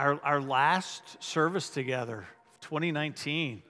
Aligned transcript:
our, 0.00 0.18
our 0.24 0.40
last 0.40 1.22
service 1.22 1.68
together, 1.68 2.24
2019. 2.62 3.62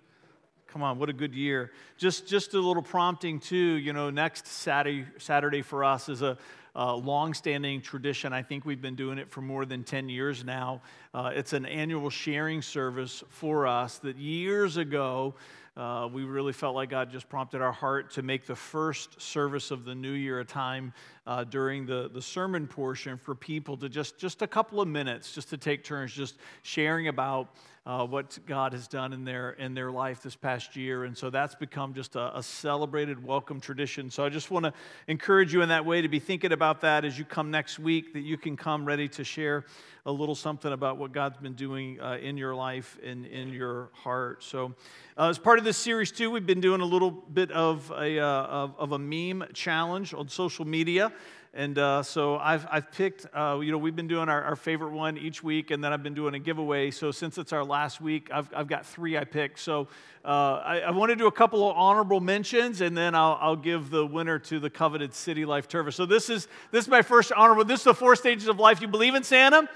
Come 0.68 0.80
on, 0.84 0.96
what 1.00 1.08
a 1.08 1.12
good 1.12 1.34
year. 1.34 1.72
Just, 1.98 2.28
just 2.28 2.54
a 2.54 2.60
little 2.60 2.84
prompting, 2.84 3.40
too. 3.40 3.56
You 3.56 3.92
know, 3.92 4.10
next 4.10 4.46
Saturday, 4.46 5.06
Saturday 5.18 5.62
for 5.62 5.82
us 5.82 6.08
is 6.08 6.22
a, 6.22 6.38
a 6.76 6.94
long-standing 6.94 7.82
tradition. 7.82 8.32
I 8.32 8.44
think 8.44 8.64
we've 8.64 8.80
been 8.80 8.94
doing 8.94 9.18
it 9.18 9.28
for 9.28 9.40
more 9.40 9.64
than 9.64 9.82
10 9.82 10.08
years 10.08 10.44
now. 10.44 10.82
Uh, 11.12 11.32
it's 11.34 11.52
an 11.52 11.66
annual 11.66 12.10
sharing 12.10 12.62
service 12.62 13.24
for 13.28 13.66
us 13.66 13.98
that 13.98 14.16
years 14.16 14.76
ago 14.76 15.34
uh, 15.80 16.06
we 16.06 16.24
really 16.24 16.52
felt 16.52 16.74
like 16.74 16.90
God 16.90 17.10
just 17.10 17.26
prompted 17.30 17.62
our 17.62 17.72
heart 17.72 18.10
to 18.12 18.22
make 18.22 18.44
the 18.44 18.54
first 18.54 19.18
service 19.18 19.70
of 19.70 19.86
the 19.86 19.94
new 19.94 20.12
year 20.12 20.40
a 20.40 20.44
time 20.44 20.92
uh, 21.26 21.42
during 21.44 21.86
the, 21.86 22.10
the 22.12 22.20
sermon 22.20 22.66
portion 22.66 23.16
for 23.16 23.34
people 23.34 23.78
to 23.78 23.88
just, 23.88 24.18
just 24.18 24.42
a 24.42 24.46
couple 24.46 24.82
of 24.82 24.88
minutes, 24.88 25.32
just 25.32 25.48
to 25.48 25.56
take 25.56 25.82
turns, 25.82 26.12
just 26.12 26.36
sharing 26.60 27.08
about 27.08 27.54
uh, 27.86 28.06
what 28.06 28.38
God 28.46 28.72
has 28.72 28.86
done 28.86 29.12
in 29.12 29.24
their, 29.24 29.52
in 29.52 29.72
their 29.72 29.90
life 29.90 30.22
this 30.22 30.36
past 30.36 30.76
year. 30.76 31.04
And 31.04 31.16
so 31.16 31.30
that's 31.30 31.54
become 31.54 31.94
just 31.94 32.14
a, 32.14 32.36
a 32.36 32.42
celebrated, 32.42 33.24
welcome 33.24 33.58
tradition. 33.58 34.10
So 34.10 34.24
I 34.24 34.28
just 34.28 34.50
want 34.50 34.64
to 34.64 34.72
encourage 35.08 35.54
you 35.54 35.62
in 35.62 35.70
that 35.70 35.86
way 35.86 36.02
to 36.02 36.08
be 36.08 36.18
thinking 36.18 36.52
about 36.52 36.82
that 36.82 37.04
as 37.06 37.18
you 37.18 37.24
come 37.24 37.50
next 37.50 37.78
week, 37.78 38.12
that 38.12 38.20
you 38.20 38.36
can 38.36 38.56
come 38.56 38.84
ready 38.84 39.08
to 39.08 39.24
share 39.24 39.64
a 40.06 40.12
little 40.12 40.34
something 40.34 40.72
about 40.72 40.98
what 40.98 41.12
God's 41.12 41.38
been 41.38 41.54
doing 41.54 42.00
uh, 42.00 42.18
in 42.20 42.36
your 42.36 42.54
life 42.54 42.98
and 43.02 43.26
in 43.26 43.52
your 43.52 43.90
heart. 43.92 44.42
So, 44.42 44.74
uh, 45.16 45.28
as 45.28 45.38
part 45.38 45.58
of 45.58 45.64
this 45.64 45.76
series, 45.76 46.10
too, 46.10 46.30
we've 46.30 46.46
been 46.46 46.60
doing 46.60 46.80
a 46.80 46.86
little 46.86 47.10
bit 47.10 47.50
of 47.50 47.90
a, 47.90 48.18
uh, 48.18 48.24
of, 48.24 48.74
of, 48.78 48.92
a 48.92 48.98
meme 48.98 49.44
challenge 49.52 50.14
on 50.14 50.28
social 50.28 50.64
media. 50.64 51.12
And 51.52 51.76
uh, 51.78 52.04
so 52.04 52.36
I've, 52.36 52.64
I've 52.70 52.92
picked, 52.92 53.26
uh, 53.34 53.58
you 53.60 53.72
know, 53.72 53.78
we've 53.78 53.96
been 53.96 54.06
doing 54.06 54.28
our, 54.28 54.40
our, 54.44 54.54
favorite 54.54 54.92
one 54.92 55.18
each 55.18 55.42
week, 55.42 55.72
and 55.72 55.82
then 55.82 55.92
I've 55.92 56.02
been 56.02 56.14
doing 56.14 56.34
a 56.34 56.38
giveaway. 56.38 56.92
So 56.92 57.10
since 57.10 57.38
it's 57.38 57.52
our 57.52 57.64
last 57.64 58.00
week, 58.00 58.30
I've, 58.32 58.48
I've 58.54 58.68
got 58.68 58.86
three 58.86 59.18
I 59.18 59.24
picked. 59.24 59.58
So 59.58 59.88
uh, 60.24 60.62
I, 60.64 60.80
I 60.86 60.90
want 60.92 61.10
to 61.10 61.16
do 61.16 61.26
a 61.26 61.32
couple 61.32 61.68
of 61.68 61.76
honorable 61.76 62.20
mentions, 62.20 62.82
and 62.82 62.96
then 62.96 63.16
I'll, 63.16 63.36
I'll 63.40 63.56
give 63.56 63.90
the 63.90 64.06
winner 64.06 64.38
to 64.38 64.60
the 64.60 64.70
coveted 64.70 65.12
City 65.12 65.44
Life 65.44 65.66
Turf. 65.66 65.92
So 65.92 66.06
this 66.06 66.30
is, 66.30 66.46
this 66.70 66.84
is 66.84 66.88
my 66.88 67.02
first 67.02 67.32
honorable. 67.32 67.64
This 67.64 67.80
is 67.80 67.84
the 67.84 67.94
four 67.94 68.14
stages 68.14 68.46
of 68.46 68.60
life. 68.60 68.80
You 68.80 68.86
believe 68.86 69.16
in 69.16 69.24
Santa? 69.24 69.68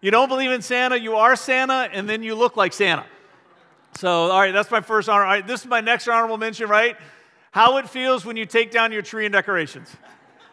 You 0.00 0.10
don't 0.10 0.28
believe 0.28 0.52
in 0.52 0.62
Santa, 0.62 0.98
you 0.98 1.16
are 1.16 1.34
Santa, 1.34 1.90
and 1.92 2.08
then 2.08 2.22
you 2.22 2.36
look 2.36 2.56
like 2.56 2.72
Santa. 2.72 3.04
So, 3.98 4.30
all 4.30 4.40
right, 4.40 4.52
that's 4.52 4.70
my 4.70 4.80
first 4.80 5.08
honor. 5.08 5.24
All 5.24 5.28
right, 5.28 5.46
this 5.46 5.60
is 5.62 5.66
my 5.66 5.80
next 5.80 6.06
honorable 6.06 6.38
mention, 6.38 6.68
right? 6.68 6.96
How 7.50 7.78
it 7.78 7.88
feels 7.88 8.24
when 8.24 8.36
you 8.36 8.46
take 8.46 8.70
down 8.70 8.92
your 8.92 9.02
tree 9.02 9.26
and 9.26 9.32
decorations. 9.32 9.94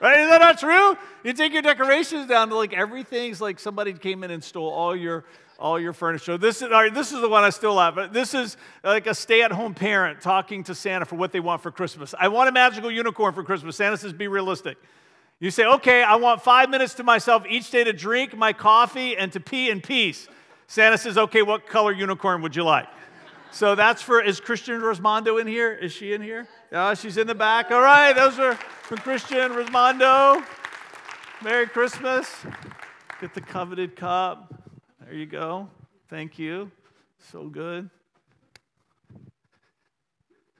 Right? 0.02 0.20
Is 0.20 0.30
that 0.30 0.42
not 0.42 0.60
true? 0.60 0.98
You 1.24 1.34
take 1.34 1.54
your 1.54 1.62
decorations 1.62 2.28
down 2.28 2.50
to 2.50 2.56
like 2.56 2.74
everything's 2.74 3.40
like 3.40 3.60
somebody 3.60 3.94
came 3.94 4.24
in 4.24 4.32
and 4.32 4.44
stole 4.44 4.70
all 4.70 4.96
your 4.96 5.24
all 5.58 5.80
your 5.80 5.94
furniture. 5.94 6.38
This 6.38 6.58
is 6.58 6.64
all 6.64 6.70
right, 6.72 6.94
this 6.94 7.14
is 7.14 7.22
the 7.22 7.30
one 7.30 7.44
I 7.44 7.50
still 7.50 7.80
have, 7.80 7.96
but 7.96 8.12
this 8.12 8.34
is 8.34 8.58
like 8.84 9.08
a 9.08 9.16
stay-at-home 9.16 9.74
parent 9.74 10.20
talking 10.20 10.66
to 10.66 10.76
Santa 10.76 11.06
for 11.06 11.16
what 11.16 11.32
they 11.32 11.40
want 11.40 11.62
for 11.62 11.72
Christmas. 11.72 12.14
I 12.20 12.28
want 12.28 12.50
a 12.50 12.52
magical 12.52 12.92
unicorn 12.92 13.34
for 13.34 13.44
Christmas. 13.44 13.78
Santa 13.78 13.96
says, 13.96 14.12
be 14.12 14.28
realistic. 14.28 14.78
You 15.40 15.52
say, 15.52 15.66
okay, 15.66 16.04
I 16.04 16.16
want 16.16 16.42
five 16.42 16.70
minutes 16.70 16.94
to 16.96 17.04
myself 17.04 17.46
each 17.48 17.72
day 17.72 17.86
to 17.86 17.94
drink 17.94 18.36
my 18.36 18.52
coffee 18.52 19.16
and 19.16 19.32
to 19.32 19.40
pee 19.40 19.70
in 19.70 19.80
peace. 19.80 20.28
Santa 20.68 20.98
says, 20.98 21.18
okay, 21.18 21.42
what 21.42 21.68
color 21.68 21.94
unicorn 21.94 22.42
would 22.42 22.56
you 22.56 22.64
like? 22.64 22.88
So 23.56 23.74
that's 23.74 24.02
for, 24.02 24.22
is 24.22 24.42
Christian 24.42 24.82
Rosmondo 24.82 25.40
in 25.40 25.48
here? 25.48 25.72
Is 25.72 25.94
she 25.94 26.12
in 26.12 26.22
here? 26.22 26.46
Yeah, 26.74 26.94
she's 26.94 27.16
in 27.16 27.26
the 27.26 27.34
back. 27.34 27.72
All 27.72 27.80
right, 27.80 28.12
those 28.12 28.38
are 28.38 28.56
from 28.56 28.98
Christian 28.98 29.54
Rosmondo. 29.54 30.44
Merry 31.42 31.66
Christmas. 31.66 32.30
Get 33.22 33.34
the 33.34 33.40
coveted 33.40 33.96
cup. 33.96 34.54
There 35.00 35.14
you 35.14 35.26
go. 35.26 35.70
Thank 36.10 36.38
you. 36.38 36.70
So 37.32 37.48
good. 37.48 37.90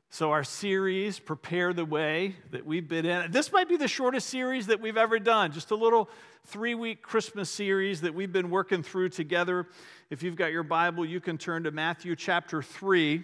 So, 0.10 0.32
our 0.32 0.46
series, 0.46 1.20
Prepare 1.20 1.74
the 1.74 1.84
Way, 1.84 2.38
that 2.52 2.66
we've 2.66 2.88
been 2.88 3.06
in, 3.06 3.30
this 3.34 3.52
might 3.52 3.68
be 3.68 3.76
the 3.76 3.90
shortest 3.90 4.30
series 4.30 4.68
that 4.68 4.80
we've 4.80 4.96
ever 4.96 5.20
done, 5.20 5.52
just 5.52 5.72
a 5.72 5.76
little 5.76 6.10
three 6.46 6.76
week 6.76 7.02
Christmas 7.02 7.50
series 7.50 8.00
that 8.00 8.14
we've 8.14 8.32
been 8.32 8.50
working 8.50 8.84
through 8.84 9.10
together. 9.10 9.68
If 10.12 10.22
you've 10.22 10.36
got 10.36 10.52
your 10.52 10.62
Bible, 10.62 11.04
you 11.04 11.20
can 11.20 11.40
turn 11.40 11.64
to 11.64 11.72
Matthew 11.72 12.16
chapter 12.16 12.62
3. 12.62 13.24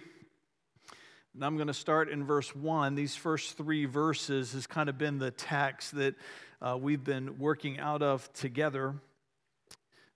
And 1.34 1.44
I'm 1.44 1.54
going 1.54 1.68
to 1.68 1.74
start 1.74 2.08
in 2.08 2.24
verse 2.24 2.56
1. 2.56 2.96
These 2.96 3.14
first 3.14 3.56
three 3.56 3.84
verses 3.84 4.52
has 4.54 4.66
kind 4.66 4.88
of 4.88 4.98
been 4.98 5.18
the 5.18 5.30
text 5.30 5.94
that 5.94 6.16
uh, 6.60 6.76
we've 6.76 7.04
been 7.04 7.38
working 7.38 7.78
out 7.78 8.02
of 8.02 8.30
together. 8.32 8.96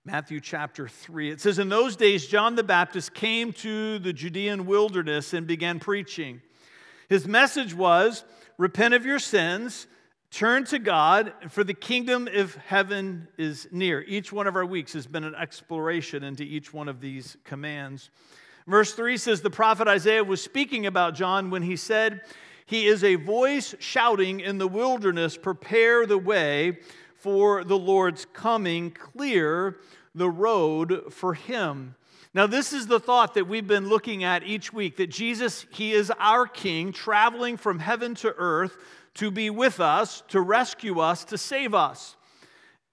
Matthew 0.03 0.41
chapter 0.41 0.89
3. 0.89 1.31
It 1.31 1.39
says, 1.39 1.57
In 1.57 1.69
those 1.69 1.95
days, 1.95 2.27
John 2.27 2.55
the 2.55 2.63
Baptist 2.63 3.13
came 3.13 3.53
to 3.53 3.97
the 3.99 4.11
Judean 4.11 4.65
wilderness 4.65 5.31
and 5.33 5.47
began 5.47 5.79
preaching. 5.79 6.41
His 7.07 7.25
message 7.25 7.73
was 7.73 8.25
repent 8.57 8.93
of 8.93 9.05
your 9.05 9.19
sins, 9.19 9.87
turn 10.31 10.65
to 10.65 10.79
God, 10.79 11.33
for 11.49 11.63
the 11.63 11.73
kingdom 11.73 12.27
of 12.33 12.55
heaven 12.55 13.27
is 13.37 13.67
near. 13.71 14.01
Each 14.07 14.31
one 14.31 14.47
of 14.47 14.55
our 14.55 14.65
weeks 14.65 14.93
has 14.93 15.07
been 15.07 15.23
an 15.23 15.35
exploration 15.35 16.23
into 16.23 16.43
each 16.43 16.73
one 16.73 16.87
of 16.89 16.99
these 16.99 17.37
commands. 17.43 18.09
Verse 18.67 18.93
3 18.93 19.17
says 19.17 19.41
the 19.41 19.49
prophet 19.49 19.87
Isaiah 19.87 20.23
was 20.23 20.41
speaking 20.41 20.85
about 20.85 21.15
John 21.15 21.49
when 21.49 21.61
he 21.61 21.75
said, 21.75 22.21
He 22.65 22.85
is 22.85 23.03
a 23.03 23.15
voice 23.15 23.73
shouting 23.79 24.41
in 24.41 24.57
the 24.57 24.67
wilderness, 24.67 25.37
prepare 25.37 26.05
the 26.05 26.17
way 26.17 26.79
for 27.15 27.63
the 27.63 27.77
Lord's 27.77 28.25
coming, 28.33 28.91
clear 28.91 29.77
the 30.13 30.29
road 30.29 31.13
for 31.13 31.33
him. 31.33 31.95
Now, 32.33 32.45
this 32.45 32.73
is 32.73 32.85
the 32.85 32.99
thought 32.99 33.33
that 33.33 33.47
we've 33.47 33.65
been 33.65 33.89
looking 33.89 34.23
at 34.23 34.43
each 34.43 34.71
week 34.71 34.97
that 34.97 35.07
Jesus, 35.07 35.65
He 35.71 35.93
is 35.93 36.11
our 36.19 36.45
King, 36.45 36.91
traveling 36.91 37.57
from 37.57 37.79
heaven 37.79 38.13
to 38.15 38.35
earth 38.37 38.77
to 39.17 39.31
be 39.31 39.49
with 39.49 39.79
us, 39.79 40.23
to 40.29 40.41
rescue 40.41 40.99
us, 40.99 41.25
to 41.25 41.37
save 41.37 41.73
us. 41.73 42.15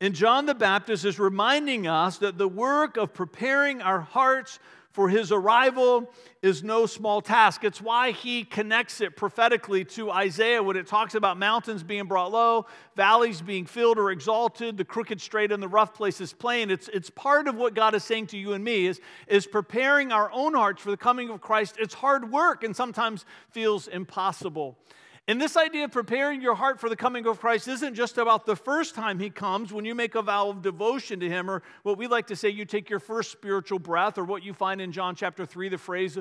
And 0.01 0.15
John 0.15 0.47
the 0.47 0.55
Baptist 0.55 1.05
is 1.05 1.19
reminding 1.19 1.87
us 1.87 2.19
that 2.19 2.37
the 2.37 2.49
work 2.49 2.97
of 2.97 3.15
preparing 3.15 3.81
our 3.81 4.01
hearts 4.01 4.59
for 4.95 5.09
his 5.09 5.33
arrival 5.33 6.09
is 6.41 6.63
no 6.63 6.87
small 6.87 7.21
task. 7.21 7.65
It's 7.65 7.81
why 7.81 8.13
he 8.13 8.45
connects 8.45 9.01
it 9.01 9.17
prophetically 9.17 9.85
to 9.87 10.13
Isaiah 10.13 10.63
when 10.63 10.77
it 10.77 10.87
talks 10.87 11.17
about 11.17 11.37
mountains 11.37 11.83
being 11.83 12.05
brought 12.05 12.31
low, 12.31 12.67
valleys 12.95 13.43
being 13.43 13.67
filled 13.67 13.99
or 13.99 14.13
exalted, 14.13 14.77
the 14.77 14.85
crooked 14.85 15.21
straight 15.21 15.51
and 15.51 15.61
the 15.61 15.69
rough 15.69 15.95
places 15.95 16.33
plain. 16.33 16.71
It's, 16.71 16.89
it's 16.89 17.11
part 17.11 17.49
of 17.49 17.57
what 17.57 17.75
God 17.75 17.95
is 17.95 18.05
saying 18.05 18.29
to 18.29 18.39
you 18.39 18.53
and 18.53 18.63
me 18.63 18.87
is, 18.87 19.01
is 19.27 19.49
preparing 19.49 20.13
our 20.13 20.31
own 20.33 20.55
hearts 20.55 20.81
for 20.81 20.93
the 20.93 20.97
coming 20.97 21.29
of 21.29 21.41
Christ. 21.41 21.75
It's 21.79 21.95
hard 21.95 22.31
work 22.31 22.63
and 22.63 22.75
sometimes 22.75 23.25
feels 23.51 23.89
impossible. 23.89 24.79
And 25.27 25.41
this 25.41 25.57
idea 25.57 25.85
of 25.85 25.93
preparing 25.93 26.43
your 26.43 26.55
heart 26.55 26.79
for 26.79 26.91
the 26.91 26.97
coming 26.97 27.27
of 27.27 27.41
Christ 27.41 27.67
isn't 27.67 27.95
just 27.95 28.19
about 28.19 28.45
the 28.45 28.57
first 28.57 28.95
time 28.95 29.19
he 29.19 29.31
comes 29.31 29.73
when 29.73 29.87
you 29.87 29.95
make 29.95 30.15
a 30.15 30.23
vow 30.23 30.51
of 30.51 30.61
devotion 30.61 31.21
to 31.21 31.29
him, 31.29 31.51
or 31.51 31.63
what 31.83 31.97
we 31.97 32.07
like 32.07 32.27
to 32.27 32.37
say, 32.37 32.51
you 32.51 32.67
take 32.67 32.91
your 32.91 32.99
first 32.99 33.33
spiritual 33.33 33.79
breath, 33.79 34.19
or 34.19 34.25
what 34.25 34.43
you 34.43 34.53
find 34.53 34.83
in 34.83 34.93
John 34.93 35.15
chapter 35.15 35.47
3, 35.47 35.71
the 35.71 35.79
phrase 35.79 36.19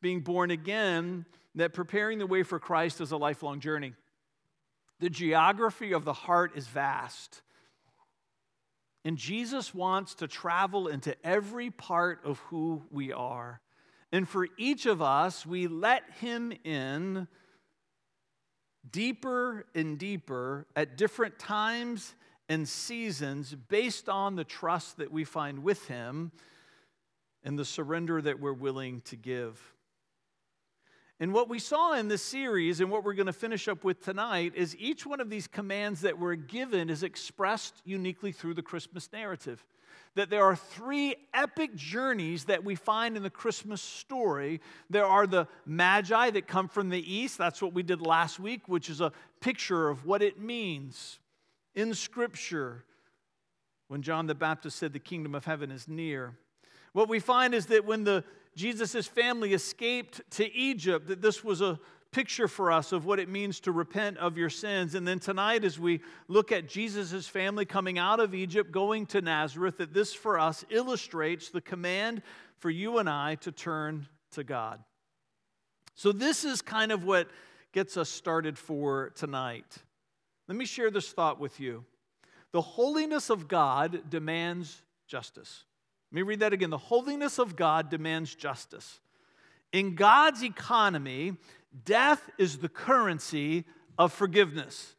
being 0.00 0.20
born 0.20 0.50
again, 0.50 1.26
that 1.56 1.74
preparing 1.74 2.18
the 2.18 2.26
way 2.26 2.42
for 2.42 2.58
Christ 2.58 3.02
is 3.02 3.12
a 3.12 3.18
lifelong 3.18 3.60
journey. 3.60 3.92
The 5.00 5.10
geography 5.10 5.92
of 5.92 6.06
the 6.06 6.14
heart 6.14 6.52
is 6.56 6.66
vast. 6.66 7.42
And 9.04 9.18
Jesus 9.18 9.74
wants 9.74 10.14
to 10.16 10.26
travel 10.26 10.88
into 10.88 11.14
every 11.24 11.70
part 11.70 12.20
of 12.24 12.38
who 12.38 12.82
we 12.90 13.12
are. 13.12 13.60
And 14.10 14.26
for 14.26 14.48
each 14.56 14.86
of 14.86 15.02
us, 15.02 15.44
we 15.44 15.66
let 15.66 16.02
him 16.20 16.52
in 16.64 17.28
deeper 18.90 19.66
and 19.74 19.98
deeper 19.98 20.66
at 20.76 20.96
different 20.96 21.38
times 21.38 22.14
and 22.48 22.68
seasons 22.68 23.54
based 23.54 24.08
on 24.08 24.36
the 24.36 24.44
trust 24.44 24.96
that 24.98 25.12
we 25.12 25.24
find 25.24 25.62
with 25.62 25.86
Him 25.88 26.32
and 27.44 27.58
the 27.58 27.64
surrender 27.64 28.20
that 28.22 28.40
we're 28.40 28.52
willing 28.52 29.00
to 29.02 29.16
give. 29.16 29.60
And 31.20 31.32
what 31.32 31.48
we 31.48 31.58
saw 31.58 31.94
in 31.94 32.06
this 32.06 32.22
series, 32.22 32.80
and 32.80 32.90
what 32.90 33.02
we're 33.02 33.14
going 33.14 33.26
to 33.26 33.32
finish 33.32 33.66
up 33.66 33.82
with 33.82 34.04
tonight, 34.04 34.52
is 34.54 34.76
each 34.76 35.04
one 35.04 35.20
of 35.20 35.28
these 35.28 35.48
commands 35.48 36.00
that 36.02 36.16
were 36.16 36.36
given 36.36 36.88
is 36.88 37.02
expressed 37.02 37.82
uniquely 37.84 38.30
through 38.30 38.54
the 38.54 38.62
Christmas 38.62 39.08
narrative 39.12 39.64
that 40.18 40.30
there 40.30 40.42
are 40.42 40.56
three 40.56 41.14
epic 41.32 41.76
journeys 41.76 42.46
that 42.46 42.64
we 42.64 42.74
find 42.74 43.16
in 43.16 43.22
the 43.22 43.30
Christmas 43.30 43.80
story. 43.80 44.60
There 44.90 45.06
are 45.06 45.28
the 45.28 45.46
Magi 45.64 46.30
that 46.30 46.48
come 46.48 46.66
from 46.66 46.88
the 46.88 47.14
east. 47.14 47.38
That's 47.38 47.62
what 47.62 47.72
we 47.72 47.84
did 47.84 48.00
last 48.00 48.40
week, 48.40 48.62
which 48.66 48.90
is 48.90 49.00
a 49.00 49.12
picture 49.38 49.88
of 49.88 50.06
what 50.06 50.20
it 50.20 50.40
means 50.40 51.20
in 51.76 51.94
Scripture 51.94 52.84
when 53.86 54.02
John 54.02 54.26
the 54.26 54.34
Baptist 54.34 54.80
said 54.80 54.92
the 54.92 54.98
kingdom 54.98 55.36
of 55.36 55.44
heaven 55.44 55.70
is 55.70 55.86
near. 55.86 56.36
What 56.94 57.08
we 57.08 57.20
find 57.20 57.54
is 57.54 57.66
that 57.66 57.84
when 57.84 58.02
the 58.02 58.24
Jesus' 58.56 59.06
family 59.06 59.54
escaped 59.54 60.20
to 60.32 60.52
Egypt, 60.52 61.06
that 61.06 61.22
this 61.22 61.44
was 61.44 61.60
a 61.60 61.78
picture 62.10 62.48
for 62.48 62.72
us 62.72 62.92
of 62.92 63.04
what 63.04 63.18
it 63.18 63.28
means 63.28 63.60
to 63.60 63.72
repent 63.72 64.16
of 64.18 64.38
your 64.38 64.50
sins. 64.50 64.94
And 64.94 65.06
then 65.06 65.18
tonight, 65.18 65.64
as 65.64 65.78
we 65.78 66.00
look 66.26 66.52
at 66.52 66.68
Jesus' 66.68 67.28
family 67.28 67.64
coming 67.64 67.98
out 67.98 68.20
of 68.20 68.34
Egypt, 68.34 68.72
going 68.72 69.06
to 69.06 69.20
Nazareth, 69.20 69.78
that 69.78 69.92
this 69.92 70.14
for 70.14 70.38
us 70.38 70.64
illustrates 70.70 71.50
the 71.50 71.60
command 71.60 72.22
for 72.58 72.70
you 72.70 72.98
and 72.98 73.08
I 73.08 73.36
to 73.36 73.52
turn 73.52 74.08
to 74.32 74.44
God. 74.44 74.82
So, 75.94 76.12
this 76.12 76.44
is 76.44 76.62
kind 76.62 76.92
of 76.92 77.04
what 77.04 77.28
gets 77.72 77.96
us 77.96 78.08
started 78.08 78.56
for 78.56 79.10
tonight. 79.10 79.76
Let 80.46 80.56
me 80.56 80.64
share 80.64 80.90
this 80.90 81.10
thought 81.10 81.38
with 81.38 81.60
you. 81.60 81.84
The 82.52 82.62
holiness 82.62 83.30
of 83.30 83.48
God 83.48 84.08
demands 84.08 84.82
justice. 85.06 85.64
Let 86.10 86.16
me 86.16 86.22
read 86.22 86.40
that 86.40 86.52
again. 86.52 86.70
The 86.70 86.78
holiness 86.78 87.38
of 87.38 87.56
God 87.56 87.90
demands 87.90 88.34
justice. 88.34 89.00
In 89.72 89.94
God's 89.94 90.42
economy, 90.42 91.36
death 91.84 92.28
is 92.38 92.58
the 92.58 92.68
currency 92.68 93.64
of 93.98 94.12
forgiveness. 94.12 94.94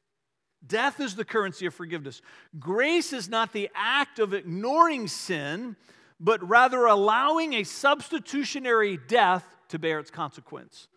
Death 0.66 1.00
is 1.00 1.16
the 1.16 1.26
currency 1.26 1.66
of 1.66 1.74
forgiveness. 1.74 2.22
Grace 2.60 3.14
is 3.14 3.30
not 3.30 3.54
the 3.54 3.70
act 3.74 4.20
of 4.20 4.34
ignoring 4.34 5.08
sin, 5.08 5.76
but 6.20 6.48
rather 6.48 6.86
allowing 6.86 7.54
a 7.54 7.64
substitutionary 7.64 8.98
death 9.08 9.46
to 9.70 9.80
bear 9.80 10.00
its 10.00 10.12
consequence. 10.12 10.88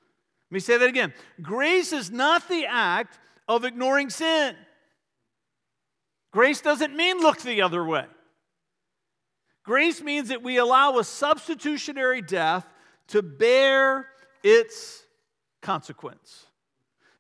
Let 0.51 0.55
me 0.55 0.61
say 0.61 0.77
that 0.79 0.89
again. 0.89 1.15
Grace 1.41 1.93
is 1.93 2.11
not 2.11 2.49
the 2.49 2.67
act 2.67 3.19
of 3.49 3.65
ignoring 3.65 4.11
sin. 4.11 4.57
Grace 6.33 6.61
doesn't 6.61 6.97
mean 6.97 7.21
look 7.21 7.41
the 7.41 7.63
other 7.63 7.85
way. 7.85 8.07
Grace 9.65 10.03
means 10.03 10.29
that 10.29 10.43
we 10.43 10.57
allow 10.57 10.99
a 10.99 11.05
substitutionary 11.05 12.21
death 12.21 12.67
to 13.09 13.23
bear 13.23 14.09
its 14.43 15.02
consequence. 15.63 16.47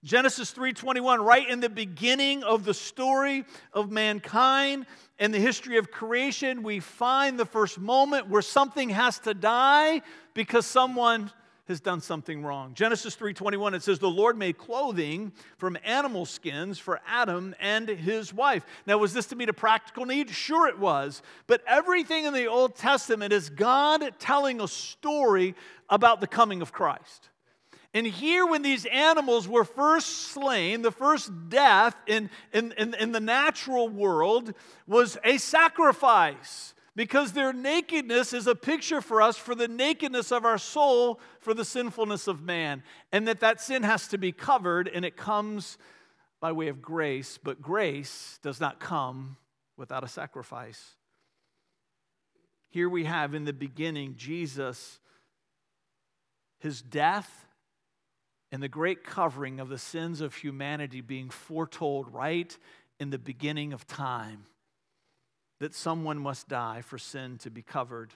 Genesis 0.04 0.50
3:21 0.50 1.24
right 1.24 1.48
in 1.48 1.60
the 1.60 1.68
beginning 1.68 2.42
of 2.42 2.64
the 2.64 2.74
story 2.74 3.44
of 3.72 3.92
mankind 3.92 4.84
and 5.20 5.32
the 5.32 5.38
history 5.38 5.78
of 5.78 5.92
creation 5.92 6.64
we 6.64 6.80
find 6.80 7.38
the 7.38 7.46
first 7.46 7.78
moment 7.78 8.26
where 8.26 8.42
something 8.42 8.88
has 8.90 9.20
to 9.20 9.32
die 9.32 10.02
because 10.34 10.66
someone 10.66 11.30
has 11.68 11.80
done 11.80 12.00
something 12.00 12.42
wrong. 12.42 12.74
Genesis 12.74 13.14
3:21 13.14 13.74
it 13.74 13.82
says 13.84 14.00
the 14.00 14.10
Lord 14.10 14.36
made 14.36 14.58
clothing 14.58 15.32
from 15.56 15.78
animal 15.84 16.26
skins 16.26 16.80
for 16.80 17.00
Adam 17.06 17.54
and 17.60 17.88
his 17.88 18.34
wife. 18.34 18.64
Now 18.86 18.98
was 18.98 19.12
this 19.12 19.26
to 19.26 19.36
meet 19.36 19.48
a 19.48 19.52
practical 19.54 20.04
need? 20.04 20.30
Sure 20.30 20.66
it 20.66 20.80
was. 20.80 21.22
But 21.46 21.62
everything 21.64 22.24
in 22.24 22.34
the 22.34 22.48
Old 22.48 22.74
Testament 22.74 23.32
is 23.32 23.50
God 23.50 24.18
telling 24.18 24.60
a 24.60 24.66
story 24.66 25.54
about 25.88 26.20
the 26.20 26.26
coming 26.26 26.60
of 26.60 26.72
Christ. 26.72 27.28
And 27.94 28.06
here, 28.06 28.46
when 28.46 28.62
these 28.62 28.86
animals 28.86 29.46
were 29.46 29.64
first 29.64 30.28
slain, 30.28 30.80
the 30.80 30.90
first 30.90 31.30
death 31.50 31.94
in, 32.06 32.30
in, 32.52 32.72
in, 32.78 32.94
in 32.94 33.12
the 33.12 33.20
natural 33.20 33.88
world 33.88 34.54
was 34.86 35.18
a 35.24 35.36
sacrifice 35.36 36.72
because 36.94 37.32
their 37.32 37.52
nakedness 37.52 38.32
is 38.32 38.46
a 38.46 38.54
picture 38.54 39.00
for 39.00 39.20
us 39.20 39.36
for 39.36 39.54
the 39.54 39.68
nakedness 39.68 40.30
of 40.32 40.44
our 40.44 40.58
soul 40.58 41.20
for 41.40 41.54
the 41.54 41.64
sinfulness 41.64 42.26
of 42.26 42.42
man 42.42 42.82
and 43.12 43.28
that 43.28 43.40
that 43.40 43.60
sin 43.60 43.82
has 43.82 44.08
to 44.08 44.18
be 44.18 44.32
covered 44.32 44.88
and 44.88 45.04
it 45.04 45.16
comes 45.16 45.78
by 46.40 46.52
way 46.52 46.68
of 46.68 46.82
grace 46.82 47.38
but 47.42 47.62
grace 47.62 48.38
does 48.42 48.60
not 48.60 48.80
come 48.80 49.36
without 49.76 50.04
a 50.04 50.08
sacrifice. 50.08 50.96
Here 52.68 52.88
we 52.88 53.04
have 53.04 53.34
in 53.34 53.44
the 53.44 53.52
beginning 53.52 54.14
jesus 54.16 54.98
his 56.58 56.80
death 56.80 57.46
and 58.52 58.62
the 58.62 58.68
great 58.68 59.02
covering 59.02 59.58
of 59.58 59.70
the 59.70 59.78
sins 59.78 60.20
of 60.20 60.34
humanity 60.34 61.00
being 61.00 61.30
foretold 61.30 62.12
right 62.12 62.56
in 63.00 63.08
the 63.10 63.18
beginning 63.18 63.72
of 63.72 63.86
time 63.86 64.44
that 65.58 65.74
someone 65.74 66.18
must 66.18 66.48
die 66.48 66.82
for 66.82 66.98
sin 66.98 67.38
to 67.38 67.50
be 67.50 67.62
covered. 67.62 68.12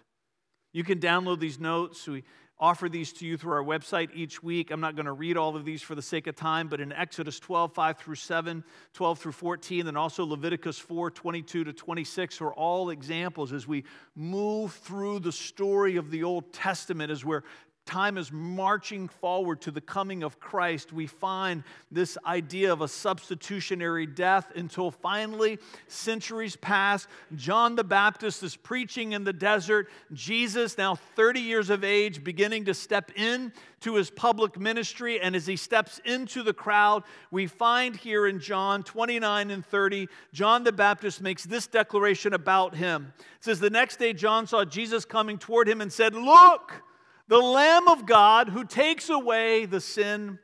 You 0.72 0.84
can 0.84 1.00
download 1.00 1.40
these 1.40 1.58
notes. 1.58 2.06
We 2.06 2.22
offer 2.58 2.88
these 2.88 3.12
to 3.12 3.26
you 3.26 3.36
through 3.36 3.52
our 3.52 3.64
website 3.64 4.10
each 4.14 4.42
week. 4.42 4.70
I'm 4.70 4.80
not 4.80 4.96
going 4.96 5.06
to 5.06 5.12
read 5.12 5.36
all 5.36 5.56
of 5.56 5.64
these 5.64 5.82
for 5.82 5.94
the 5.94 6.02
sake 6.02 6.26
of 6.26 6.36
time, 6.36 6.68
but 6.68 6.80
in 6.80 6.92
Exodus 6.92 7.38
12, 7.38 7.72
5 7.72 7.98
through 7.98 8.14
7, 8.14 8.64
12 8.94 9.18
through 9.18 9.32
14, 9.32 9.86
and 9.86 9.96
also 9.96 10.24
Leviticus 10.24 10.78
4, 10.78 11.10
22 11.10 11.64
to 11.64 11.72
26 11.72 12.40
are 12.40 12.52
all 12.52 12.90
examples 12.90 13.52
as 13.52 13.68
we 13.68 13.84
move 14.14 14.72
through 14.72 15.20
the 15.20 15.32
story 15.32 15.96
of 15.96 16.10
the 16.10 16.24
Old 16.24 16.52
Testament 16.52 17.10
as 17.10 17.24
we're 17.24 17.44
time 17.86 18.18
is 18.18 18.30
marching 18.32 19.08
forward 19.08 19.60
to 19.62 19.70
the 19.70 19.80
coming 19.80 20.22
of 20.22 20.38
Christ, 20.38 20.92
we 20.92 21.06
find 21.06 21.62
this 21.90 22.18
idea 22.26 22.72
of 22.72 22.82
a 22.82 22.88
substitutionary 22.88 24.06
death 24.06 24.52
until 24.56 24.90
finally, 24.90 25.58
centuries 25.88 26.56
pass. 26.56 27.06
John 27.36 27.76
the 27.76 27.84
Baptist 27.84 28.42
is 28.42 28.56
preaching 28.56 29.12
in 29.12 29.24
the 29.24 29.32
desert. 29.32 29.88
Jesus, 30.12 30.76
now 30.76 30.96
30 30.96 31.40
years 31.40 31.70
of 31.70 31.84
age, 31.84 32.22
beginning 32.22 32.64
to 32.66 32.74
step 32.74 33.12
in 33.16 33.52
to 33.80 33.94
his 33.94 34.10
public 34.10 34.58
ministry. 34.58 35.20
And 35.20 35.36
as 35.36 35.46
he 35.46 35.56
steps 35.56 36.00
into 36.04 36.42
the 36.42 36.52
crowd, 36.52 37.04
we 37.30 37.46
find 37.46 37.94
here 37.94 38.26
in 38.26 38.40
John 38.40 38.82
29 38.82 39.50
and 39.50 39.64
30, 39.64 40.08
John 40.32 40.64
the 40.64 40.72
Baptist 40.72 41.22
makes 41.22 41.44
this 41.44 41.66
declaration 41.66 42.34
about 42.34 42.74
him. 42.74 43.12
It 43.18 43.44
says, 43.44 43.60
The 43.60 43.70
next 43.70 43.96
day, 43.98 44.12
John 44.12 44.46
saw 44.46 44.64
Jesus 44.64 45.04
coming 45.04 45.38
toward 45.38 45.68
him 45.68 45.80
and 45.80 45.92
said, 45.92 46.14
Look, 46.14 46.82
the 47.28 47.38
Lamb 47.38 47.88
of 47.88 48.06
God 48.06 48.49
who 48.49 48.64
takes 48.64 49.08
away 49.08 49.67
the 49.67 49.81
sin 49.81 50.38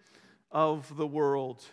of 0.50 0.96
the 0.96 1.06
world. 1.06 1.64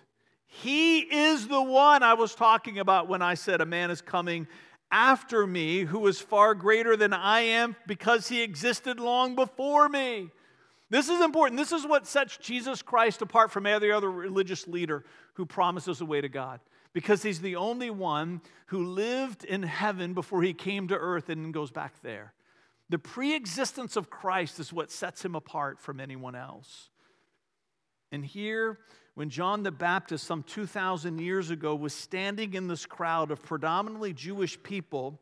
He 0.45 0.99
is 0.99 1.47
the 1.47 1.61
one 1.61 2.03
I 2.03 2.13
was 2.13 2.35
talking 2.35 2.79
about 2.79 3.07
when 3.07 3.21
I 3.21 3.33
said 3.33 3.61
a 3.61 3.65
man 3.65 3.91
is 3.91 4.01
coming 4.01 4.47
after 4.91 5.45
me 5.45 5.81
who 5.81 6.07
is 6.07 6.19
far 6.19 6.55
greater 6.55 6.97
than 6.97 7.13
I 7.13 7.41
am 7.41 7.75
because 7.87 8.27
he 8.27 8.41
existed 8.41 8.99
long 8.99 9.35
before 9.35 9.87
me. 9.87 10.29
This 10.89 11.09
is 11.09 11.21
important. 11.21 11.59
This 11.59 11.71
is 11.71 11.85
what 11.85 12.07
sets 12.07 12.37
Jesus 12.37 12.81
Christ 12.81 13.21
apart 13.21 13.51
from 13.51 13.67
every 13.67 13.91
other 13.91 14.09
religious 14.09 14.67
leader 14.67 15.05
who 15.33 15.45
promises 15.45 16.01
a 16.01 16.05
way 16.05 16.19
to 16.21 16.29
God 16.29 16.59
because 16.93 17.21
he's 17.21 17.41
the 17.41 17.55
only 17.55 17.91
one 17.91 18.41
who 18.67 18.83
lived 18.83 19.43
in 19.45 19.61
heaven 19.61 20.13
before 20.13 20.41
he 20.41 20.53
came 20.53 20.87
to 20.87 20.95
earth 20.95 21.29
and 21.29 21.53
goes 21.53 21.69
back 21.69 22.01
there. 22.01 22.33
The 22.89 22.99
pre 22.99 23.35
existence 23.35 23.95
of 23.95 24.09
Christ 24.09 24.59
is 24.59 24.73
what 24.73 24.91
sets 24.91 25.23
him 25.23 25.35
apart 25.35 25.79
from 25.79 25.99
anyone 25.99 26.35
else. 26.35 26.89
And 28.11 28.25
here, 28.25 28.79
when 29.13 29.29
John 29.29 29.63
the 29.63 29.71
Baptist, 29.71 30.25
some 30.25 30.43
2,000 30.43 31.19
years 31.19 31.51
ago, 31.51 31.75
was 31.75 31.93
standing 31.93 32.55
in 32.55 32.67
this 32.67 32.85
crowd 32.85 33.29
of 33.31 33.43
predominantly 33.43 34.13
Jewish 34.13 34.61
people, 34.63 35.19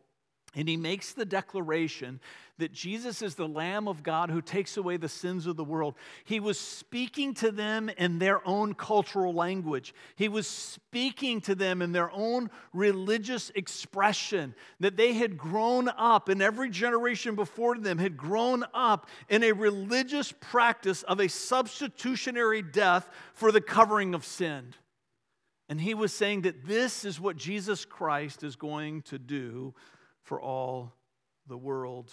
and 0.57 0.67
he 0.67 0.75
makes 0.75 1.13
the 1.13 1.23
declaration 1.23 2.19
that 2.57 2.73
Jesus 2.73 3.21
is 3.21 3.35
the 3.35 3.47
Lamb 3.47 3.87
of 3.87 4.01
God 4.01 4.31
who 4.31 4.41
takes 4.41 4.75
away 4.75 4.97
the 4.97 5.07
sins 5.07 5.45
of 5.45 5.55
the 5.55 5.63
world. 5.63 5.93
He 6.25 6.39
was 6.39 6.59
speaking 6.59 7.35
to 7.35 7.51
them 7.51 7.89
in 7.89 8.17
their 8.17 8.45
own 8.45 8.73
cultural 8.73 9.35
language. 9.35 9.93
He 10.15 10.27
was 10.27 10.47
speaking 10.47 11.41
to 11.41 11.53
them 11.53 11.83
in 11.83 11.91
their 11.91 12.09
own 12.11 12.49
religious 12.73 13.51
expression 13.53 14.55
that 14.79 14.97
they 14.97 15.13
had 15.13 15.37
grown 15.37 15.89
up, 15.89 16.27
and 16.27 16.41
every 16.41 16.71
generation 16.71 17.35
before 17.35 17.77
them 17.77 17.99
had 17.99 18.17
grown 18.17 18.65
up 18.73 19.07
in 19.29 19.43
a 19.43 19.51
religious 19.51 20.31
practice 20.31 21.03
of 21.03 21.19
a 21.19 21.29
substitutionary 21.29 22.63
death 22.63 23.07
for 23.35 23.51
the 23.51 23.61
covering 23.61 24.15
of 24.15 24.25
sin. 24.25 24.73
And 25.69 25.79
he 25.79 25.93
was 25.93 26.13
saying 26.15 26.41
that 26.41 26.65
this 26.65 27.05
is 27.05 27.19
what 27.19 27.37
Jesus 27.37 27.85
Christ 27.85 28.41
is 28.41 28.55
going 28.55 29.03
to 29.03 29.19
do 29.19 29.75
for 30.27 30.41
all 30.41 30.93
the 31.47 31.57
world. 31.57 32.11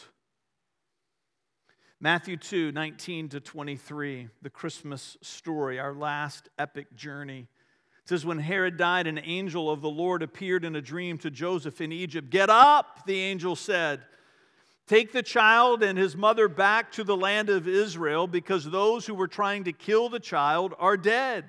Matthew 2.01 2.37
2 2.37 2.71
19 2.71 3.31
to 3.31 3.41
23, 3.41 4.29
the 4.41 4.51
Christmas 4.51 5.17
story, 5.21 5.81
our 5.81 5.93
last 5.93 6.49
epic 6.57 6.95
journey. 6.95 7.49
It 8.05 8.09
says, 8.09 8.25
When 8.25 8.39
Herod 8.39 8.77
died, 8.77 9.09
an 9.09 9.19
angel 9.19 9.69
of 9.69 9.81
the 9.81 9.91
Lord 9.91 10.23
appeared 10.23 10.65
in 10.65 10.77
a 10.77 10.81
dream 10.81 11.19
to 11.19 11.31
Joseph 11.31 11.81
in 11.81 11.91
Egypt. 11.91 12.31
Get 12.31 12.51
up, 12.51 13.05
the 13.05 13.19
angel 13.19 13.57
said. 13.57 14.03
Take 14.87 15.13
the 15.13 15.23
child 15.23 15.83
and 15.83 15.99
his 15.99 16.15
mother 16.15 16.47
back 16.47 16.93
to 16.93 17.03
the 17.03 17.17
land 17.17 17.49
of 17.51 17.67
Israel 17.67 18.29
because 18.29 18.65
those 18.65 19.07
who 19.07 19.15
were 19.15 19.27
trying 19.27 19.65
to 19.65 19.73
kill 19.73 20.09
the 20.09 20.21
child 20.21 20.73
are 20.79 20.97
dead. 20.97 21.47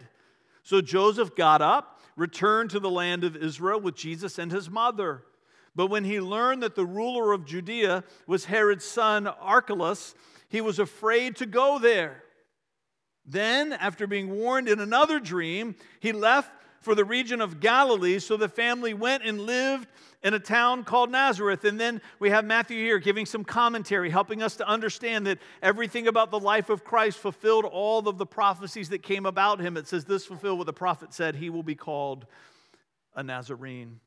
So 0.64 0.82
Joseph 0.82 1.36
got 1.36 1.62
up, 1.62 2.02
returned 2.16 2.72
to 2.72 2.80
the 2.80 2.90
land 2.90 3.24
of 3.24 3.36
Israel 3.36 3.80
with 3.80 3.96
Jesus 3.96 4.40
and 4.40 4.52
his 4.52 4.68
mother. 4.68 5.26
But 5.76 5.88
when 5.88 6.06
he 6.06 6.20
learned 6.22 6.64
that 6.64 6.76
the 6.76 6.86
ruler 6.86 7.34
of 7.34 7.46
Judea 7.46 8.04
was 8.28 8.46
Herod's 8.46 8.86
son 8.86 9.28
Archelaus, 9.28 10.16
he 10.48 10.62
was 10.62 10.80
afraid 10.80 11.36
to 11.38 11.46
go 11.46 11.80
there. 11.80 12.24
Then, 13.26 13.74
after 13.74 14.08
being 14.08 14.30
warned 14.30 14.70
in 14.70 14.80
another 14.80 15.20
dream, 15.20 15.76
he 16.00 16.12
left 16.12 16.52
for 16.86 16.94
the 16.94 17.04
region 17.04 17.42
of 17.42 17.60
Galilee. 17.60 18.20
So 18.20 18.38
the 18.38 18.48
family 18.48 18.94
went 18.94 19.24
and 19.26 19.42
lived 19.42 19.88
in 20.24 20.36
a 20.36 20.40
town 20.40 20.84
called 20.84 21.10
Nazareth. 21.10 21.66
And 21.66 21.80
then 21.80 22.00
we 22.20 22.30
have 22.30 22.46
Matthew 22.46 22.78
here 22.78 23.00
giving 23.00 23.26
some 23.26 23.44
commentary, 23.44 24.12
helping 24.12 24.44
us 24.44 24.56
to 24.58 24.68
understand 24.68 25.26
that 25.26 25.40
everything 25.64 26.08
about 26.08 26.30
the 26.30 26.40
life 26.40 26.70
of 26.70 26.84
Christ 26.84 27.18
fulfilled 27.18 27.66
all 27.66 28.08
of 28.08 28.20
the 28.20 28.26
prophecies 28.26 28.90
that 28.90 29.02
came 29.02 29.26
about 29.26 29.60
him. 29.60 29.76
It 29.76 29.88
says, 29.88 30.06
This 30.06 30.26
fulfilled 30.26 30.60
what 30.60 30.68
the 30.68 30.74
prophet 30.74 31.12
said, 31.12 31.36
he 31.36 31.50
will 31.50 31.64
be 31.64 31.76
called 31.76 32.28
a 33.16 33.24
Nazarene. 33.24 34.00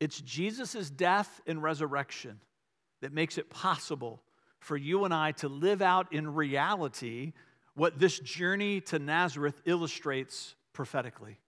It's 0.00 0.20
Jesus' 0.20 0.90
death 0.90 1.40
and 1.46 1.62
resurrection 1.62 2.40
that 3.00 3.12
makes 3.12 3.38
it 3.38 3.50
possible 3.50 4.22
for 4.60 4.76
you 4.76 5.04
and 5.04 5.14
I 5.14 5.32
to 5.32 5.48
live 5.48 5.82
out 5.82 6.12
in 6.12 6.34
reality 6.34 7.32
what 7.74 7.98
this 7.98 8.18
journey 8.18 8.80
to 8.82 8.98
Nazareth 8.98 9.60
illustrates 9.64 10.54
prophetically. 10.72 11.38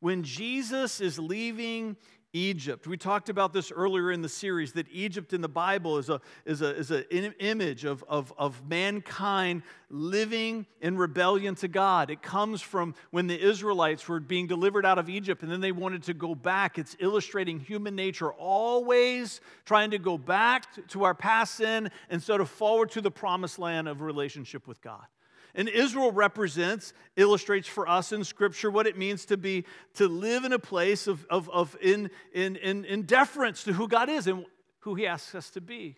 When 0.00 0.22
Jesus 0.22 1.00
is 1.00 1.18
leaving 1.18 1.96
Egypt. 2.34 2.86
We 2.86 2.98
talked 2.98 3.30
about 3.30 3.54
this 3.54 3.72
earlier 3.72 4.12
in 4.12 4.20
the 4.20 4.28
series 4.28 4.72
that 4.74 4.86
Egypt 4.90 5.32
in 5.32 5.40
the 5.40 5.48
Bible 5.48 5.96
is 5.96 6.10
a 6.10 6.20
is 6.44 6.60
a 6.60 6.76
is 6.76 6.90
an 6.90 7.04
image 7.40 7.84
of, 7.84 8.04
of, 8.06 8.34
of 8.36 8.68
mankind 8.68 9.62
living 9.88 10.66
in 10.82 10.98
rebellion 10.98 11.54
to 11.56 11.68
God. 11.68 12.10
It 12.10 12.20
comes 12.20 12.60
from 12.60 12.94
when 13.12 13.28
the 13.28 13.40
Israelites 13.40 14.06
were 14.06 14.20
being 14.20 14.46
delivered 14.46 14.84
out 14.84 14.98
of 14.98 15.08
Egypt 15.08 15.42
and 15.42 15.50
then 15.50 15.62
they 15.62 15.72
wanted 15.72 16.02
to 16.04 16.14
go 16.14 16.34
back. 16.34 16.78
It's 16.78 16.96
illustrating 17.00 17.60
human 17.60 17.96
nature, 17.96 18.30
always 18.32 19.40
trying 19.64 19.90
to 19.92 19.98
go 19.98 20.18
back 20.18 20.66
to 20.88 21.04
our 21.04 21.14
past 21.14 21.54
sin 21.54 21.90
instead 22.10 22.40
of 22.40 22.50
forward 22.50 22.90
to 22.90 23.00
the 23.00 23.10
promised 23.10 23.58
land 23.58 23.88
of 23.88 24.02
relationship 24.02 24.68
with 24.68 24.82
God. 24.82 25.06
And 25.58 25.68
Israel 25.68 26.12
represents, 26.12 26.92
illustrates 27.16 27.66
for 27.66 27.88
us 27.88 28.12
in 28.12 28.22
Scripture 28.22 28.70
what 28.70 28.86
it 28.86 28.96
means 28.96 29.24
to 29.24 29.36
be, 29.36 29.64
to 29.94 30.06
live 30.06 30.44
in 30.44 30.52
a 30.52 30.58
place 30.58 31.08
of, 31.08 31.26
of, 31.28 31.50
of 31.50 31.76
in, 31.82 32.10
in, 32.32 32.54
in, 32.54 32.84
in 32.84 33.02
deference 33.02 33.64
to 33.64 33.72
who 33.72 33.88
God 33.88 34.08
is 34.08 34.28
and 34.28 34.46
who 34.78 34.94
He 34.94 35.04
asks 35.04 35.34
us 35.34 35.50
to 35.50 35.60
be. 35.60 35.96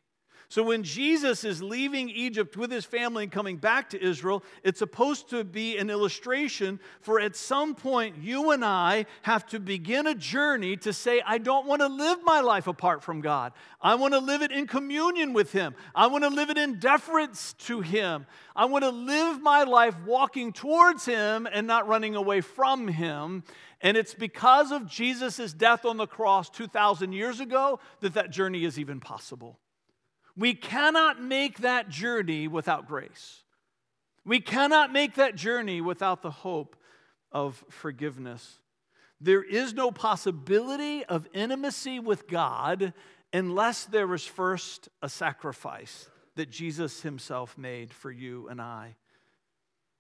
So 0.51 0.65
when 0.65 0.83
Jesus 0.83 1.45
is 1.45 1.63
leaving 1.63 2.11
Egypt 2.11 2.57
with 2.57 2.73
his 2.73 2.85
family 2.85 3.23
and 3.23 3.31
coming 3.31 3.57
back 3.57 3.91
to 3.91 4.05
Israel, 4.05 4.43
it's 4.65 4.81
supposed 4.81 5.31
to 5.31 5.45
be 5.45 5.79
an 5.79 5.91
illustration 5.91 6.81
for 7.01 7.21
at 7.21 7.37
some 7.37 7.77
point 7.77 8.17
you 8.19 8.51
and 8.51 8.65
I 8.65 9.07
have 9.23 9.47
to 9.51 9.61
begin 9.61 10.09
a 10.09 10.15
journey 10.17 10.77
to 10.79 10.93
say, 10.93 11.23
I 11.25 11.39
don't 11.39 11.69
want 11.69 11.83
to 11.83 11.87
live 11.87 12.25
my 12.25 12.41
life 12.41 12.67
apart 12.67 13.05
from 13.05 13.21
God. 13.21 13.53
I 13.81 13.95
want 13.95 14.13
to 14.13 14.19
live 14.19 14.43
it 14.43 14.51
in 14.51 14.67
communion 14.67 15.35
with 15.35 15.53
him. 15.53 15.77
I 15.95 16.09
want 16.09 16.25
to 16.25 16.31
live 16.31 16.51
it 16.51 16.59
in 16.59 16.81
deference 16.81 17.53
to 17.67 17.81
him. 17.81 18.27
I 18.57 18.65
want 18.65 18.83
to 18.83 18.91
live 18.91 19.41
my 19.41 19.63
life 19.63 19.95
walking 20.05 20.53
towards 20.53 21.05
him 21.05 21.47
and 21.47 21.69
not 21.69 21.87
running 21.87 22.17
away 22.17 22.41
from 22.41 22.89
him. 22.89 23.45
And 23.83 23.97
it's 23.97 24.15
because 24.15 24.73
of 24.73 24.89
Jesus' 24.89 25.53
death 25.53 25.85
on 25.85 25.97
the 25.97 26.09
cross 26.09 26.51
2,000 26.51 27.13
years 27.13 27.39
ago 27.39 27.79
that 28.01 28.15
that 28.15 28.33
journey 28.33 28.65
is 28.65 28.81
even 28.81 28.99
possible. 28.99 29.61
We 30.41 30.55
cannot 30.55 31.23
make 31.23 31.59
that 31.59 31.91
journey 31.91 32.49
without 32.49 32.89
grace. 32.89 33.43
We 34.25 34.41
cannot 34.41 34.91
make 34.91 35.17
that 35.17 35.35
journey 35.35 35.83
without 35.83 36.23
the 36.23 36.31
hope 36.31 36.77
of 37.31 37.63
forgiveness. 37.69 38.59
There 39.21 39.43
is 39.43 39.75
no 39.75 39.91
possibility 39.91 41.05
of 41.05 41.29
intimacy 41.35 42.01
with 42.01 42.27
God 42.27 42.95
unless 43.35 43.85
there 43.85 44.15
is 44.15 44.25
first 44.25 44.89
a 45.03 45.11
sacrifice 45.11 46.09
that 46.37 46.49
Jesus 46.49 47.03
himself 47.03 47.59
made 47.59 47.93
for 47.93 48.11
you 48.11 48.49
and 48.49 48.63
I. 48.63 48.97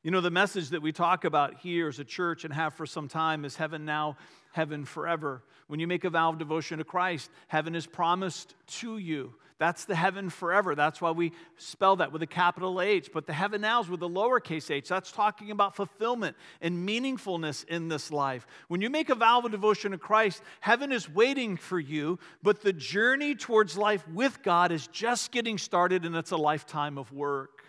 You 0.02 0.10
know, 0.10 0.22
the 0.22 0.30
message 0.30 0.70
that 0.70 0.80
we 0.80 0.92
talk 0.92 1.26
about 1.26 1.58
here 1.58 1.88
as 1.88 1.98
a 1.98 2.04
church 2.04 2.46
and 2.46 2.54
have 2.54 2.72
for 2.72 2.86
some 2.86 3.08
time 3.08 3.44
is 3.44 3.56
heaven 3.56 3.84
now, 3.84 4.16
heaven 4.52 4.86
forever. 4.86 5.42
When 5.66 5.80
you 5.80 5.86
make 5.86 6.04
a 6.04 6.10
vow 6.10 6.30
of 6.30 6.38
devotion 6.38 6.78
to 6.78 6.84
Christ, 6.84 7.30
heaven 7.48 7.74
is 7.74 7.86
promised 7.86 8.54
to 8.78 8.96
you. 8.96 9.34
That's 9.60 9.84
the 9.84 9.94
heaven 9.94 10.30
forever. 10.30 10.74
That's 10.74 11.02
why 11.02 11.10
we 11.10 11.32
spell 11.58 11.96
that 11.96 12.12
with 12.12 12.22
a 12.22 12.26
capital 12.26 12.80
H. 12.80 13.10
But 13.12 13.26
the 13.26 13.34
heaven 13.34 13.60
now 13.60 13.82
is 13.82 13.90
with 13.90 14.02
a 14.02 14.08
lowercase 14.08 14.70
h. 14.70 14.88
That's 14.88 15.12
talking 15.12 15.50
about 15.50 15.76
fulfillment 15.76 16.34
and 16.62 16.88
meaningfulness 16.88 17.66
in 17.66 17.88
this 17.88 18.10
life. 18.10 18.46
When 18.68 18.80
you 18.80 18.88
make 18.88 19.10
a 19.10 19.14
vow 19.14 19.40
of 19.40 19.50
devotion 19.52 19.92
to 19.92 19.98
Christ, 19.98 20.42
heaven 20.60 20.92
is 20.92 21.10
waiting 21.10 21.58
for 21.58 21.78
you, 21.78 22.18
but 22.42 22.62
the 22.62 22.72
journey 22.72 23.34
towards 23.34 23.76
life 23.76 24.08
with 24.08 24.42
God 24.42 24.72
is 24.72 24.86
just 24.86 25.30
getting 25.30 25.58
started 25.58 26.06
and 26.06 26.16
it's 26.16 26.30
a 26.30 26.38
lifetime 26.38 26.96
of 26.96 27.12
work. 27.12 27.62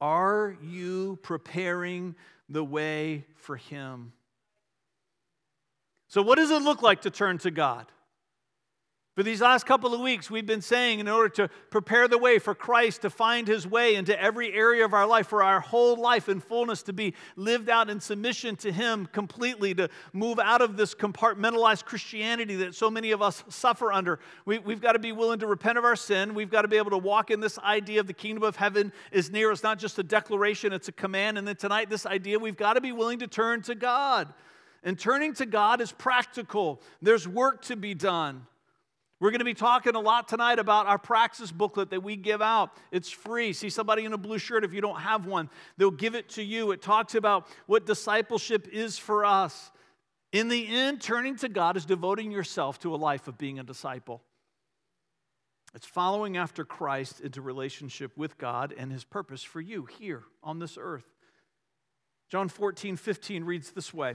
Are 0.00 0.56
you 0.62 1.18
preparing 1.22 2.14
the 2.48 2.62
way 2.62 3.26
for 3.34 3.56
Him? 3.56 4.12
So, 6.06 6.22
what 6.22 6.36
does 6.36 6.52
it 6.52 6.62
look 6.62 6.82
like 6.82 7.00
to 7.02 7.10
turn 7.10 7.38
to 7.38 7.50
God? 7.50 7.86
For 9.16 9.24
these 9.24 9.40
last 9.40 9.66
couple 9.66 9.92
of 9.92 10.00
weeks, 10.00 10.30
we've 10.30 10.46
been 10.46 10.62
saying 10.62 11.00
in 11.00 11.08
order 11.08 11.28
to 11.30 11.50
prepare 11.70 12.06
the 12.06 12.16
way 12.16 12.38
for 12.38 12.54
Christ 12.54 13.02
to 13.02 13.10
find 13.10 13.48
his 13.48 13.66
way 13.66 13.96
into 13.96 14.18
every 14.18 14.52
area 14.52 14.84
of 14.84 14.94
our 14.94 15.04
life, 15.04 15.26
for 15.26 15.42
our 15.42 15.58
whole 15.58 15.96
life 15.96 16.28
in 16.28 16.38
fullness 16.38 16.84
to 16.84 16.92
be 16.92 17.14
lived 17.34 17.68
out 17.68 17.90
in 17.90 17.98
submission 17.98 18.54
to 18.56 18.70
him 18.70 19.06
completely, 19.06 19.74
to 19.74 19.88
move 20.12 20.38
out 20.38 20.62
of 20.62 20.76
this 20.76 20.94
compartmentalized 20.94 21.86
Christianity 21.86 22.54
that 22.56 22.76
so 22.76 22.88
many 22.88 23.10
of 23.10 23.20
us 23.20 23.42
suffer 23.48 23.92
under. 23.92 24.20
We, 24.44 24.60
have 24.68 24.80
got 24.80 24.92
to 24.92 25.00
be 25.00 25.10
willing 25.10 25.40
to 25.40 25.48
repent 25.48 25.76
of 25.76 25.84
our 25.84 25.96
sin. 25.96 26.32
We've 26.32 26.50
got 26.50 26.62
to 26.62 26.68
be 26.68 26.76
able 26.76 26.92
to 26.92 26.98
walk 26.98 27.32
in 27.32 27.40
this 27.40 27.58
idea 27.58 27.98
of 27.98 28.06
the 28.06 28.12
kingdom 28.12 28.44
of 28.44 28.54
heaven 28.54 28.92
is 29.10 29.28
near. 29.28 29.50
It's 29.50 29.64
not 29.64 29.80
just 29.80 29.98
a 29.98 30.04
declaration, 30.04 30.72
it's 30.72 30.86
a 30.86 30.92
command. 30.92 31.36
And 31.36 31.48
then 31.48 31.56
tonight, 31.56 31.90
this 31.90 32.06
idea 32.06 32.38
we've 32.38 32.56
got 32.56 32.74
to 32.74 32.80
be 32.80 32.92
willing 32.92 33.18
to 33.18 33.26
turn 33.26 33.62
to 33.62 33.74
God. 33.74 34.32
And 34.84 34.96
turning 34.96 35.34
to 35.34 35.46
God 35.46 35.80
is 35.80 35.90
practical, 35.90 36.80
there's 37.02 37.26
work 37.26 37.62
to 37.62 37.74
be 37.74 37.92
done. 37.92 38.46
We're 39.20 39.30
going 39.30 39.40
to 39.40 39.44
be 39.44 39.54
talking 39.54 39.94
a 39.94 40.00
lot 40.00 40.28
tonight 40.28 40.58
about 40.58 40.86
our 40.86 40.98
praxis 40.98 41.52
booklet 41.52 41.90
that 41.90 42.02
we 42.02 42.16
give 42.16 42.40
out. 42.40 42.70
It's 42.90 43.10
free. 43.10 43.52
See 43.52 43.68
somebody 43.68 44.06
in 44.06 44.14
a 44.14 44.18
blue 44.18 44.38
shirt 44.38 44.64
if 44.64 44.72
you 44.72 44.80
don't 44.80 45.00
have 45.00 45.26
one, 45.26 45.50
they'll 45.76 45.90
give 45.90 46.14
it 46.14 46.30
to 46.30 46.42
you. 46.42 46.70
It 46.72 46.80
talks 46.80 47.14
about 47.14 47.46
what 47.66 47.84
discipleship 47.84 48.66
is 48.72 48.96
for 48.96 49.26
us. 49.26 49.70
In 50.32 50.48
the 50.48 50.66
end, 50.66 51.02
turning 51.02 51.36
to 51.36 51.48
God 51.48 51.76
is 51.76 51.84
devoting 51.84 52.30
yourself 52.30 52.78
to 52.80 52.94
a 52.94 52.96
life 52.96 53.28
of 53.28 53.36
being 53.36 53.58
a 53.58 53.62
disciple. 53.62 54.22
It's 55.74 55.86
following 55.86 56.36
after 56.36 56.64
Christ 56.64 57.20
into 57.20 57.42
relationship 57.42 58.16
with 58.16 58.38
God 58.38 58.74
and 58.76 58.90
his 58.90 59.04
purpose 59.04 59.42
for 59.42 59.60
you 59.60 59.84
here 59.84 60.22
on 60.42 60.60
this 60.60 60.78
earth. 60.80 61.04
John 62.30 62.48
14, 62.48 62.96
15 62.96 63.44
reads 63.44 63.72
this 63.72 63.92
way. 63.92 64.14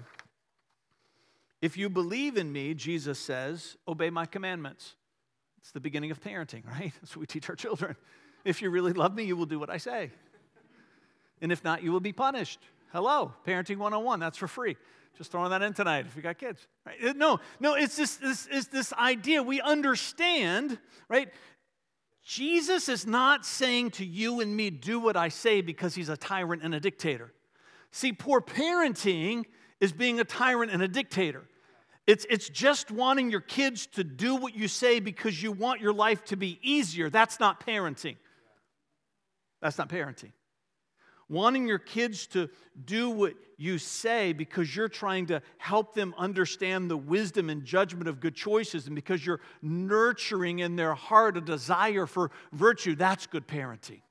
If 1.61 1.77
you 1.77 1.89
believe 1.89 2.37
in 2.37 2.51
me, 2.51 2.73
Jesus 2.73 3.19
says, 3.19 3.77
obey 3.87 4.09
my 4.09 4.25
commandments. 4.25 4.95
It's 5.59 5.71
the 5.71 5.79
beginning 5.79 6.11
of 6.11 6.21
parenting, 6.21 6.65
right? 6.79 6.93
That's 7.01 7.15
what 7.15 7.21
we 7.21 7.25
teach 7.25 7.49
our 7.49 7.55
children. 7.55 7.95
If 8.43 8.61
you 8.61 8.69
really 8.69 8.93
love 8.93 9.15
me, 9.15 9.23
you 9.23 9.35
will 9.35 9.47
do 9.47 9.59
what 9.59 9.69
I 9.69 9.77
say. 9.77 10.11
And 11.41 11.51
if 11.51 11.63
not, 11.63 11.83
you 11.83 11.91
will 11.91 11.99
be 11.99 12.13
punished. 12.13 12.59
Hello, 12.91 13.33
Parenting 13.45 13.77
101, 13.77 14.19
that's 14.19 14.37
for 14.37 14.47
free. 14.47 14.77
Just 15.17 15.31
throwing 15.31 15.49
that 15.49 15.61
in 15.61 15.73
tonight 15.73 16.05
if 16.05 16.15
you 16.15 16.21
got 16.21 16.37
kids. 16.37 16.67
Right? 16.85 17.03
Uh, 17.03 17.13
no, 17.15 17.39
no, 17.59 17.75
it's 17.75 17.95
this, 17.95 18.17
this, 18.17 18.47
it's 18.51 18.67
this 18.67 18.93
idea. 18.93 19.41
We 19.41 19.61
understand, 19.61 20.77
right? 21.09 21.29
Jesus 22.23 22.89
is 22.89 23.05
not 23.05 23.45
saying 23.45 23.91
to 23.91 24.05
you 24.05 24.41
and 24.41 24.55
me, 24.55 24.69
do 24.69 24.99
what 24.99 25.15
I 25.15 25.29
say 25.29 25.61
because 25.61 25.95
he's 25.95 26.09
a 26.09 26.17
tyrant 26.17 26.63
and 26.63 26.73
a 26.73 26.79
dictator. 26.79 27.31
See, 27.91 28.11
poor 28.11 28.41
parenting 28.41 29.45
is 29.79 29.91
being 29.91 30.19
a 30.19 30.23
tyrant 30.23 30.71
and 30.71 30.81
a 30.81 30.87
dictator. 30.87 31.43
It's, 32.07 32.25
it's 32.29 32.49
just 32.49 32.91
wanting 32.91 33.31
your 33.31 33.41
kids 33.41 33.87
to 33.93 34.03
do 34.03 34.35
what 34.35 34.55
you 34.55 34.67
say 34.67 34.99
because 34.99 35.41
you 35.41 35.51
want 35.51 35.81
your 35.81 35.93
life 35.93 36.23
to 36.25 36.35
be 36.35 36.59
easier. 36.61 37.09
That's 37.09 37.39
not 37.39 37.65
parenting. 37.65 38.17
That's 39.61 39.77
not 39.77 39.89
parenting. 39.89 40.31
Wanting 41.27 41.67
your 41.67 41.79
kids 41.79 42.27
to 42.27 42.49
do 42.83 43.09
what 43.09 43.33
you 43.57 43.79
say 43.79 44.33
because 44.33 44.75
you're 44.75 44.89
trying 44.89 45.25
to 45.27 45.41
help 45.57 45.95
them 45.95 46.13
understand 46.17 46.91
the 46.91 46.97
wisdom 46.97 47.49
and 47.49 47.63
judgment 47.63 48.07
of 48.07 48.19
good 48.19 48.35
choices 48.35 48.85
and 48.85 48.95
because 48.95 49.25
you're 49.25 49.39
nurturing 49.63 50.59
in 50.59 50.75
their 50.75 50.93
heart 50.93 51.37
a 51.37 51.41
desire 51.41 52.05
for 52.05 52.29
virtue, 52.51 52.95
that's 52.95 53.25
good 53.25 53.47
parenting 53.47 54.01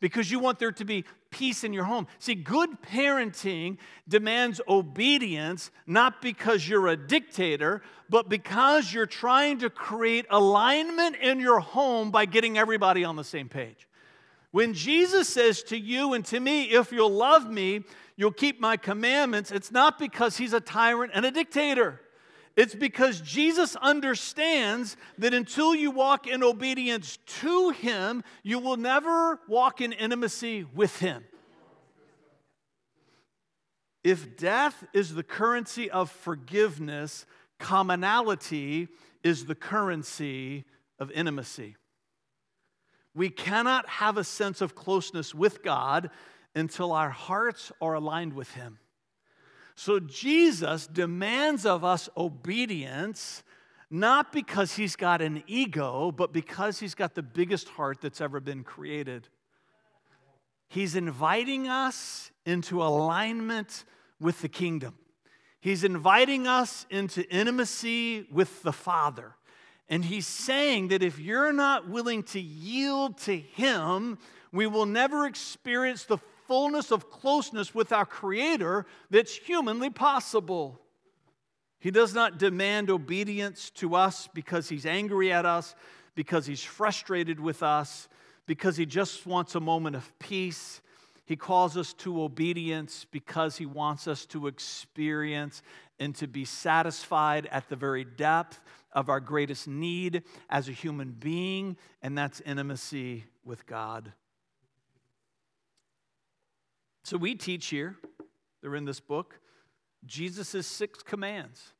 because 0.00 0.30
you 0.30 0.38
want 0.38 0.58
there 0.58 0.72
to 0.72 0.84
be 0.84 1.04
peace 1.30 1.64
in 1.64 1.72
your 1.72 1.84
home. 1.84 2.06
See, 2.18 2.34
good 2.34 2.82
parenting 2.82 3.78
demands 4.08 4.60
obedience, 4.68 5.70
not 5.86 6.22
because 6.22 6.68
you're 6.68 6.88
a 6.88 6.96
dictator, 6.96 7.82
but 8.08 8.28
because 8.28 8.92
you're 8.92 9.06
trying 9.06 9.58
to 9.58 9.70
create 9.70 10.26
alignment 10.30 11.16
in 11.16 11.40
your 11.40 11.60
home 11.60 12.10
by 12.10 12.24
getting 12.24 12.56
everybody 12.56 13.04
on 13.04 13.16
the 13.16 13.24
same 13.24 13.48
page. 13.48 13.86
When 14.50 14.72
Jesus 14.72 15.28
says 15.28 15.62
to 15.64 15.78
you 15.78 16.14
and 16.14 16.24
to 16.26 16.40
me, 16.40 16.64
if 16.64 16.90
you'll 16.90 17.10
love 17.10 17.50
me, 17.50 17.84
you'll 18.16 18.32
keep 18.32 18.60
my 18.60 18.76
commandments, 18.76 19.50
it's 19.50 19.70
not 19.70 19.98
because 19.98 20.36
he's 20.36 20.52
a 20.52 20.60
tyrant 20.60 21.12
and 21.14 21.26
a 21.26 21.30
dictator. 21.30 22.00
It's 22.58 22.74
because 22.74 23.20
Jesus 23.20 23.76
understands 23.76 24.96
that 25.16 25.32
until 25.32 25.76
you 25.76 25.92
walk 25.92 26.26
in 26.26 26.42
obedience 26.42 27.16
to 27.40 27.70
Him, 27.70 28.24
you 28.42 28.58
will 28.58 28.76
never 28.76 29.38
walk 29.46 29.80
in 29.80 29.92
intimacy 29.92 30.66
with 30.74 30.98
Him. 30.98 31.24
If 34.02 34.36
death 34.36 34.82
is 34.92 35.14
the 35.14 35.22
currency 35.22 35.88
of 35.88 36.10
forgiveness, 36.10 37.26
commonality 37.60 38.88
is 39.22 39.44
the 39.44 39.54
currency 39.54 40.64
of 40.98 41.12
intimacy. 41.12 41.76
We 43.14 43.30
cannot 43.30 43.88
have 43.88 44.16
a 44.16 44.24
sense 44.24 44.60
of 44.60 44.74
closeness 44.74 45.32
with 45.32 45.62
God 45.62 46.10
until 46.56 46.90
our 46.90 47.10
hearts 47.10 47.70
are 47.80 47.94
aligned 47.94 48.32
with 48.32 48.50
Him. 48.50 48.80
So 49.78 50.00
Jesus 50.00 50.88
demands 50.88 51.64
of 51.64 51.84
us 51.84 52.08
obedience, 52.16 53.44
not 53.88 54.32
because 54.32 54.74
He's 54.74 54.96
got 54.96 55.22
an 55.22 55.44
ego, 55.46 56.10
but 56.10 56.32
because 56.32 56.80
He's 56.80 56.96
got 56.96 57.14
the 57.14 57.22
biggest 57.22 57.68
heart 57.68 58.00
that's 58.00 58.20
ever 58.20 58.40
been 58.40 58.64
created. 58.64 59.28
He's 60.66 60.96
inviting 60.96 61.68
us 61.68 62.32
into 62.44 62.82
alignment 62.82 63.84
with 64.20 64.42
the 64.42 64.48
kingdom. 64.48 64.94
He's 65.60 65.84
inviting 65.84 66.48
us 66.48 66.84
into 66.90 67.22
intimacy 67.32 68.26
with 68.32 68.64
the 68.64 68.72
Father. 68.72 69.36
And 69.88 70.04
he's 70.04 70.26
saying 70.26 70.88
that 70.88 71.04
if 71.04 71.20
you're 71.20 71.52
not 71.52 71.88
willing 71.88 72.24
to 72.24 72.40
yield 72.40 73.16
to 73.18 73.38
him, 73.38 74.18
we 74.50 74.66
will 74.66 74.86
never 74.86 75.24
experience 75.24 76.04
the 76.04 76.18
fullness 76.48 76.90
of 76.90 77.10
closeness 77.10 77.74
with 77.74 77.92
our 77.92 78.06
Creator 78.06 78.86
that's 79.10 79.36
humanly 79.36 79.90
possible. 79.90 80.80
He 81.78 81.90
does 81.90 82.14
not 82.14 82.38
demand 82.38 82.90
obedience 82.90 83.70
to 83.76 83.94
us 83.94 84.28
because 84.34 84.68
he's 84.68 84.86
angry 84.86 85.30
at 85.30 85.46
us, 85.46 85.76
because 86.14 86.46
he's 86.46 86.62
frustrated 86.64 87.38
with 87.38 87.62
us, 87.62 88.08
because 88.46 88.76
he 88.76 88.86
just 88.86 89.26
wants 89.26 89.54
a 89.54 89.60
moment 89.60 89.94
of 89.94 90.18
peace. 90.18 90.80
He 91.26 91.36
calls 91.36 91.76
us 91.76 91.92
to 91.94 92.22
obedience 92.22 93.06
because 93.10 93.58
he 93.58 93.66
wants 93.66 94.08
us 94.08 94.24
to 94.26 94.46
experience 94.46 95.62
and 96.00 96.14
to 96.16 96.26
be 96.26 96.46
satisfied 96.46 97.46
at 97.52 97.68
the 97.68 97.76
very 97.76 98.04
depth 98.04 98.60
of 98.92 99.10
our 99.10 99.20
greatest 99.20 99.68
need 99.68 100.22
as 100.48 100.68
a 100.68 100.72
human 100.72 101.10
being, 101.10 101.76
and 102.02 102.16
that's 102.16 102.40
intimacy 102.40 103.26
with 103.44 103.66
God. 103.66 104.14
So 107.08 107.16
we 107.16 107.34
teach 107.36 107.68
here, 107.68 107.96
they're 108.60 108.74
in 108.74 108.84
this 108.84 109.00
book, 109.00 109.40
Jesus' 110.04 110.66
six 110.66 111.02
commands. 111.02 111.72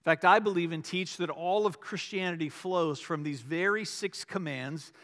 In 0.00 0.04
fact, 0.04 0.24
I 0.24 0.38
believe 0.38 0.72
and 0.72 0.82
teach 0.82 1.18
that 1.18 1.28
all 1.28 1.66
of 1.66 1.80
Christianity 1.82 2.48
flows 2.48 2.98
from 2.98 3.22
these 3.22 3.42
very 3.42 3.84
six 3.84 4.24
commands 4.24 4.94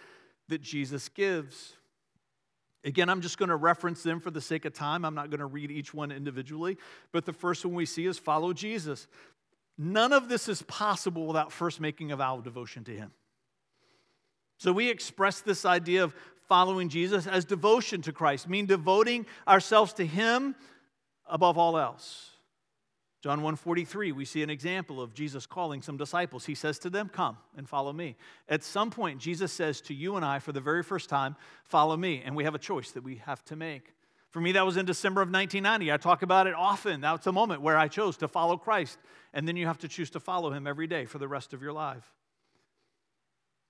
that 0.49 0.63
Jesus 0.63 1.11
gives. 1.11 1.75
Again, 2.85 3.11
I'm 3.11 3.21
just 3.21 3.37
going 3.37 3.51
to 3.51 3.57
reference 3.57 4.03
them 4.03 4.19
for 4.19 4.31
the 4.31 4.41
sake 4.41 4.65
of 4.65 4.73
time. 4.73 5.05
I'm 5.05 5.15
not 5.15 5.29
going 5.29 5.41
to 5.41 5.47
read 5.47 5.71
each 5.71 5.93
one 5.93 6.11
individually. 6.11 6.79
But 7.13 7.27
the 7.27 7.35
first 7.35 7.63
one 7.63 7.75
we 7.75 7.85
see 7.85 8.07
is 8.07 8.17
follow 8.17 8.55
Jesus. 8.55 9.07
None 9.77 10.15
of 10.15 10.31
this 10.31 10.49
is 10.49 10.63
possible 10.63 11.27
without 11.27 11.53
first 11.53 11.83
making 11.83 12.13
a 12.13 12.17
vow 12.17 12.39
of 12.39 12.45
devotion 12.45 12.83
to 12.85 12.93
Him. 12.93 13.11
So 14.57 14.73
we 14.73 14.89
express 14.89 15.41
this 15.41 15.67
idea 15.67 16.03
of 16.03 16.15
following 16.49 16.89
Jesus 16.89 17.27
as 17.27 17.45
devotion 17.45 18.03
to 18.03 18.13
Christ, 18.13 18.49
mean 18.49 18.67
devoting 18.67 19.27
ourselves 19.47 19.93
to 19.95 20.07
Him 20.07 20.55
above 21.27 21.59
all 21.59 21.79
else. 21.79 22.31
John 23.23 23.41
1:43 23.41 24.13
we 24.13 24.25
see 24.25 24.43
an 24.43 24.51
example 24.51 25.01
of 25.01 25.13
Jesus 25.13 25.47
calling 25.47 25.83
some 25.83 25.97
disciples. 25.97 26.45
He 26.45 26.55
says 26.55 26.79
to 26.81 26.91
them, 26.91 27.09
"Come 27.09 27.39
and 27.57 27.69
follow 27.69 27.93
me." 27.93 28.17
At 28.49 28.63
some 28.63 28.91
point 28.91 29.21
Jesus 29.21 29.53
says 29.53 29.81
to 29.83 29.95
you 29.95 30.17
and 30.17 30.25
I 30.25 30.39
for 30.39 30.53
the 30.53 30.61
very 30.61 30.83
first 30.83 31.09
time, 31.09 31.35
"Follow 31.65 31.97
me." 31.97 32.23
And 32.23 32.37
we 32.37 32.45
have 32.45 32.55
a 32.55 32.59
choice 32.59 32.93
that 32.93 33.03
we 33.03 33.17
have 33.17 33.45
to 33.47 33.57
make. 33.57 33.95
For 34.31 34.41
me, 34.41 34.53
that 34.53 34.67
was 34.67 34.77
in 34.77 34.85
December 34.85 35.23
of 35.23 35.31
1990. 35.31 35.91
I 35.91 35.97
talk 35.97 36.23
about 36.23 36.47
it 36.47 36.55
often. 36.55 37.01
That's 37.01 37.27
a 37.27 37.33
moment 37.33 37.63
where 37.63 37.79
I 37.79 37.89
chose 37.89 38.19
to 38.19 38.29
follow 38.29 38.59
Christ. 38.59 38.99
And 39.33 39.49
then 39.49 39.57
you 39.57 39.67
have 39.67 39.79
to 39.79 39.89
choose 39.89 40.11
to 40.11 40.21
follow 40.21 40.53
him 40.53 40.67
every 40.67 40.87
day 40.87 41.07
for 41.07 41.19
the 41.19 41.27
rest 41.27 41.55
of 41.55 41.63
your 41.63 41.73
life. 41.73 42.16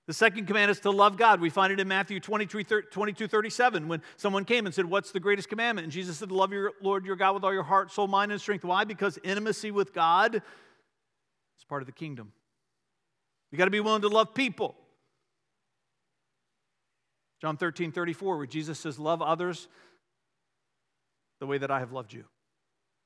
The 0.07 0.13
second 0.13 0.45
command 0.45 0.71
is 0.71 0.79
to 0.81 0.89
love 0.89 1.17
God. 1.17 1.41
We 1.41 1.49
find 1.49 1.71
it 1.73 1.81
in 1.81 1.87
Matthew 1.87 2.21
22, 2.21 2.63
22 2.89 3.27
37 3.27 3.89
when 3.89 4.01
someone 4.15 4.45
came 4.45 4.65
and 4.65 4.73
said, 4.73 4.85
What's 4.85 5.11
the 5.11 5.19
greatest 5.19 5.49
commandment? 5.49 5.83
And 5.83 5.91
Jesus 5.91 6.17
said, 6.17 6.31
love 6.31 6.53
your 6.53 6.71
Lord 6.81 7.05
your 7.05 7.17
God 7.17 7.33
with 7.33 7.43
all 7.43 7.53
your 7.53 7.63
heart, 7.63 7.91
soul, 7.91 8.07
mind, 8.07 8.31
and 8.31 8.39
strength. 8.39 8.63
Why? 8.63 8.85
Because 8.85 9.19
intimacy 9.21 9.69
with 9.69 9.93
God 9.93 10.35
is 10.35 11.65
part 11.67 11.81
of 11.81 11.87
the 11.87 11.91
kingdom. 11.91 12.31
You 13.51 13.57
got 13.57 13.65
to 13.65 13.71
be 13.71 13.81
willing 13.81 14.01
to 14.01 14.07
love 14.07 14.33
people. 14.33 14.75
John 17.41 17.57
13, 17.57 17.91
34, 17.91 18.37
where 18.37 18.45
Jesus 18.47 18.79
says, 18.79 18.97
Love 18.97 19.21
others 19.21 19.67
the 21.41 21.45
way 21.47 21.57
that 21.57 21.69
I 21.69 21.79
have 21.79 21.91
loved 21.91 22.13
you. 22.13 22.23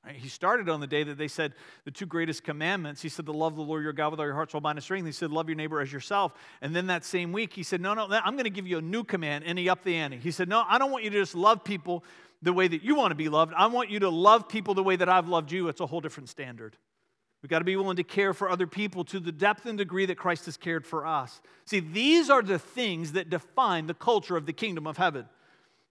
Right? 0.04 0.16
He 0.16 0.28
started 0.28 0.68
on 0.68 0.80
the 0.80 0.86
day 0.86 1.04
that 1.04 1.16
they 1.16 1.28
said 1.28 1.52
the 1.84 1.90
two 1.90 2.06
greatest 2.06 2.42
commandments. 2.42 3.02
He 3.02 3.08
said 3.08 3.26
to 3.26 3.32
love 3.32 3.54
the 3.54 3.62
Lord 3.62 3.84
your 3.84 3.92
God 3.92 4.10
with 4.10 4.18
all 4.18 4.26
your 4.26 4.34
heart, 4.34 4.50
soul, 4.50 4.60
mind, 4.60 4.78
and 4.78 4.82
strength. 4.82 5.06
He 5.06 5.12
said, 5.12 5.30
love 5.30 5.48
your 5.48 5.54
neighbor 5.54 5.80
as 5.80 5.92
yourself. 5.92 6.32
And 6.60 6.74
then 6.74 6.88
that 6.88 7.04
same 7.04 7.32
week, 7.32 7.52
he 7.52 7.62
said, 7.62 7.80
no, 7.80 7.94
no, 7.94 8.08
I'm 8.10 8.34
going 8.34 8.44
to 8.44 8.50
give 8.50 8.66
you 8.66 8.78
a 8.78 8.82
new 8.82 9.04
command. 9.04 9.44
And 9.46 9.56
he 9.58 9.68
upped 9.68 9.84
the 9.84 9.94
ante. 9.94 10.18
He 10.18 10.32
said, 10.32 10.48
no, 10.48 10.64
I 10.68 10.78
don't 10.78 10.90
want 10.90 11.04
you 11.04 11.10
to 11.10 11.20
just 11.20 11.36
love 11.36 11.62
people 11.62 12.02
the 12.42 12.52
way 12.52 12.66
that 12.66 12.82
you 12.82 12.96
want 12.96 13.12
to 13.12 13.14
be 13.14 13.28
loved. 13.28 13.54
I 13.56 13.66
want 13.66 13.90
you 13.90 14.00
to 14.00 14.08
love 14.08 14.48
people 14.48 14.74
the 14.74 14.82
way 14.82 14.96
that 14.96 15.08
I've 15.08 15.28
loved 15.28 15.52
you. 15.52 15.68
It's 15.68 15.80
a 15.80 15.86
whole 15.86 16.00
different 16.00 16.28
standard. 16.28 16.76
We've 17.40 17.50
got 17.50 17.60
to 17.60 17.64
be 17.64 17.76
willing 17.76 17.96
to 17.96 18.04
care 18.04 18.34
for 18.34 18.50
other 18.50 18.66
people 18.66 19.04
to 19.06 19.20
the 19.20 19.32
depth 19.32 19.66
and 19.66 19.78
degree 19.78 20.06
that 20.06 20.16
Christ 20.16 20.46
has 20.46 20.56
cared 20.56 20.84
for 20.84 21.06
us. 21.06 21.40
See, 21.64 21.80
these 21.80 22.30
are 22.30 22.42
the 22.42 22.58
things 22.58 23.12
that 23.12 23.30
define 23.30 23.86
the 23.86 23.94
culture 23.94 24.36
of 24.36 24.46
the 24.46 24.52
kingdom 24.52 24.86
of 24.86 24.96
heaven. 24.96 25.26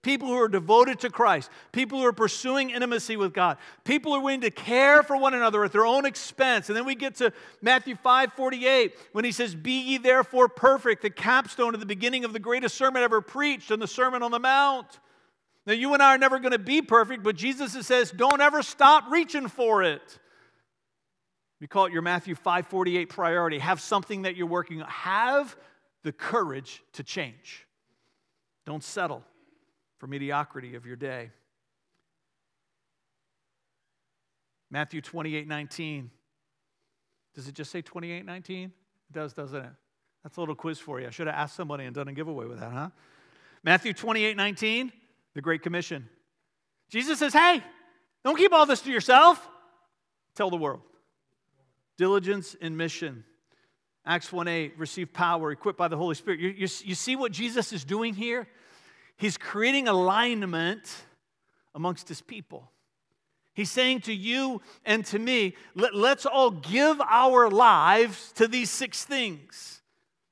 People 0.01 0.29
who 0.29 0.41
are 0.41 0.47
devoted 0.47 0.99
to 1.01 1.11
Christ, 1.11 1.51
people 1.71 1.99
who 1.99 2.05
are 2.05 2.13
pursuing 2.13 2.71
intimacy 2.71 3.17
with 3.17 3.33
God, 3.33 3.57
people 3.83 4.11
who 4.11 4.17
are 4.17 4.23
willing 4.23 4.41
to 4.41 4.49
care 4.49 5.03
for 5.03 5.15
one 5.15 5.35
another 5.35 5.63
at 5.63 5.71
their 5.71 5.85
own 5.85 6.05
expense. 6.05 6.69
And 6.69 6.75
then 6.75 6.85
we 6.85 6.95
get 6.95 7.15
to 7.15 7.31
Matthew 7.61 7.95
5 7.95 8.33
48 8.33 8.95
when 9.11 9.25
he 9.25 9.31
says, 9.31 9.53
Be 9.53 9.79
ye 9.79 9.97
therefore 9.99 10.49
perfect, 10.49 11.03
the 11.03 11.11
capstone 11.11 11.75
of 11.75 11.79
the 11.79 11.85
beginning 11.85 12.25
of 12.25 12.33
the 12.33 12.39
greatest 12.39 12.75
sermon 12.75 13.03
ever 13.03 13.21
preached 13.21 13.69
and 13.69 13.79
the 13.79 13.87
Sermon 13.87 14.23
on 14.23 14.31
the 14.31 14.39
Mount. 14.39 14.99
Now, 15.67 15.73
you 15.73 15.93
and 15.93 16.01
I 16.01 16.15
are 16.15 16.17
never 16.17 16.39
going 16.39 16.53
to 16.53 16.59
be 16.59 16.81
perfect, 16.81 17.21
but 17.21 17.35
Jesus 17.35 17.73
says, 17.85 18.09
Don't 18.09 18.41
ever 18.41 18.63
stop 18.63 19.11
reaching 19.11 19.47
for 19.47 19.83
it. 19.83 20.19
We 21.59 21.67
call 21.67 21.85
it 21.85 21.93
your 21.93 22.01
Matthew 22.01 22.33
548 22.33 23.07
priority. 23.07 23.59
Have 23.59 23.79
something 23.79 24.23
that 24.23 24.35
you're 24.35 24.47
working 24.47 24.81
on. 24.81 24.89
Have 24.89 25.55
the 26.03 26.11
courage 26.11 26.81
to 26.93 27.03
change. 27.03 27.67
Don't 28.65 28.83
settle 28.83 29.23
for 30.01 30.07
mediocrity 30.07 30.73
of 30.73 30.87
your 30.87 30.95
day. 30.95 31.29
Matthew 34.71 34.99
28 34.99 35.47
19. 35.47 36.09
Does 37.35 37.47
it 37.47 37.53
just 37.53 37.69
say 37.69 37.83
28 37.83 38.25
19? 38.25 38.63
It 38.63 38.71
does, 39.13 39.33
doesn't 39.33 39.63
it? 39.63 39.71
That's 40.23 40.37
a 40.37 40.39
little 40.39 40.55
quiz 40.55 40.79
for 40.79 40.99
you. 40.99 41.05
I 41.05 41.11
should 41.11 41.27
have 41.27 41.35
asked 41.35 41.55
somebody 41.55 41.85
and 41.85 41.93
done 41.93 42.07
a 42.07 42.13
giveaway 42.13 42.47
with 42.47 42.59
that, 42.59 42.71
huh? 42.71 42.89
Matthew 43.63 43.93
28 43.93 44.35
19, 44.35 44.91
the 45.35 45.41
Great 45.41 45.61
Commission. 45.61 46.09
Jesus 46.89 47.19
says, 47.19 47.33
Hey, 47.33 47.61
don't 48.25 48.37
keep 48.37 48.53
all 48.53 48.65
this 48.65 48.81
to 48.81 48.91
yourself. 48.91 49.47
Tell 50.35 50.49
the 50.49 50.57
world. 50.57 50.81
Diligence 51.99 52.55
in 52.55 52.75
mission. 52.75 53.23
Acts 54.03 54.33
1 54.33 54.47
8, 54.47 54.79
receive 54.79 55.13
power, 55.13 55.51
equipped 55.51 55.77
by 55.77 55.89
the 55.89 55.97
Holy 55.97 56.15
Spirit. 56.15 56.39
You, 56.39 56.49
you, 56.49 56.67
you 56.85 56.95
see 56.95 57.15
what 57.15 57.31
Jesus 57.31 57.71
is 57.71 57.83
doing 57.83 58.15
here? 58.15 58.47
He's 59.21 59.38
creating 59.38 59.88
alignment 59.88 60.91
amongst 61.75 62.07
his 62.07 62.23
people. 62.23 62.71
He's 63.53 63.69
saying 63.69 64.01
to 64.01 64.13
you 64.13 64.63
and 64.84 65.05
to 65.05 65.19
me, 65.19 65.55
let, 65.75 65.93
us 65.93 66.25
all 66.25 66.49
give 66.49 66.99
our 67.01 67.47
lives 67.47 68.31
to 68.38 68.47
these 68.47 68.71
six 68.71 69.05
things 69.05 69.84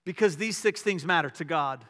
because 0.06 0.38
these 0.38 0.58
six 0.58 0.82
things 0.82 1.06
matter 1.06 1.30
to 1.30 1.46
God. 1.46 1.86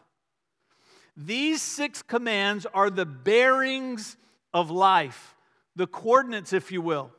These 1.16 1.62
six 1.62 2.02
commands 2.02 2.66
are 2.74 2.90
the 2.90 3.06
bearings 3.06 4.18
of 4.54 4.70
life, 4.70 5.38
the 5.78 5.88
coordinates, 5.88 6.52
if 6.52 6.70
you 6.70 6.82
will, 6.82 7.12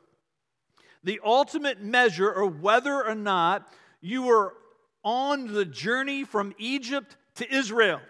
the 1.03 1.21
ultimate 1.25 1.81
measure 1.81 2.29
of 2.29 2.61
whether 2.61 3.03
or 3.03 3.14
not 3.14 3.66
you 4.03 4.29
are 4.29 4.53
on 5.03 5.55
the 5.55 5.64
journey 5.64 6.25
from 6.25 6.53
Egypt 6.59 7.16
to 7.37 7.51
Israel. 7.51 8.03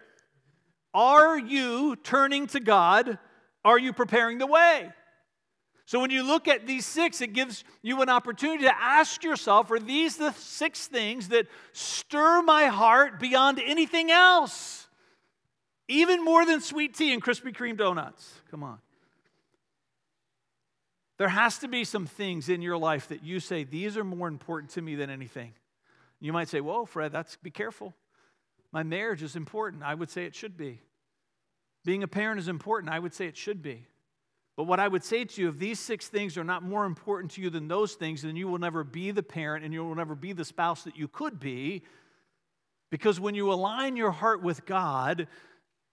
Are 0.93 1.39
you 1.39 1.97
turning 1.97 2.47
to 2.49 2.61
God? 2.61 3.19
Are 3.65 3.79
you 3.79 3.93
preparing 3.93 4.39
the 4.39 4.47
way? 4.47 4.91
So 5.87 5.99
when 6.01 6.11
you 6.11 6.23
look 6.23 6.47
at 6.47 6.69
these 6.69 6.87
six, 6.87 7.21
it 7.21 7.33
gives 7.33 7.65
you 7.83 8.01
an 8.01 8.09
opportunity 8.09 8.63
to 8.65 8.81
ask 8.81 9.25
yourself 9.25 9.71
are 9.73 9.81
these 9.81 10.17
the 10.17 10.31
six 10.33 10.87
things 10.87 11.29
that 11.29 11.49
stir 11.73 12.43
my 12.43 12.67
heart 12.67 13.19
beyond 13.19 13.61
anything 13.65 14.11
else? 14.11 14.87
Even 15.89 16.25
more 16.25 16.47
than 16.47 16.61
sweet 16.61 16.95
tea 16.95 17.13
and 17.13 17.21
Krispy 17.21 17.53
Kreme 17.53 17.77
donuts. 17.77 18.33
Come 18.53 18.63
on. 18.63 18.79
There 21.19 21.29
has 21.29 21.59
to 21.59 21.69
be 21.69 21.83
some 21.83 22.07
things 22.07 22.49
in 22.49 22.63
your 22.63 22.79
life 22.79 23.09
that 23.09 23.25
you 23.25 23.41
say, 23.41 23.65
these 23.65 23.97
are 23.97 24.05
more 24.05 24.29
important 24.29 24.71
to 24.75 24.83
me 24.83 24.95
than 24.95 25.11
anything. 25.11 25.53
You 26.21 26.33
might 26.33 26.49
say, 26.49 26.61
Whoa, 26.61 26.85
Fred, 26.85 27.11
that's 27.11 27.37
be 27.37 27.51
careful. 27.51 27.95
My 28.73 28.83
marriage 28.83 29.23
is 29.23 29.37
important. 29.37 29.83
I 29.83 29.95
would 29.95 30.11
say 30.11 30.25
it 30.25 30.35
should 30.35 30.57
be. 30.57 30.81
Being 31.85 32.03
a 32.03 32.09
parent 32.09 32.39
is 32.39 32.49
important. 32.49 32.93
I 32.93 32.99
would 32.99 33.15
say 33.15 33.27
it 33.27 33.37
should 33.37 33.63
be. 33.63 33.87
But 34.57 34.65
what 34.65 34.81
I 34.81 34.89
would 34.89 35.03
say 35.03 35.25
to 35.25 35.41
you, 35.41 35.49
if 35.49 35.59
these 35.59 35.81
six 35.81 36.09
things 36.09 36.37
are 36.37 36.45
not 36.45 36.63
more 36.63 36.85
important 36.85 37.33
to 37.33 37.41
you 37.41 37.51
than 37.51 37.67
those 37.67 37.95
things, 37.95 38.23
then 38.23 38.37
you 38.37 38.47
will 38.47 38.59
never 38.59 38.85
be 38.85 39.11
the 39.11 39.23
parent 39.23 39.65
and 39.65 39.73
you 39.73 39.85
will 39.85 39.95
never 39.95 40.15
be 40.15 40.33
the 40.33 40.45
spouse 40.45 40.85
that 40.85 40.97
you 40.97 41.09
could 41.09 41.41
be. 41.41 41.83
Because 42.91 43.19
when 43.19 43.35
you 43.35 43.53
align 43.53 43.97
your 43.97 44.11
heart 44.11 44.43
with 44.43 44.67
God, 44.67 45.29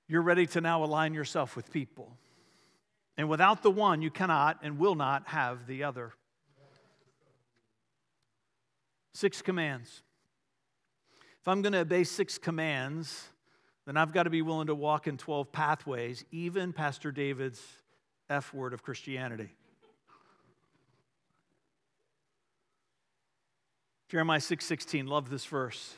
you're 0.08 0.22
ready 0.22 0.46
to 0.48 0.62
now 0.62 0.84
align 0.84 1.14
yourself 1.14 1.56
with 1.56 1.72
people. 1.72 2.12
And 3.18 3.30
without 3.30 3.64
the 3.64 3.72
one, 3.72 4.02
you 4.02 4.12
cannot 4.12 4.60
and 4.62 4.78
will 4.78 4.96
not 4.96 5.28
have 5.28 5.66
the 5.66 5.84
other. 5.84 6.14
Six 9.14 9.42
commands. 9.42 10.04
If 11.48 11.52
I'm 11.52 11.62
going 11.62 11.72
to 11.72 11.80
obey 11.80 12.04
six 12.04 12.38
commands, 12.38 13.30
then 13.86 13.96
I've 13.96 14.12
got 14.12 14.24
to 14.24 14.30
be 14.30 14.42
willing 14.42 14.68
to 14.68 14.76
walk 14.76 15.08
in 15.08 15.16
12 15.16 15.50
pathways, 15.54 16.26
even 16.30 16.74
Pastor 16.74 17.10
David's 17.10 17.64
F 18.30 18.54
word 18.54 18.74
of 18.74 18.84
Christianity. 18.84 19.48
Jeremiah 24.10 24.42
6:16, 24.42 25.08
love 25.08 25.30
this 25.30 25.46
verse. 25.46 25.94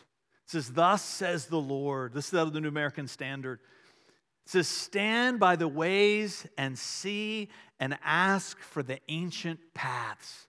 It 0.46 0.52
says, 0.52 0.72
Thus 0.72 1.02
says 1.02 1.48
the 1.48 1.60
Lord. 1.60 2.14
This 2.14 2.28
is 2.28 2.36
out 2.36 2.46
of 2.46 2.54
the 2.54 2.62
New 2.62 2.68
American 2.68 3.08
Standard. 3.08 3.60
It 4.46 4.52
says, 4.52 4.68
Stand 4.68 5.40
by 5.40 5.56
the 5.56 5.68
ways 5.68 6.46
and 6.60 6.78
see 6.78 7.50
and 7.80 7.98
ask 8.04 8.60
for 8.60 8.84
the 8.84 9.00
ancient 9.08 9.60
paths. 9.74 10.46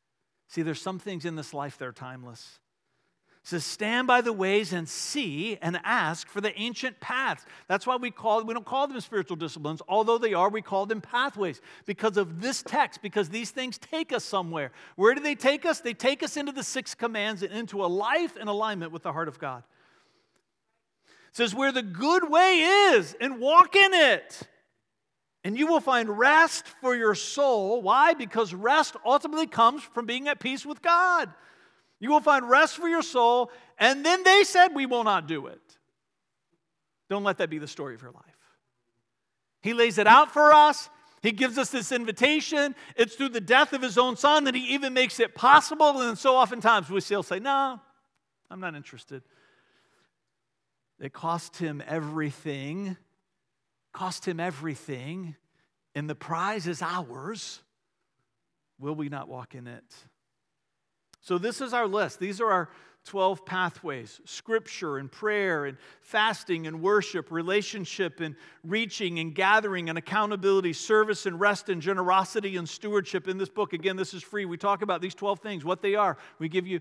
See, 0.49 0.61
there's 0.61 0.83
some 0.83 0.99
things 0.99 1.25
in 1.25 1.37
this 1.37 1.55
life 1.55 1.79
that 1.79 1.89
are 1.89 1.93
timeless 1.93 2.61
says, 3.51 3.65
stand 3.65 4.07
by 4.07 4.21
the 4.21 4.33
ways 4.33 4.73
and 4.73 4.89
see 4.89 5.59
and 5.61 5.79
ask 5.85 6.29
for 6.29 6.41
the 6.41 6.59
ancient 6.59 6.99
paths. 7.01 7.45
That's 7.69 7.87
why 7.87 7.97
we 7.97 8.11
call 8.11 8.45
we 8.45 8.55
don't 8.55 8.65
call 8.65 8.87
them 8.87 9.01
spiritual 9.01 9.37
disciplines, 9.37 9.83
although 9.89 10.19
they 10.19 10.35
are, 10.35 10.49
we 10.49 10.63
call 10.63 10.87
them 10.87 11.01
pathways 11.01 11.61
because 11.85 12.17
of 12.17 12.41
this 12.41 12.63
text, 12.63 13.03
because 13.03 13.29
these 13.29 13.51
things 13.51 13.79
take 13.79 14.13
us 14.13 14.25
somewhere. 14.25 14.73
Where 14.97 15.15
do 15.15 15.21
they 15.21 15.35
take 15.35 15.67
us? 15.67 15.81
They 15.81 15.95
take 15.95 16.23
us 16.23 16.37
into 16.37 16.53
the 16.53 16.63
six 16.63 16.95
commands 16.95 17.43
and 17.43 17.53
into 17.53 17.85
a 17.85 17.87
life 17.87 18.37
in 18.37 18.49
alignment 18.49 18.93
with 18.93 19.03
the 19.03 19.13
heart 19.13 19.29
of 19.29 19.39
God. 19.39 19.63
It 21.31 21.37
says, 21.37 21.55
where 21.55 21.73
the 21.73 21.83
good 21.83 22.29
way 22.29 22.59
is, 22.93 23.15
and 23.21 23.41
walk 23.41 23.77
in 23.77 23.95
it. 23.95 24.41
And 25.45 25.59
you 25.59 25.67
will 25.67 25.81
find 25.81 26.19
rest 26.19 26.67
for 26.81 26.95
your 26.95 27.15
soul. 27.15 27.81
Why? 27.83 28.15
Because 28.15 28.53
rest 28.53 28.97
ultimately 29.05 29.47
comes 29.47 29.83
from 29.83 30.07
being 30.07 30.29
at 30.29 30.41
peace 30.41 30.67
with 30.67 30.83
God. 30.83 31.33
You 32.01 32.11
will 32.11 32.21
find 32.21 32.49
rest 32.49 32.77
for 32.77 32.89
your 32.89 33.03
soul. 33.03 33.51
And 33.79 34.05
then 34.05 34.25
they 34.25 34.43
said, 34.43 34.75
We 34.75 34.87
will 34.87 35.05
not 35.05 35.29
do 35.29 35.47
it. 35.47 35.61
Don't 37.09 37.25
let 37.25 37.39
that 37.39 37.51
be 37.51 37.59
the 37.59 37.69
story 37.69 37.95
of 37.95 38.03
your 38.03 38.13
life. 38.13 38.25
He 39.63 39.75
lays 39.75 39.99
it 39.99 40.07
out 40.07 40.33
for 40.33 40.55
us. 40.55 40.89
He 41.23 41.33
gives 41.33 41.59
us 41.59 41.69
this 41.71 41.93
invitation. 41.93 42.75
It's 42.97 43.15
through 43.15 43.29
the 43.31 43.43
death 43.43 43.75
of 43.75 43.83
his 43.83 43.99
own 43.99 44.17
son 44.17 44.45
that 44.45 44.55
he 44.55 44.75
even 44.75 44.95
makes 44.95 45.21
it 45.21 45.35
possible. 45.35 46.01
And 46.01 46.17
so 46.17 46.37
oftentimes 46.37 46.89
we 46.89 47.01
still 47.03 47.23
say, 47.23 47.39
No, 47.39 47.79
I'm 48.51 48.61
not 48.61 48.75
interested. 48.75 49.23
It 50.99 51.13
cost 51.13 51.57
him 51.57 51.83
everything, 51.87 52.97
cost 53.93 54.27
him 54.27 54.41
everything, 54.41 55.35
and 55.95 56.09
the 56.09 56.15
prize 56.15 56.67
is 56.67 56.83
ours. 56.83 57.61
Will 58.79 58.95
we 58.95 59.11
not 59.11 59.29
walk 59.29 59.55
in 59.55 59.67
it? 59.67 59.85
So, 61.21 61.39
this 61.39 61.61
is 61.61 61.73
our 61.73 61.87
list. 61.87 62.19
These 62.19 62.41
are 62.41 62.51
our 62.51 62.69
12 63.05 63.47
pathways 63.47 64.21
scripture 64.25 64.99
and 64.99 65.11
prayer 65.11 65.65
and 65.65 65.79
fasting 66.03 66.67
and 66.67 66.83
worship, 66.83 67.31
relationship 67.31 68.21
and 68.21 68.37
reaching 68.63 69.19
and 69.19 69.35
gathering 69.35 69.89
and 69.89 69.97
accountability, 69.97 70.73
service 70.73 71.27
and 71.27 71.41
rest 71.41 71.69
and 71.69 71.81
generosity 71.81 72.57
and 72.57 72.69
stewardship. 72.69 73.27
In 73.27 73.39
this 73.39 73.49
book, 73.49 73.73
again, 73.73 73.97
this 73.97 74.13
is 74.13 74.23
free. 74.23 74.45
We 74.45 74.59
talk 74.59 74.83
about 74.83 75.01
these 75.01 75.15
12 75.15 75.41
things, 75.41 75.65
what 75.65 75.83
they 75.83 75.95
are. 75.95 76.19
We 76.39 76.49
give 76.49 76.67
you 76.67 76.81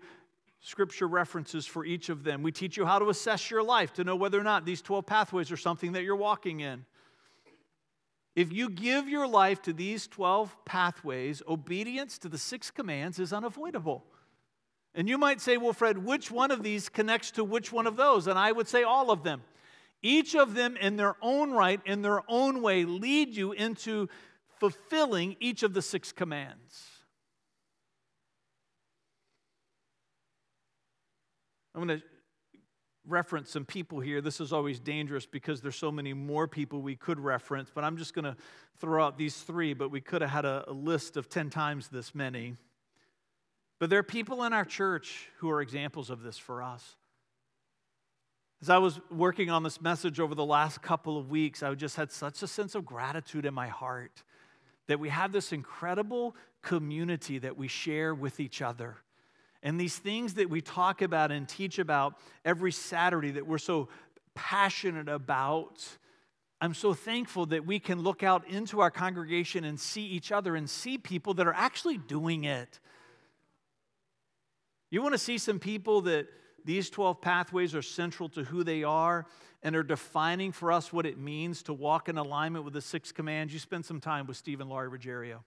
scripture 0.61 1.07
references 1.07 1.65
for 1.65 1.85
each 1.85 2.09
of 2.09 2.23
them. 2.23 2.43
We 2.43 2.51
teach 2.51 2.75
you 2.75 2.85
how 2.85 2.99
to 2.99 3.09
assess 3.09 3.49
your 3.49 3.63
life 3.63 3.93
to 3.93 4.03
know 4.03 4.17
whether 4.17 4.39
or 4.39 4.43
not 4.43 4.65
these 4.65 4.81
12 4.81 5.05
pathways 5.05 5.51
are 5.51 5.57
something 5.57 5.93
that 5.93 6.03
you're 6.03 6.17
walking 6.17 6.59
in. 6.59 6.85
If 8.35 8.51
you 8.51 8.69
give 8.69 9.07
your 9.07 9.27
life 9.27 9.61
to 9.63 9.73
these 9.73 10.05
12 10.07 10.55
pathways, 10.65 11.41
obedience 11.47 12.17
to 12.19 12.29
the 12.29 12.37
six 12.37 12.71
commands 12.71 13.19
is 13.19 13.33
unavoidable. 13.33 14.05
And 14.95 15.07
you 15.07 15.17
might 15.17 15.39
say, 15.39 15.57
well, 15.57 15.73
Fred, 15.73 15.99
which 15.99 16.31
one 16.31 16.51
of 16.51 16.63
these 16.63 16.89
connects 16.89 17.31
to 17.31 17.43
which 17.43 17.71
one 17.71 17.87
of 17.87 17.95
those? 17.95 18.27
And 18.27 18.39
I 18.39 18.51
would 18.51 18.67
say 18.67 18.83
all 18.83 19.11
of 19.11 19.23
them. 19.23 19.43
Each 20.01 20.35
of 20.35 20.55
them, 20.55 20.77
in 20.77 20.95
their 20.95 21.15
own 21.21 21.51
right, 21.51 21.81
in 21.85 22.01
their 22.01 22.21
own 22.27 22.61
way, 22.61 22.85
lead 22.85 23.35
you 23.35 23.51
into 23.51 24.07
fulfilling 24.59 25.35
each 25.39 25.63
of 25.63 25.73
the 25.73 25.81
six 25.81 26.11
commands. 26.11 26.85
I'm 31.75 31.85
going 31.85 31.99
to 31.99 32.05
reference 33.05 33.51
some 33.51 33.65
people 33.65 33.99
here. 33.99 34.21
This 34.21 34.39
is 34.39 34.53
always 34.53 34.79
dangerous 34.79 35.25
because 35.25 35.61
there's 35.61 35.75
so 35.75 35.91
many 35.91 36.13
more 36.13 36.47
people 36.47 36.81
we 36.81 36.95
could 36.95 37.19
reference, 37.19 37.71
but 37.73 37.83
I'm 37.83 37.97
just 37.97 38.13
going 38.13 38.25
to 38.25 38.35
throw 38.79 39.05
out 39.05 39.17
these 39.17 39.37
three, 39.37 39.73
but 39.73 39.89
we 39.91 40.01
could 40.01 40.21
have 40.21 40.31
had 40.31 40.45
a, 40.45 40.63
a 40.67 40.73
list 40.73 41.17
of 41.17 41.29
10 41.29 41.49
times 41.49 41.87
this 41.87 42.13
many. 42.13 42.55
But 43.79 43.89
there 43.89 43.99
are 43.99 44.03
people 44.03 44.43
in 44.43 44.51
our 44.51 44.65
church 44.65 45.29
who 45.37 45.49
are 45.49 45.61
examples 45.61 46.09
of 46.09 46.21
this 46.21 46.37
for 46.37 46.61
us. 46.61 46.95
As 48.61 48.69
I 48.69 48.77
was 48.77 48.99
working 49.09 49.49
on 49.49 49.63
this 49.63 49.79
message 49.79 50.19
over 50.19 50.35
the 50.35 50.45
last 50.45 50.81
couple 50.81 51.17
of 51.17 51.29
weeks, 51.29 51.63
I 51.63 51.73
just 51.75 51.95
had 51.95 52.11
such 52.11 52.43
a 52.43 52.47
sense 52.47 52.75
of 52.75 52.85
gratitude 52.85 53.45
in 53.45 53.53
my 53.53 53.69
heart 53.69 54.21
that 54.87 54.99
we 54.99 55.07
have 55.09 55.31
this 55.31 55.53
incredible 55.53 56.35
community 56.61 57.39
that 57.39 57.55
we 57.55 57.69
share 57.69 58.13
with 58.13 58.41
each 58.41 58.61
other. 58.61 58.97
And 59.63 59.79
these 59.79 59.97
things 59.97 60.33
that 60.33 60.49
we 60.49 60.59
talk 60.59 61.01
about 61.01 61.31
and 61.31 61.47
teach 61.47 61.79
about 61.79 62.15
every 62.43 62.73
Saturday 62.73 63.31
that 63.31 63.47
we're 63.47 63.59
so 63.59 63.87
passionate 64.35 65.07
about, 65.07 65.85
I'm 66.59 66.73
so 66.73 66.93
thankful 66.93 67.45
that 67.47 67.65
we 67.65 67.79
can 67.79 68.01
look 68.01 68.23
out 68.23 68.45
into 68.49 68.81
our 68.81 68.91
congregation 68.91 69.63
and 69.63 69.79
see 69.79 70.05
each 70.05 70.33
other 70.33 70.57
and 70.57 70.69
see 70.69 70.97
people 70.97 71.33
that 71.35 71.47
are 71.47 71.53
actually 71.53 71.97
doing 71.97 72.43
it 72.43 72.79
you 74.89 75.01
want 75.01 75.13
to 75.13 75.19
see 75.19 75.37
some 75.37 75.59
people 75.59 76.01
that 76.01 76.27
these 76.65 76.89
12 76.89 77.21
pathways 77.21 77.75
are 77.75 77.81
central 77.81 78.29
to 78.29 78.43
who 78.43 78.63
they 78.63 78.83
are 78.83 79.25
and 79.61 79.75
are 79.75 79.83
defining 79.83 80.51
for 80.51 80.71
us 80.71 80.93
what 80.93 81.05
it 81.05 81.17
means 81.17 81.63
to 81.63 81.73
walk 81.73 82.09
in 82.09 82.17
alignment 82.17 82.65
with 82.65 82.73
the 82.73 82.81
six 82.81 83.11
commands. 83.11 83.53
You 83.53 83.59
spend 83.59 83.85
some 83.85 83.99
time 83.99 84.25
with 84.27 84.37
Stephen 84.37 84.69
Laurie 84.69 84.87
Ruggiero. 84.87 85.43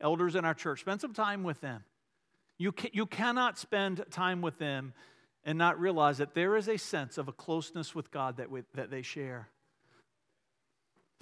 Elders 0.00 0.34
in 0.34 0.44
our 0.44 0.54
church, 0.54 0.80
spend 0.80 1.00
some 1.00 1.12
time 1.12 1.44
with 1.44 1.60
them. 1.60 1.84
You, 2.58 2.74
you 2.92 3.06
cannot 3.06 3.58
spend 3.58 4.04
time 4.10 4.40
with 4.40 4.58
them 4.58 4.94
and 5.44 5.58
not 5.58 5.80
realize 5.80 6.18
that 6.18 6.34
there 6.34 6.56
is 6.56 6.68
a 6.68 6.76
sense 6.76 7.18
of 7.18 7.28
a 7.28 7.32
closeness 7.32 7.94
with 7.94 8.10
God 8.10 8.36
that, 8.36 8.50
we, 8.50 8.62
that 8.74 8.90
they 8.90 9.02
share. 9.02 9.48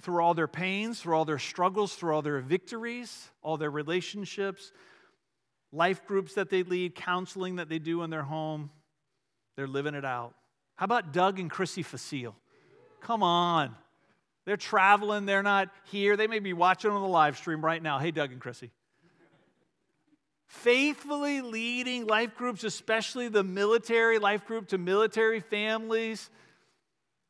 Through 0.01 0.21
all 0.23 0.33
their 0.33 0.47
pains, 0.47 0.99
through 0.99 1.15
all 1.15 1.25
their 1.25 1.39
struggles, 1.39 1.95
through 1.95 2.13
all 2.13 2.21
their 2.21 2.39
victories, 2.39 3.29
all 3.43 3.57
their 3.57 3.71
relationships, 3.71 4.71
life 5.71 6.05
groups 6.05 6.33
that 6.35 6.49
they 6.49 6.63
lead, 6.63 6.95
counseling 6.95 7.57
that 7.57 7.69
they 7.69 7.79
do 7.79 8.03
in 8.03 8.09
their 8.09 8.23
home. 8.23 8.69
They're 9.55 9.67
living 9.67 9.95
it 9.95 10.05
out. 10.05 10.33
How 10.75 10.85
about 10.85 11.13
Doug 11.13 11.39
and 11.39 11.49
Chrissy 11.49 11.83
Facile? 11.83 12.35
Come 13.01 13.23
on. 13.23 13.75
They're 14.45 14.57
traveling, 14.57 15.25
they're 15.25 15.43
not 15.43 15.69
here. 15.85 16.17
They 16.17 16.27
may 16.27 16.39
be 16.39 16.53
watching 16.53 16.91
on 16.91 17.01
the 17.01 17.07
live 17.07 17.37
stream 17.37 17.63
right 17.63 17.81
now. 17.81 17.99
Hey, 17.99 18.11
Doug 18.11 18.31
and 18.31 18.41
Chrissy. 18.41 18.71
Faithfully 20.47 21.41
leading 21.41 22.07
life 22.07 22.35
groups, 22.35 22.63
especially 22.63 23.29
the 23.29 23.43
military 23.43 24.19
life 24.19 24.45
group 24.45 24.67
to 24.69 24.77
military 24.77 25.39
families. 25.39 26.29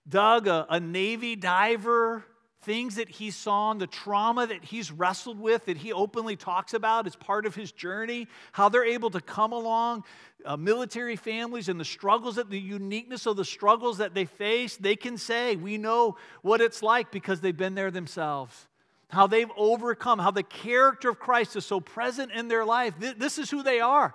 Doug, 0.07 0.47
a, 0.47 0.65
a 0.69 0.79
Navy 0.79 1.35
diver, 1.35 2.23
things 2.61 2.95
that 2.95 3.09
he 3.09 3.31
saw 3.31 3.71
and 3.71 3.81
the 3.81 3.87
trauma 3.87 4.45
that 4.45 4.63
he's 4.63 4.91
wrestled 4.91 5.39
with 5.39 5.65
that 5.65 5.77
he 5.77 5.91
openly 5.91 6.35
talks 6.35 6.73
about 6.73 7.07
as 7.07 7.15
part 7.15 7.45
of 7.45 7.55
his 7.55 7.71
journey, 7.71 8.27
how 8.51 8.69
they're 8.69 8.85
able 8.85 9.09
to 9.09 9.21
come 9.21 9.51
along, 9.51 10.03
uh, 10.45 10.55
military 10.55 11.15
families 11.15 11.69
and 11.69 11.79
the 11.79 11.85
struggles 11.85 12.35
that 12.35 12.49
the 12.49 12.59
uniqueness 12.59 13.25
of 13.25 13.35
the 13.35 13.45
struggles 13.45 13.97
that 13.97 14.13
they 14.13 14.25
face, 14.25 14.77
they 14.77 14.95
can 14.95 15.17
say, 15.17 15.55
We 15.55 15.77
know 15.77 16.17
what 16.41 16.61
it's 16.61 16.83
like 16.83 17.11
because 17.11 17.41
they've 17.41 17.55
been 17.55 17.75
there 17.75 17.91
themselves. 17.91 18.67
How 19.09 19.27
they've 19.27 19.51
overcome, 19.57 20.19
how 20.19 20.31
the 20.31 20.43
character 20.43 21.09
of 21.09 21.19
Christ 21.19 21.55
is 21.55 21.65
so 21.65 21.79
present 21.79 22.31
in 22.31 22.47
their 22.47 22.63
life. 22.63 22.93
This 22.99 23.37
is 23.39 23.49
who 23.49 23.61
they 23.63 23.79
are. 23.79 24.13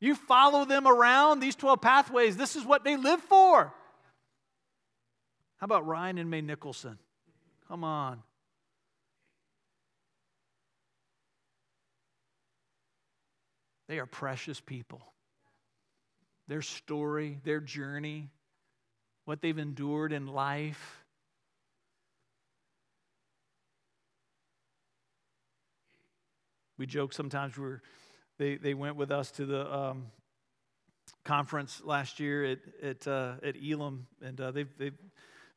You 0.00 0.14
follow 0.14 0.64
them 0.64 0.86
around 0.86 1.40
these 1.40 1.54
12 1.54 1.80
pathways, 1.80 2.36
this 2.36 2.56
is 2.56 2.64
what 2.64 2.84
they 2.84 2.96
live 2.96 3.20
for. 3.20 3.72
How 5.58 5.64
about 5.64 5.86
Ryan 5.86 6.18
and 6.18 6.30
May 6.30 6.40
Nicholson? 6.40 6.98
Come 7.72 7.84
on. 7.84 8.22
They 13.88 13.98
are 13.98 14.04
precious 14.04 14.60
people. 14.60 15.00
Their 16.48 16.60
story, 16.60 17.40
their 17.44 17.60
journey, 17.60 18.28
what 19.24 19.40
they've 19.40 19.56
endured 19.56 20.12
in 20.12 20.26
life. 20.26 20.98
we 26.76 26.84
joke 26.84 27.14
sometimes. 27.14 27.56
We 27.56 27.64
were, 27.64 27.82
they, 28.38 28.56
they 28.56 28.74
went 28.74 28.96
with 28.96 29.10
us 29.10 29.30
to 29.30 29.46
the 29.46 29.74
um, 29.74 30.08
conference 31.24 31.80
last 31.82 32.20
year 32.20 32.44
at, 32.44 32.58
at, 32.82 33.08
uh, 33.08 33.36
at 33.42 33.54
Elam, 33.56 34.08
and 34.20 34.38
uh, 34.38 34.50
they've, 34.50 34.68
they've 34.76 34.98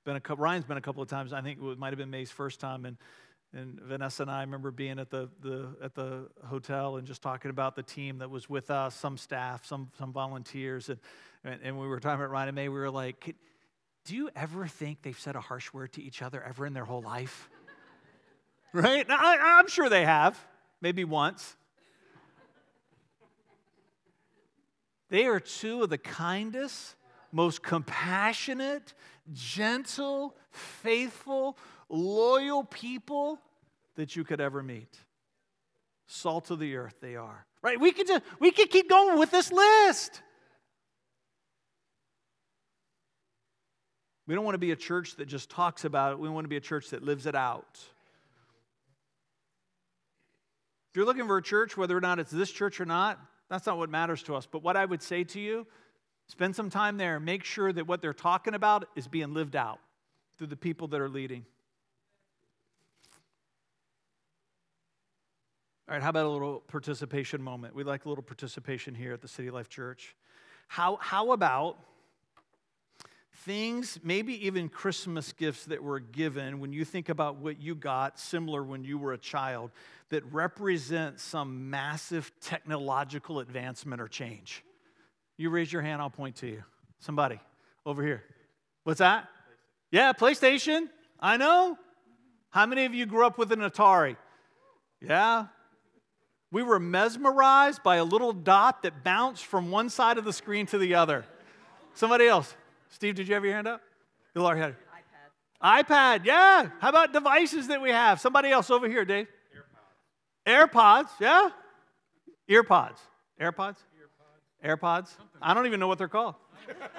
been 0.05 0.15
a 0.15 0.21
couple, 0.21 0.43
Ryan's 0.43 0.65
been 0.65 0.77
a 0.77 0.81
couple 0.81 1.01
of 1.01 1.09
times. 1.09 1.33
I 1.33 1.41
think 1.41 1.59
it 1.61 1.77
might 1.77 1.89
have 1.89 1.97
been 1.97 2.11
May's 2.11 2.31
first 2.31 2.59
time. 2.59 2.85
And, 2.85 2.97
and 3.53 3.79
Vanessa 3.81 4.23
and 4.23 4.31
I 4.31 4.41
remember 4.41 4.71
being 4.71 4.99
at 4.99 5.09
the, 5.09 5.29
the, 5.41 5.75
at 5.83 5.95
the 5.95 6.29
hotel 6.45 6.97
and 6.97 7.07
just 7.07 7.21
talking 7.21 7.51
about 7.51 7.75
the 7.75 7.83
team 7.83 8.19
that 8.19 8.29
was 8.29 8.49
with 8.49 8.71
us, 8.71 8.95
some 8.95 9.17
staff, 9.17 9.65
some, 9.65 9.89
some 9.97 10.13
volunteers. 10.13 10.89
And, 10.89 10.99
and, 11.43 11.59
and 11.63 11.79
we 11.79 11.87
were 11.87 11.99
talking 11.99 12.19
about 12.19 12.31
Ryan 12.31 12.49
and 12.49 12.55
May. 12.55 12.69
We 12.69 12.79
were 12.79 12.91
like, 12.91 13.35
do 14.05 14.15
you 14.15 14.29
ever 14.35 14.67
think 14.67 15.01
they've 15.01 15.19
said 15.19 15.35
a 15.35 15.41
harsh 15.41 15.73
word 15.73 15.93
to 15.93 16.03
each 16.03 16.21
other 16.21 16.41
ever 16.43 16.65
in 16.65 16.73
their 16.73 16.85
whole 16.85 17.01
life? 17.01 17.49
right? 18.73 19.07
Now, 19.07 19.17
I, 19.19 19.57
I'm 19.59 19.67
sure 19.67 19.89
they 19.89 20.05
have, 20.05 20.39
maybe 20.81 21.03
once. 21.03 21.57
They 25.09 25.25
are 25.25 25.39
two 25.39 25.83
of 25.83 25.89
the 25.89 25.97
kindest, 25.97 26.95
most 27.31 27.63
compassionate, 27.63 28.93
gentle, 29.33 30.35
faithful, 30.51 31.57
loyal 31.89 32.63
people 32.63 33.39
that 33.95 34.15
you 34.15 34.23
could 34.23 34.41
ever 34.41 34.61
meet. 34.61 34.97
Salt 36.07 36.51
of 36.51 36.59
the 36.59 36.75
earth, 36.75 36.95
they 37.01 37.15
are. 37.15 37.45
Right? 37.61 37.79
We 37.79 37.91
could 37.91 38.07
just 38.07 38.23
we 38.39 38.51
could 38.51 38.69
keep 38.69 38.89
going 38.89 39.17
with 39.17 39.31
this 39.31 39.51
list. 39.51 40.21
We 44.27 44.33
don't 44.33 44.43
want 44.43 44.55
to 44.55 44.59
be 44.59 44.71
a 44.71 44.75
church 44.75 45.15
that 45.17 45.27
just 45.27 45.49
talks 45.49 45.85
about 45.85 46.13
it. 46.13 46.19
We 46.19 46.29
want 46.29 46.45
to 46.45 46.49
be 46.49 46.57
a 46.57 46.61
church 46.61 46.89
that 46.89 47.03
lives 47.03 47.25
it 47.25 47.35
out. 47.35 47.79
If 50.89 50.97
you're 50.97 51.05
looking 51.05 51.27
for 51.27 51.37
a 51.37 51.43
church, 51.43 51.75
whether 51.75 51.95
or 51.95 52.01
not 52.01 52.19
it's 52.19 52.31
this 52.31 52.49
church 52.49 52.79
or 52.79 52.85
not, 52.85 53.19
that's 53.49 53.65
not 53.65 53.77
what 53.77 53.89
matters 53.89 54.23
to 54.23 54.35
us. 54.35 54.47
But 54.49 54.63
what 54.63 54.77
I 54.77 54.85
would 54.85 55.03
say 55.03 55.23
to 55.25 55.39
you, 55.39 55.67
spend 56.27 56.55
some 56.55 56.69
time 56.69 56.97
there. 56.97 57.19
Make 57.19 57.43
sure 57.43 57.71
that 57.71 57.87
what 57.87 58.01
they're 58.01 58.13
talking 58.13 58.53
about 58.53 58.85
is 58.95 59.07
being 59.07 59.33
lived 59.33 59.55
out 59.55 59.79
through 60.37 60.47
the 60.47 60.57
people 60.57 60.87
that 60.89 61.01
are 61.01 61.09
leading. 61.09 61.45
All 65.87 65.93
right, 65.93 66.01
how 66.01 66.09
about 66.09 66.25
a 66.25 66.29
little 66.29 66.61
participation 66.61 67.41
moment? 67.41 67.75
We 67.75 67.83
like 67.83 68.05
a 68.05 68.09
little 68.09 68.23
participation 68.23 68.95
here 68.95 69.13
at 69.13 69.21
the 69.21 69.27
City 69.27 69.51
Life 69.51 69.69
Church. 69.69 70.15
How, 70.67 70.97
how 70.99 71.31
about 71.31 71.77
things, 73.43 73.99
maybe 74.03 74.47
even 74.47 74.67
Christmas 74.67 75.31
gifts 75.31 75.65
that 75.65 75.83
were 75.83 75.99
given 75.99 76.59
when 76.59 76.73
you 76.73 76.85
think 76.85 77.09
about 77.09 77.35
what 77.35 77.61
you 77.61 77.75
got, 77.75 78.19
similar 78.19 78.63
when 78.63 78.83
you 78.83 78.97
were 78.97 79.13
a 79.13 79.17
child, 79.17 79.69
that 80.09 80.25
represent 80.33 81.19
some 81.19 81.69
massive 81.69 82.31
technological 82.41 83.39
advancement 83.39 84.01
or 84.01 84.07
change? 84.07 84.63
You 85.37 85.49
raise 85.49 85.71
your 85.71 85.81
hand, 85.81 86.01
I'll 86.01 86.09
point 86.09 86.37
to 86.37 86.47
you. 86.47 86.63
Somebody 86.99 87.39
over 87.85 88.03
here. 88.03 88.23
What's 88.83 88.99
that? 88.99 89.27
Yeah, 89.91 90.13
PlayStation. 90.13 90.87
I 91.19 91.37
know. 91.37 91.77
How 92.49 92.65
many 92.65 92.85
of 92.85 92.93
you 92.93 93.05
grew 93.05 93.25
up 93.25 93.37
with 93.37 93.51
an 93.51 93.59
Atari? 93.59 94.15
Yeah. 95.01 95.47
We 96.51 96.63
were 96.63 96.79
mesmerized 96.79 97.83
by 97.83 97.97
a 97.97 98.03
little 98.03 98.31
dot 98.31 98.83
that 98.83 99.03
bounced 99.03 99.45
from 99.45 99.71
one 99.71 99.89
side 99.89 100.17
of 100.17 100.23
the 100.23 100.31
screen 100.31 100.65
to 100.67 100.77
the 100.77 100.95
other. 100.95 101.25
Somebody 101.93 102.27
else. 102.27 102.55
Steve, 102.89 103.15
did 103.15 103.27
you 103.27 103.33
have 103.33 103.43
your 103.43 103.53
hand 103.53 103.67
up? 103.67 103.81
Laura 104.35 104.57
had 104.57 104.75
iPad. 105.61 105.83
iPad, 105.85 106.25
yeah. 106.25 106.69
How 106.79 106.89
about 106.89 107.13
devices 107.13 107.67
that 107.67 107.81
we 107.81 107.89
have? 107.89 108.21
Somebody 108.21 108.51
else 108.51 108.69
over 108.69 108.87
here, 108.87 109.05
Dave. 109.05 109.27
AirPods. 110.47 110.71
AirPods, 110.71 111.09
yeah. 111.19 111.49
Earpods. 112.49 112.97
AirPods? 113.41 113.77
AirPods. 114.65 114.77
AirPods. 114.77 115.15
I 115.41 115.53
don't 115.53 115.65
even 115.65 115.79
know 115.79 115.87
what 115.87 115.97
they're 115.97 116.07
called. 116.07 116.35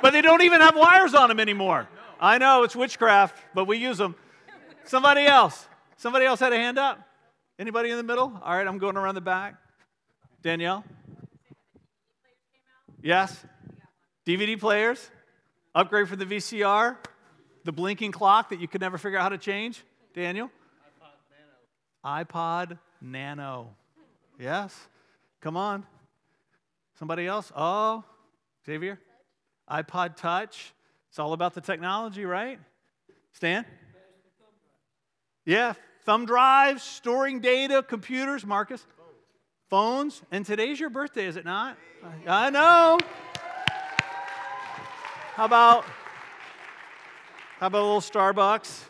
but 0.01 0.13
they 0.13 0.23
don't 0.23 0.43
even 0.43 0.61
have 0.61 0.77
wires 0.77 1.15
on 1.15 1.29
them 1.29 1.41
anymore. 1.41 1.89
No. 1.95 2.01
I 2.21 2.39
know 2.39 2.63
it's 2.63 2.77
witchcraft, 2.77 3.37
but 3.55 3.67
we 3.67 3.79
use 3.79 3.99
them. 3.99 4.15
Somebody 4.85 5.27
else. 5.27 5.67
Somebody 5.97 6.27
else 6.27 6.41
had 6.41 6.53
a 6.53 6.57
hand 6.57 6.79
up. 6.79 7.01
Anybody 7.59 7.91
in 7.91 7.97
the 7.97 8.03
middle? 8.03 8.41
All 8.43 8.57
right, 8.57 8.67
I'm 8.67 8.79
going 8.79 8.97
around 8.97 9.15
the 9.15 9.21
back. 9.21 9.57
Danielle? 10.43 10.85
Yes? 13.03 13.45
DVD 14.27 14.59
players? 14.59 15.11
Upgrade 15.75 16.09
for 16.09 16.17
the 16.17 16.25
VCR, 16.25 16.97
the 17.65 17.73
blinking 17.73 18.13
clock 18.13 18.51
that 18.51 18.61
you 18.61 18.69
could 18.69 18.81
never 18.81 18.99
figure 18.99 19.19
out 19.19 19.23
how 19.23 19.29
to 19.31 19.39
change. 19.39 19.85
Daniel? 20.15 20.51
iPod 22.03 22.25
Nano. 22.25 22.25
iPod 22.25 22.79
Nano. 23.01 23.69
Yes. 24.39 24.75
Come 25.41 25.57
on. 25.57 25.85
Somebody 26.99 27.27
else? 27.27 27.53
Oh, 27.55 28.05
Xavier? 28.65 28.99
iPod 29.71 30.17
Touch. 30.17 30.73
It's 31.11 31.19
all 31.19 31.33
about 31.33 31.55
the 31.55 31.61
technology, 31.61 32.25
right? 32.25 32.59
Stan? 33.33 33.65
Yeah, 35.45 35.75
thumb 36.05 36.27
drives, 36.27 36.83
storing 36.83 37.41
data, 37.41 37.83
computers. 37.83 38.47
Marcus? 38.47 38.85
Phones. 39.69 40.23
And 40.31 40.47
today's 40.47 40.81
your 40.81 40.91
birthday, 40.91 41.27
is 41.27 41.37
it 41.37 41.45
not? 41.45 41.77
I 42.27 42.51
know. 42.51 42.99
How 45.35 45.45
about 45.45 45.85
how 47.59 47.67
about 47.67 47.83
a 47.83 47.87
little 47.87 48.01
Starbucks? 48.01 48.83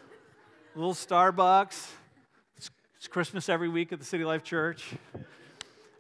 A 0.75 0.79
little 0.79 0.95
Starbucks. 0.95 1.89
It's, 2.57 2.71
it's 2.97 3.09
Christmas 3.09 3.49
every 3.49 3.69
week 3.69 3.93
at 3.93 3.99
the 3.99 4.05
City 4.05 4.25
Life 4.25 4.43
Church. 4.43 4.85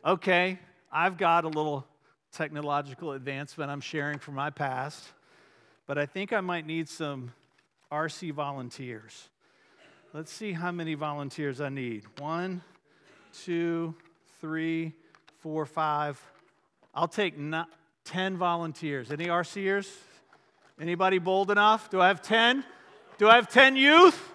Okay, 0.04 0.58
I've 0.90 1.16
got 1.16 1.44
a 1.44 1.48
little 1.48 1.86
technological 2.36 3.12
advancement 3.12 3.70
I'm 3.70 3.80
sharing 3.80 4.18
from 4.18 4.34
my 4.34 4.50
past, 4.50 5.02
but 5.86 5.96
I 5.96 6.04
think 6.04 6.32
I 6.32 6.40
might 6.40 6.66
need 6.66 6.88
some 6.88 7.32
RC 7.90 8.32
volunteers. 8.32 9.28
Let's 10.12 10.30
see 10.32 10.52
how 10.52 10.70
many 10.70 10.94
volunteers 10.94 11.60
I 11.60 11.70
need. 11.70 12.04
One, 12.18 12.60
two, 13.44 13.94
three, 14.40 14.92
four, 15.38 15.64
five. 15.64 16.20
I'll 16.94 17.08
take 17.08 17.38
not, 17.38 17.68
10 18.04 18.36
volunteers. 18.36 19.10
Any 19.10 19.26
RCers? 19.26 19.88
Anybody 20.80 21.18
bold 21.18 21.50
enough? 21.50 21.90
Do 21.90 22.00
I 22.00 22.08
have 22.08 22.20
10? 22.22 22.64
Do 23.18 23.28
I 23.28 23.36
have 23.36 23.48
10 23.48 23.76
youth? 23.76 24.32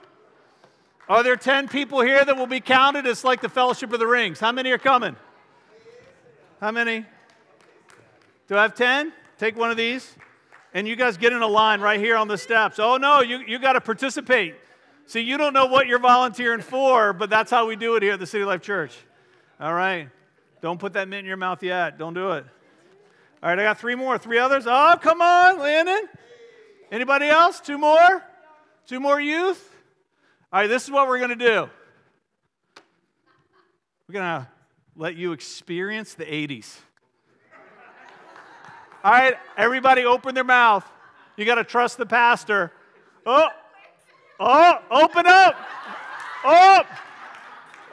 Are 1.08 1.24
there 1.24 1.36
10 1.36 1.68
people 1.68 2.02
here 2.02 2.24
that 2.24 2.36
will 2.36 2.48
be 2.48 2.62
counted? 2.62 3.06
It's 3.06 3.24
like 3.24 3.42
the 3.42 3.50
Fellowship 3.50 3.94
of 3.94 4.00
the 4.00 4.08
Rings. 4.08 4.40
How 4.40 4.52
many 4.52 4.72
are 4.72 4.78
coming? 4.78 5.16
How 6.60 6.72
many? 6.72 7.06
Do 8.52 8.58
I 8.58 8.64
have 8.64 8.76
10? 8.76 9.14
Take 9.38 9.56
one 9.56 9.72
of 9.72 9.78
these. 9.78 10.14
And 10.74 10.86
you 10.86 10.98
guys 10.98 11.16
get 11.16 11.32
in 11.32 11.42
a 11.42 11.48
line 11.48 11.80
right 11.80 11.98
here 11.98 12.18
on 12.18 12.28
the 12.28 12.38
steps. 12.38 12.80
Oh, 12.80 12.98
no, 12.98 13.22
you, 13.22 13.38
you 13.48 13.58
got 13.60 13.74
to 13.74 13.82
participate. 13.82 14.56
See, 15.06 15.22
you 15.22 15.38
don't 15.38 15.54
know 15.54 15.68
what 15.68 15.88
you're 15.88 16.00
volunteering 16.00 16.60
for, 16.60 17.14
but 17.14 17.30
that's 17.30 17.50
how 17.50 17.66
we 17.66 17.78
do 17.78 17.96
it 17.96 18.04
here 18.04 18.12
at 18.12 18.20
the 18.20 18.28
City 18.28 18.44
Life 18.44 18.62
Church. 18.62 18.94
All 19.58 19.74
right. 19.74 20.10
Don't 20.62 20.82
put 20.82 20.92
that 20.94 21.08
mint 21.08 21.22
in 21.22 21.28
your 21.28 21.38
mouth 21.38 21.64
yet. 21.64 21.98
Don't 21.98 22.14
do 22.14 22.32
it. 22.32 22.46
All 23.42 23.50
right, 23.50 23.58
I 23.58 23.64
got 23.64 23.80
three 23.80 23.96
more. 23.96 24.18
Three 24.18 24.38
others. 24.38 24.66
Oh, 24.68 24.98
come 25.02 25.22
on, 25.22 25.58
Landon. 25.58 26.10
Anybody 26.92 27.30
else? 27.30 27.62
Two 27.62 27.78
more? 27.78 28.22
Two 28.86 29.00
more 29.00 29.22
youth? 29.22 29.66
All 30.52 30.60
right, 30.60 30.68
this 30.68 30.84
is 30.84 30.92
what 30.92 31.08
we're 31.08 31.20
going 31.20 31.30
to 31.30 31.36
do. 31.38 31.70
We're 34.10 34.14
going 34.14 34.42
to 34.42 34.48
let 34.98 35.16
you 35.16 35.32
experience 35.32 36.16
the 36.16 36.26
80s. 36.26 36.80
All 39.04 39.12
right, 39.12 39.36
everybody 39.58 40.06
open 40.06 40.36
their 40.36 40.44
mouth. 40.44 40.86
You 41.36 41.44
got 41.44 41.56
to 41.56 41.64
trust 41.64 41.98
the 41.98 42.06
pastor. 42.06 42.72
Oh, 43.26 43.48
oh, 44.40 44.78
open 44.92 45.26
up. 45.26 45.56
Up, 46.46 46.88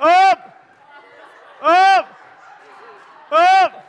up, 0.01 0.63
up, 1.63 2.21
up. 3.33 3.85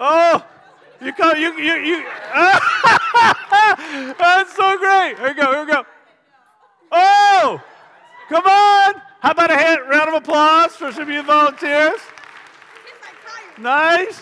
Oh, 0.00 0.44
you 1.02 1.12
come, 1.12 1.36
you, 1.36 1.52
you, 1.58 1.74
you. 1.74 2.04
That's 4.18 4.56
so 4.56 4.78
great. 4.78 5.16
Here 5.18 5.28
we 5.28 5.34
go, 5.34 5.52
here 5.52 5.64
we 5.64 5.72
go. 5.72 5.84
Oh, 6.90 7.62
come 8.30 8.44
on. 8.46 9.02
How 9.20 9.30
about 9.32 9.50
a 9.50 9.56
hand, 9.56 9.80
round 9.88 10.08
of 10.08 10.14
applause 10.22 10.74
for 10.74 10.90
some 10.90 11.02
of 11.02 11.10
you 11.10 11.22
volunteers? 11.22 12.00
Nice. 13.58 14.20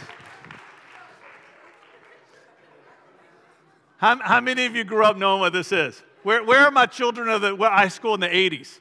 How, 4.00 4.18
how 4.20 4.40
many 4.40 4.66
of 4.66 4.74
you 4.74 4.84
grew 4.84 5.04
up 5.04 5.16
knowing 5.16 5.40
what 5.40 5.52
this 5.52 5.72
is? 5.72 6.02
Where, 6.22 6.42
where 6.42 6.60
are 6.60 6.70
my 6.70 6.86
children 6.86 7.28
of 7.28 7.40
the 7.42 7.56
high 7.56 7.88
school 7.88 8.14
in 8.14 8.20
the 8.20 8.28
80s? 8.28 8.80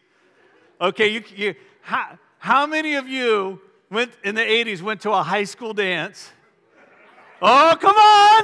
Okay, 0.81 1.09
you, 1.09 1.23
you, 1.35 1.55
how, 1.81 2.17
how 2.37 2.65
many 2.65 2.95
of 2.95 3.07
you 3.07 3.61
went 3.91 4.11
in 4.23 4.35
the 4.35 4.41
80s 4.41 4.81
went 4.81 5.01
to 5.01 5.11
a 5.11 5.21
high 5.21 5.43
school 5.43 5.73
dance 5.73 6.31
Oh, 7.41 7.77
come 7.79 7.95
on. 7.95 8.43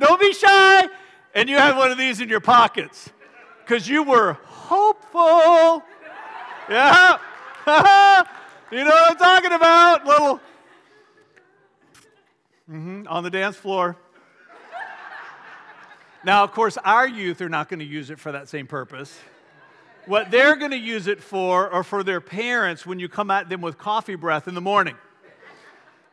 Don't 0.00 0.20
be 0.20 0.32
shy. 0.32 0.88
And 1.34 1.48
you 1.48 1.56
had 1.56 1.76
one 1.76 1.90
of 1.90 1.98
these 1.98 2.20
in 2.20 2.28
your 2.28 2.40
pockets 2.40 3.10
because 3.64 3.88
you 3.88 4.02
were 4.02 4.34
hopeful. 4.44 5.82
Yeah. 6.68 7.18
You 8.72 8.84
know 8.84 8.90
what 8.90 9.10
I'm 9.10 9.16
talking 9.18 9.52
about? 9.52 10.06
Little 10.06 10.40
mm-hmm, 12.70 13.02
on 13.06 13.22
the 13.22 13.28
dance 13.28 13.54
floor. 13.54 13.98
Now, 16.24 16.44
of 16.44 16.52
course, 16.52 16.78
our 16.84 17.08
youth 17.08 17.40
are 17.40 17.48
not 17.48 17.68
going 17.68 17.80
to 17.80 17.84
use 17.84 18.10
it 18.10 18.18
for 18.20 18.30
that 18.32 18.48
same 18.48 18.68
purpose. 18.68 19.18
What 20.06 20.30
they're 20.30 20.54
going 20.54 20.70
to 20.70 20.78
use 20.78 21.08
it 21.08 21.20
for 21.20 21.70
are 21.70 21.82
for 21.82 22.04
their 22.04 22.20
parents 22.20 22.86
when 22.86 23.00
you 23.00 23.08
come 23.08 23.30
at 23.30 23.48
them 23.48 23.60
with 23.60 23.76
coffee 23.76 24.14
breath 24.14 24.46
in 24.46 24.54
the 24.54 24.60
morning. 24.60 24.96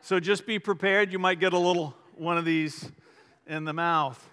So 0.00 0.18
just 0.18 0.46
be 0.46 0.58
prepared. 0.58 1.12
You 1.12 1.18
might 1.18 1.38
get 1.38 1.52
a 1.52 1.58
little 1.58 1.94
one 2.16 2.38
of 2.38 2.44
these 2.44 2.90
in 3.46 3.64
the 3.64 3.72
mouth. 3.72 4.28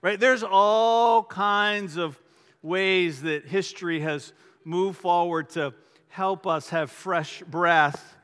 Right? 0.00 0.18
There's 0.18 0.42
all 0.42 1.22
kinds 1.24 1.96
of 1.96 2.18
ways 2.62 3.22
that 3.22 3.46
history 3.46 4.00
has 4.00 4.32
moved 4.64 4.98
forward 4.98 5.50
to 5.50 5.74
help 6.08 6.46
us 6.46 6.70
have 6.70 6.90
fresh 6.90 7.42
breath 7.42 8.16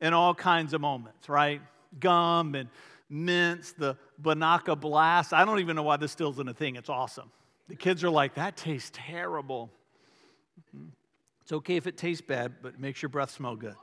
in 0.00 0.12
all 0.12 0.34
kinds 0.34 0.74
of 0.74 0.80
moments, 0.80 1.28
right? 1.28 1.60
Gum 2.00 2.54
and 2.54 2.68
mints, 3.08 3.72
the 3.72 3.96
Binaca 4.20 4.78
Blast. 4.78 5.32
I 5.32 5.44
don't 5.44 5.60
even 5.60 5.76
know 5.76 5.82
why 5.82 5.96
this 5.96 6.12
still 6.12 6.30
isn't 6.30 6.48
a 6.48 6.54
thing. 6.54 6.76
It's 6.76 6.88
awesome. 6.88 7.30
The 7.68 7.76
kids 7.76 8.02
are 8.02 8.10
like, 8.10 8.34
that 8.34 8.56
tastes 8.56 8.90
terrible. 8.92 9.70
Mm-hmm. 10.74 10.88
It's 11.42 11.52
okay 11.52 11.76
if 11.76 11.86
it 11.86 11.96
tastes 11.96 12.22
bad, 12.22 12.54
but 12.62 12.74
it 12.74 12.80
makes 12.80 13.02
your 13.02 13.08
breath 13.08 13.30
smell 13.30 13.56
good. 13.56 13.76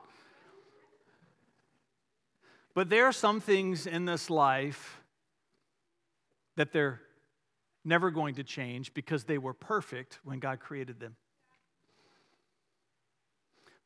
But 2.74 2.90
there 2.90 3.06
are 3.06 3.12
some 3.12 3.40
things 3.40 3.86
in 3.86 4.04
this 4.04 4.28
life 4.28 5.00
that 6.56 6.72
they're 6.72 7.00
never 7.84 8.10
going 8.10 8.34
to 8.34 8.44
change 8.44 8.92
because 8.92 9.24
they 9.24 9.38
were 9.38 9.54
perfect 9.54 10.18
when 10.24 10.40
God 10.40 10.60
created 10.60 11.00
them. 11.00 11.16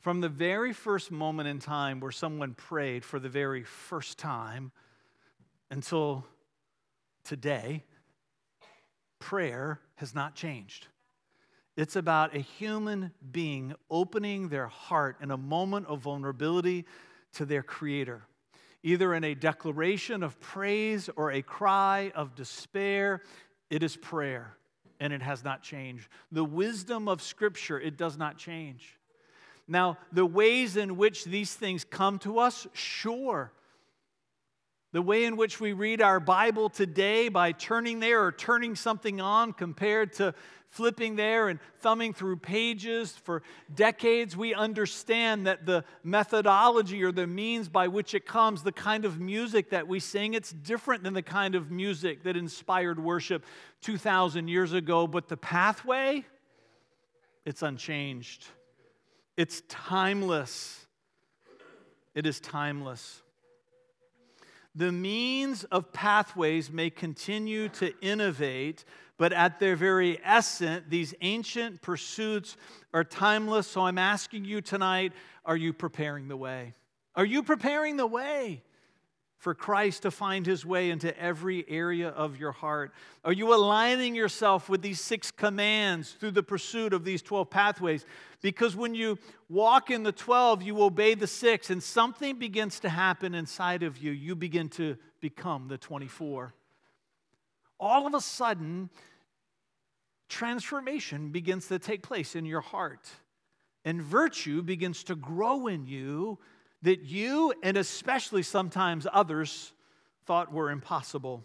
From 0.01 0.21
the 0.21 0.29
very 0.29 0.73
first 0.73 1.11
moment 1.11 1.49
in 1.49 1.59
time 1.59 2.01
where 2.01 2.11
someone 2.11 2.55
prayed 2.55 3.05
for 3.05 3.21
the 3.21 3.29
very 3.29 3.63
first 3.63 4.19
time 4.19 4.73
until 5.71 6.25
today, 7.31 7.85
prayer 9.21 9.79
has 9.95 10.17
not 10.17 10.35
changed. 10.35 10.89
It's 11.77 11.95
about 11.95 12.35
a 12.35 12.41
human 12.41 13.13
being 13.31 13.73
opening 13.89 14.49
their 14.49 14.67
heart 14.67 15.19
in 15.23 15.31
a 15.31 15.37
moment 15.37 15.87
of 15.87 16.01
vulnerability 16.01 16.87
to 17.35 17.45
their 17.45 17.63
Creator, 17.63 18.25
either 18.83 19.15
in 19.15 19.23
a 19.23 19.37
declaration 19.37 20.25
of 20.25 20.41
praise 20.41 21.09
or 21.15 21.31
a 21.31 21.41
cry 21.41 22.11
of 22.17 22.35
despair. 22.35 23.23
It 23.71 23.85
is 23.85 23.97
prayer, 23.97 24.57
and 24.99 25.13
it 25.13 25.23
has 25.23 25.45
not 25.45 25.63
changed. 25.63 26.09
The 26.33 26.43
wisdom 26.45 27.07
of 27.07 27.23
Scripture, 27.23 27.79
it 27.79 27.97
does 27.97 28.19
not 28.19 28.39
change. 28.39 28.99
Now, 29.69 29.99
the 30.11 30.27
ways 30.27 30.77
in 30.77 30.97
which 30.97 31.27
these 31.27 31.55
things 31.55 31.85
come 31.85 32.19
to 32.21 32.41
us, 32.41 32.67
sure, 32.73 33.53
the 34.93 35.03
way 35.03 35.25
in 35.25 35.37
which 35.37 35.61
we 35.61 35.73
read 35.73 36.03
our 36.03 36.19
Bible 36.19 36.69
today 36.69 37.29
by 37.29 37.53
turning 37.53 38.01
there 38.01 38.25
or 38.25 38.33
turning 38.33 38.75
something 38.75 39.21
on 39.21 39.53
compared 39.53 40.13
to 40.15 40.35
flipping 40.71 41.17
there 41.17 41.49
and 41.49 41.59
thumbing 41.81 42.13
through 42.13 42.37
pages 42.37 43.13
for 43.13 43.43
decades, 43.75 44.37
we 44.37 44.55
understand 44.55 45.47
that 45.47 45.67
the 45.67 45.85
methodology 46.05 47.03
or 47.03 47.13
the 47.13 47.27
means 47.27 47.69
by 47.69 47.89
which 47.89 48.15
it 48.15 48.25
comes, 48.25 48.63
the 48.63 48.73
kind 48.73 49.05
of 49.05 49.21
music 49.21 49.71
that 49.71 49.87
we 49.87 49.99
sing, 49.99 50.35
it's 50.35 50.53
different 50.53 51.03
than 51.03 51.13
the 51.13 51.23
kind 51.23 51.55
of 51.55 51.71
music 51.71 52.23
that 52.23 52.37
inspired 52.37 53.03
worship 53.03 53.45
2,000 53.83 54.49
years 54.49 54.73
ago. 54.73 55.07
But 55.07 55.29
the 55.29 55.37
pathway, 55.37 56.25
it's 57.45 57.63
unchanged, 57.63 58.47
it's 59.37 59.63
timeless. 59.69 60.77
It 62.13 62.27
is 62.27 62.41
timeless. 62.41 63.23
The 64.75 64.93
means 64.93 65.65
of 65.65 65.93
pathways 65.93 66.71
may 66.71 66.91
continue 66.91 67.69
to 67.71 67.93
innovate, 68.01 68.85
but 69.19 69.33
at 69.33 69.59
their 69.59 69.75
very 69.75 70.21
essence, 70.25 70.85
these 70.89 71.13
ancient 71.21 71.83
pursuits 71.83 72.57
are 72.95 73.05
timeless. 73.05 73.67
So 73.67 73.83
I'm 73.83 73.99
asking 73.99 74.45
you 74.45 74.61
tonight 74.61 75.13
are 75.45 75.57
you 75.57 75.73
preparing 75.73 76.29
the 76.29 76.37
way? 76.37 76.75
Are 77.17 77.25
you 77.25 77.43
preparing 77.43 77.97
the 77.97 78.07
way? 78.07 78.63
For 79.41 79.55
Christ 79.55 80.03
to 80.03 80.11
find 80.11 80.45
his 80.45 80.67
way 80.67 80.91
into 80.91 81.19
every 81.19 81.65
area 81.67 82.11
of 82.11 82.37
your 82.37 82.53
heart? 82.53 82.93
Are 83.25 83.33
you 83.33 83.55
aligning 83.55 84.15
yourself 84.15 84.69
with 84.69 84.83
these 84.83 85.01
six 85.01 85.31
commands 85.31 86.13
through 86.13 86.33
the 86.33 86.43
pursuit 86.43 86.93
of 86.93 87.05
these 87.05 87.23
12 87.23 87.49
pathways? 87.49 88.05
Because 88.43 88.77
when 88.77 88.95
you 88.95 89.19
walk 89.49 89.91
in 89.91 90.03
the 90.03 90.13
12, 90.13 90.61
you 90.61 90.83
obey 90.83 91.15
the 91.15 91.27
six, 91.27 91.71
and 91.71 91.83
something 91.83 92.39
begins 92.39 92.81
to 92.81 92.91
happen 92.91 93.35
inside 93.35 93.83
of 93.83 93.97
you. 93.97 94.11
You 94.11 94.37
begin 94.37 94.69
to 94.71 94.99
become 95.21 95.69
the 95.69 95.79
24. 95.79 96.53
All 97.81 98.07
of 98.07 98.13
a 98.13 98.21
sudden, 98.21 98.91
transformation 100.29 101.31
begins 101.31 101.67
to 101.69 101.79
take 101.79 102.03
place 102.03 102.37
in 102.37 102.45
your 102.45 102.61
heart, 102.61 103.09
and 103.87 104.03
virtue 104.03 104.61
begins 104.61 105.03
to 105.05 105.15
grow 105.15 105.67
in 105.67 105.87
you 105.87 106.39
that 106.83 107.01
you 107.03 107.53
and 107.63 107.77
especially 107.77 108.43
sometimes 108.43 109.07
others 109.13 109.73
thought 110.27 110.53
were 110.53 110.71
impossible. 110.71 111.45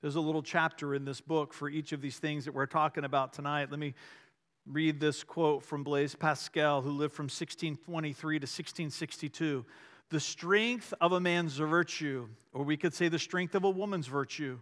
There's 0.00 0.16
a 0.16 0.20
little 0.20 0.42
chapter 0.42 0.94
in 0.94 1.04
this 1.04 1.20
book 1.20 1.52
for 1.52 1.68
each 1.68 1.92
of 1.92 2.00
these 2.00 2.18
things 2.18 2.44
that 2.44 2.54
we're 2.54 2.66
talking 2.66 3.04
about 3.04 3.32
tonight. 3.32 3.70
Let 3.70 3.80
me 3.80 3.94
read 4.64 5.00
this 5.00 5.24
quote 5.24 5.64
from 5.64 5.82
Blaise 5.82 6.14
Pascal, 6.14 6.82
who 6.82 6.90
lived 6.90 7.14
from 7.14 7.24
1623 7.24 8.38
to 8.38 8.44
1662. 8.44 9.64
The 10.10 10.20
strength 10.20 10.94
of 11.00 11.12
a 11.12 11.20
man's 11.20 11.56
virtue, 11.56 12.28
or 12.52 12.64
we 12.64 12.76
could 12.76 12.94
say 12.94 13.08
the 13.08 13.18
strength 13.18 13.54
of 13.54 13.64
a 13.64 13.70
woman's 13.70 14.06
virtue, 14.06 14.60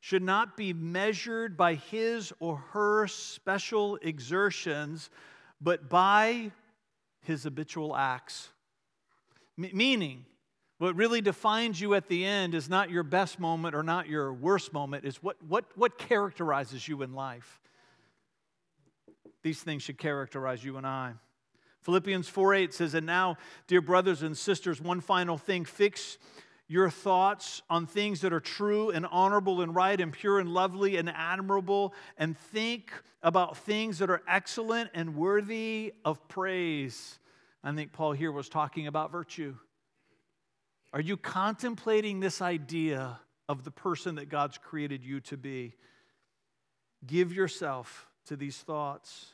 should 0.00 0.22
not 0.22 0.56
be 0.56 0.72
measured 0.72 1.56
by 1.56 1.74
his 1.74 2.32
or 2.38 2.58
her 2.72 3.06
special 3.08 3.96
exertions, 4.02 5.10
but 5.60 5.88
by 5.88 6.52
his 7.22 7.44
habitual 7.44 7.94
acts. 7.96 8.48
M- 9.58 9.70
meaning, 9.72 10.24
what 10.78 10.94
really 10.94 11.20
defines 11.20 11.80
you 11.80 11.94
at 11.94 12.08
the 12.08 12.24
end 12.24 12.54
is 12.54 12.68
not 12.68 12.90
your 12.90 13.02
best 13.02 13.40
moment 13.40 13.74
or 13.74 13.82
not 13.82 14.08
your 14.08 14.32
worst 14.32 14.72
moment, 14.72 15.04
is 15.04 15.22
what, 15.22 15.36
what, 15.46 15.64
what 15.74 15.98
characterizes 15.98 16.86
you 16.86 17.02
in 17.02 17.14
life. 17.14 17.60
These 19.42 19.62
things 19.62 19.82
should 19.82 19.98
characterize 19.98 20.64
you 20.64 20.76
and 20.76 20.86
I. 20.86 21.14
Philippians 21.82 22.28
4 22.28 22.54
8 22.54 22.74
says, 22.74 22.94
And 22.94 23.06
now, 23.06 23.38
dear 23.66 23.80
brothers 23.80 24.22
and 24.22 24.36
sisters, 24.36 24.80
one 24.80 25.00
final 25.00 25.38
thing 25.38 25.64
fix 25.64 26.18
your 26.68 26.90
thoughts 26.90 27.62
on 27.70 27.86
things 27.86 28.20
that 28.20 28.32
are 28.32 28.40
true 28.40 28.90
and 28.90 29.06
honorable 29.06 29.62
and 29.62 29.74
right 29.74 29.98
and 29.98 30.12
pure 30.12 30.38
and 30.38 30.50
lovely 30.50 30.96
and 30.96 31.08
admirable, 31.08 31.94
and 32.18 32.36
think 32.36 32.92
about 33.22 33.56
things 33.56 33.98
that 33.98 34.10
are 34.10 34.22
excellent 34.28 34.90
and 34.94 35.16
worthy 35.16 35.94
of 36.04 36.28
praise. 36.28 37.18
I 37.64 37.72
think 37.74 37.92
Paul 37.92 38.12
here 38.12 38.30
was 38.30 38.48
talking 38.48 38.86
about 38.86 39.10
virtue. 39.10 39.56
Are 40.92 41.00
you 41.00 41.16
contemplating 41.16 42.20
this 42.20 42.40
idea 42.40 43.18
of 43.48 43.64
the 43.64 43.70
person 43.70 44.16
that 44.16 44.28
God's 44.28 44.58
created 44.58 45.02
you 45.02 45.20
to 45.20 45.36
be? 45.36 45.74
Give 47.06 47.32
yourself 47.32 48.06
to 48.26 48.36
these 48.36 48.58
thoughts. 48.58 49.32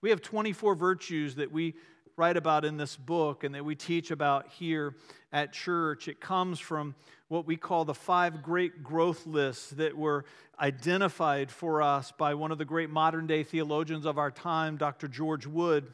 We 0.00 0.10
have 0.10 0.22
24 0.22 0.74
virtues 0.74 1.36
that 1.36 1.52
we 1.52 1.74
write 2.16 2.38
about 2.38 2.64
in 2.64 2.78
this 2.78 2.96
book 2.96 3.44
and 3.44 3.54
that 3.54 3.64
we 3.64 3.74
teach 3.74 4.10
about 4.10 4.48
here 4.48 4.94
at 5.32 5.52
church. 5.52 6.08
It 6.08 6.18
comes 6.18 6.58
from 6.58 6.94
what 7.28 7.46
we 7.46 7.56
call 7.56 7.84
the 7.84 7.92
five 7.92 8.42
great 8.42 8.82
growth 8.82 9.26
lists 9.26 9.70
that 9.70 9.94
were 9.96 10.24
identified 10.58 11.50
for 11.50 11.82
us 11.82 12.12
by 12.16 12.32
one 12.32 12.52
of 12.52 12.56
the 12.56 12.64
great 12.64 12.88
modern 12.88 13.26
day 13.26 13.42
theologians 13.42 14.06
of 14.06 14.16
our 14.16 14.30
time, 14.30 14.78
Dr. 14.78 15.08
George 15.08 15.46
Wood. 15.46 15.92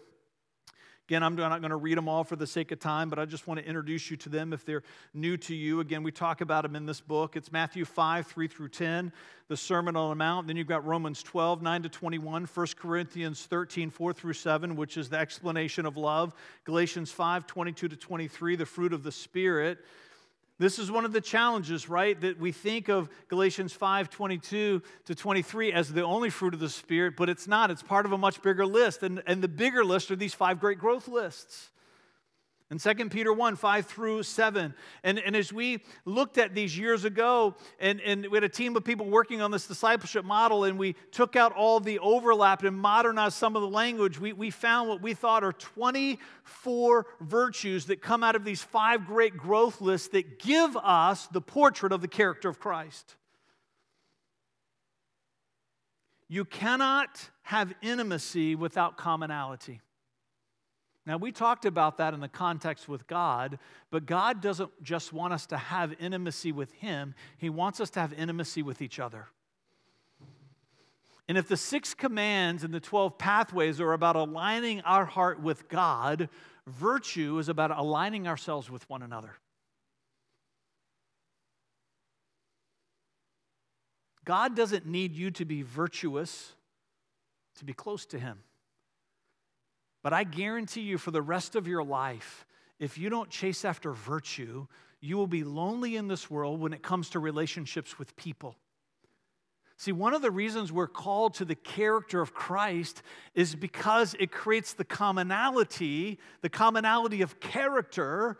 Again, 1.08 1.24
I'm 1.24 1.34
not 1.34 1.60
going 1.60 1.70
to 1.70 1.76
read 1.76 1.98
them 1.98 2.08
all 2.08 2.22
for 2.22 2.36
the 2.36 2.46
sake 2.46 2.70
of 2.70 2.78
time, 2.78 3.10
but 3.10 3.18
I 3.18 3.24
just 3.24 3.48
want 3.48 3.58
to 3.58 3.66
introduce 3.66 4.08
you 4.08 4.16
to 4.18 4.28
them 4.28 4.52
if 4.52 4.64
they're 4.64 4.84
new 5.12 5.36
to 5.38 5.54
you. 5.54 5.80
Again, 5.80 6.04
we 6.04 6.12
talk 6.12 6.40
about 6.40 6.62
them 6.62 6.76
in 6.76 6.86
this 6.86 7.00
book. 7.00 7.36
It's 7.36 7.50
Matthew 7.50 7.84
5, 7.84 8.26
3 8.28 8.46
through 8.46 8.68
10, 8.68 9.12
the 9.48 9.56
Sermon 9.56 9.96
on 9.96 10.10
the 10.10 10.14
Mount. 10.14 10.46
Then 10.46 10.56
you've 10.56 10.68
got 10.68 10.86
Romans 10.86 11.22
12, 11.24 11.60
9 11.60 11.82
to 11.82 11.88
21, 11.88 12.44
1 12.44 12.66
Corinthians 12.78 13.44
13, 13.46 13.90
4 13.90 14.12
through 14.12 14.32
7, 14.32 14.76
which 14.76 14.96
is 14.96 15.08
the 15.08 15.18
explanation 15.18 15.86
of 15.86 15.96
love, 15.96 16.34
Galatians 16.64 17.10
5, 17.10 17.48
22 17.48 17.88
to 17.88 17.96
23, 17.96 18.54
the 18.54 18.64
fruit 18.64 18.92
of 18.92 19.02
the 19.02 19.12
Spirit. 19.12 19.84
This 20.62 20.78
is 20.78 20.92
one 20.92 21.04
of 21.04 21.12
the 21.12 21.20
challenges, 21.20 21.88
right? 21.88 22.18
That 22.20 22.38
we 22.38 22.52
think 22.52 22.88
of 22.88 23.10
Galatians 23.26 23.72
5 23.72 24.08
22 24.08 24.80
to 25.06 25.14
23 25.14 25.72
as 25.72 25.92
the 25.92 26.04
only 26.04 26.30
fruit 26.30 26.54
of 26.54 26.60
the 26.60 26.68
Spirit, 26.68 27.16
but 27.16 27.28
it's 27.28 27.48
not. 27.48 27.72
It's 27.72 27.82
part 27.82 28.06
of 28.06 28.12
a 28.12 28.18
much 28.18 28.40
bigger 28.42 28.64
list. 28.64 29.02
And, 29.02 29.24
and 29.26 29.42
the 29.42 29.48
bigger 29.48 29.84
list 29.84 30.12
are 30.12 30.16
these 30.16 30.34
five 30.34 30.60
great 30.60 30.78
growth 30.78 31.08
lists. 31.08 31.70
In 32.72 32.78
2 32.78 33.10
Peter 33.10 33.34
1 33.34 33.56
5 33.56 33.86
through 33.86 34.22
7. 34.22 34.72
And, 35.04 35.18
and 35.18 35.36
as 35.36 35.52
we 35.52 35.82
looked 36.06 36.38
at 36.38 36.54
these 36.54 36.76
years 36.76 37.04
ago, 37.04 37.54
and, 37.78 38.00
and 38.00 38.26
we 38.28 38.36
had 38.36 38.44
a 38.44 38.48
team 38.48 38.74
of 38.76 38.82
people 38.82 39.04
working 39.04 39.42
on 39.42 39.50
this 39.50 39.66
discipleship 39.66 40.24
model, 40.24 40.64
and 40.64 40.78
we 40.78 40.94
took 41.10 41.36
out 41.36 41.52
all 41.52 41.80
the 41.80 41.98
overlap 41.98 42.62
and 42.62 42.74
modernized 42.74 43.36
some 43.36 43.56
of 43.56 43.62
the 43.62 43.68
language, 43.68 44.18
we, 44.18 44.32
we 44.32 44.48
found 44.48 44.88
what 44.88 45.02
we 45.02 45.12
thought 45.12 45.44
are 45.44 45.52
24 45.52 47.06
virtues 47.20 47.84
that 47.86 48.00
come 48.00 48.24
out 48.24 48.36
of 48.36 48.44
these 48.44 48.62
five 48.62 49.04
great 49.04 49.36
growth 49.36 49.82
lists 49.82 50.08
that 50.08 50.38
give 50.38 50.74
us 50.78 51.26
the 51.26 51.42
portrait 51.42 51.92
of 51.92 52.00
the 52.00 52.08
character 52.08 52.48
of 52.48 52.58
Christ. 52.58 53.16
You 56.26 56.46
cannot 56.46 57.28
have 57.42 57.74
intimacy 57.82 58.54
without 58.54 58.96
commonality. 58.96 59.82
Now, 61.04 61.16
we 61.16 61.32
talked 61.32 61.64
about 61.64 61.98
that 61.98 62.14
in 62.14 62.20
the 62.20 62.28
context 62.28 62.88
with 62.88 63.08
God, 63.08 63.58
but 63.90 64.06
God 64.06 64.40
doesn't 64.40 64.70
just 64.82 65.12
want 65.12 65.32
us 65.32 65.46
to 65.46 65.56
have 65.56 65.94
intimacy 65.98 66.52
with 66.52 66.72
Him, 66.74 67.14
He 67.38 67.50
wants 67.50 67.80
us 67.80 67.90
to 67.90 68.00
have 68.00 68.12
intimacy 68.12 68.62
with 68.62 68.80
each 68.80 69.00
other. 69.00 69.26
And 71.28 71.38
if 71.38 71.48
the 71.48 71.56
six 71.56 71.94
commands 71.94 72.62
and 72.62 72.74
the 72.74 72.80
12 72.80 73.16
pathways 73.18 73.80
are 73.80 73.92
about 73.92 74.16
aligning 74.16 74.80
our 74.82 75.04
heart 75.04 75.40
with 75.40 75.68
God, 75.68 76.28
virtue 76.66 77.38
is 77.38 77.48
about 77.48 77.70
aligning 77.70 78.28
ourselves 78.28 78.70
with 78.70 78.88
one 78.88 79.02
another. 79.02 79.34
God 84.24 84.54
doesn't 84.54 84.86
need 84.86 85.16
you 85.16 85.30
to 85.32 85.44
be 85.44 85.62
virtuous 85.62 86.52
to 87.56 87.64
be 87.64 87.72
close 87.72 88.06
to 88.06 88.18
Him. 88.18 88.38
But 90.02 90.12
I 90.12 90.24
guarantee 90.24 90.82
you, 90.82 90.98
for 90.98 91.10
the 91.10 91.22
rest 91.22 91.54
of 91.54 91.66
your 91.66 91.84
life, 91.84 92.46
if 92.78 92.98
you 92.98 93.08
don't 93.08 93.30
chase 93.30 93.64
after 93.64 93.92
virtue, 93.92 94.66
you 95.00 95.16
will 95.16 95.26
be 95.26 95.44
lonely 95.44 95.96
in 95.96 96.08
this 96.08 96.30
world 96.30 96.60
when 96.60 96.72
it 96.72 96.82
comes 96.82 97.10
to 97.10 97.18
relationships 97.18 97.98
with 97.98 98.16
people. 98.16 98.56
See, 99.76 99.92
one 99.92 100.14
of 100.14 100.22
the 100.22 100.30
reasons 100.30 100.70
we're 100.70 100.86
called 100.86 101.34
to 101.34 101.44
the 101.44 101.54
character 101.54 102.20
of 102.20 102.34
Christ 102.34 103.02
is 103.34 103.54
because 103.54 104.14
it 104.20 104.30
creates 104.30 104.74
the 104.74 104.84
commonality, 104.84 106.20
the 106.40 106.48
commonality 106.48 107.22
of 107.22 107.40
character 107.40 108.38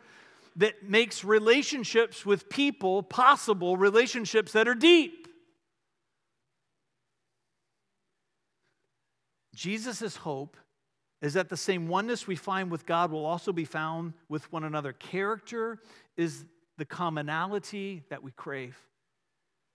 that 0.56 0.88
makes 0.88 1.24
relationships 1.24 2.26
with 2.26 2.48
people 2.48 3.02
possible, 3.02 3.76
relationships 3.76 4.52
that 4.52 4.68
are 4.68 4.74
deep. 4.74 5.26
Jesus' 9.54 10.16
hope 10.16 10.56
is 11.22 11.34
that 11.34 11.48
the 11.48 11.56
same 11.56 11.88
oneness 11.88 12.26
we 12.26 12.36
find 12.36 12.70
with 12.70 12.84
God 12.84 13.10
will 13.10 13.24
also 13.24 13.52
be 13.52 13.64
found 13.64 14.12
with 14.28 14.52
one 14.52 14.64
another. 14.64 14.92
Character 14.92 15.78
is 16.16 16.44
the 16.76 16.84
commonality 16.84 18.02
that 18.10 18.22
we 18.22 18.32
crave. 18.32 18.76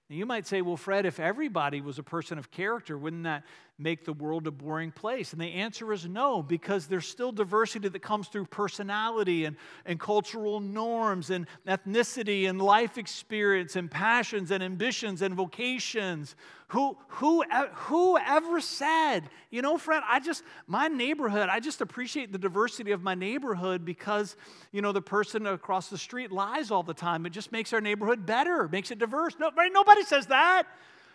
You 0.09 0.25
might 0.25 0.47
say, 0.47 0.61
well, 0.61 0.77
Fred, 0.77 1.05
if 1.05 1.19
everybody 1.19 1.81
was 1.81 1.99
a 1.99 2.03
person 2.03 2.37
of 2.37 2.49
character, 2.49 2.97
wouldn't 2.97 3.23
that 3.23 3.43
make 3.77 4.05
the 4.05 4.13
world 4.13 4.47
a 4.47 4.51
boring 4.51 4.91
place? 4.91 5.33
And 5.33 5.41
the 5.41 5.53
answer 5.53 5.91
is 5.91 6.07
no, 6.07 6.41
because 6.41 6.87
there's 6.87 7.07
still 7.07 7.31
diversity 7.31 7.89
that 7.89 8.01
comes 8.01 8.27
through 8.29 8.45
personality 8.45 9.45
and, 9.45 9.57
and 9.85 9.99
cultural 9.99 10.59
norms 10.59 11.29
and 11.29 11.45
ethnicity 11.67 12.49
and 12.49 12.61
life 12.61 12.97
experience 12.97 13.75
and 13.75 13.91
passions 13.91 14.51
and 14.51 14.63
ambitions 14.63 15.21
and 15.21 15.35
vocations. 15.35 16.35
Who, 16.71 16.97
who, 17.07 17.45
who 17.73 18.17
ever 18.17 18.59
said, 18.59 19.29
you 19.51 19.61
know, 19.61 19.77
Fred, 19.77 20.03
I 20.05 20.19
just, 20.19 20.43
my 20.65 20.89
neighborhood, 20.89 21.47
I 21.49 21.61
just 21.61 21.79
appreciate 21.79 22.33
the 22.33 22.37
diversity 22.37 22.91
of 22.91 23.01
my 23.01 23.15
neighborhood 23.15 23.85
because, 23.85 24.35
you 24.73 24.81
know, 24.81 24.91
the 24.91 25.01
person 25.01 25.47
across 25.47 25.89
the 25.89 25.97
street 25.97 26.29
lies 26.29 26.69
all 26.69 26.83
the 26.83 26.93
time. 26.93 27.25
It 27.25 27.29
just 27.29 27.53
makes 27.53 27.71
our 27.71 27.79
neighborhood 27.79 28.25
better, 28.25 28.67
makes 28.67 28.91
it 28.91 28.99
diverse. 28.99 29.33
No, 29.39 29.49
nobody 29.97 30.07
says 30.07 30.27
that. 30.27 30.63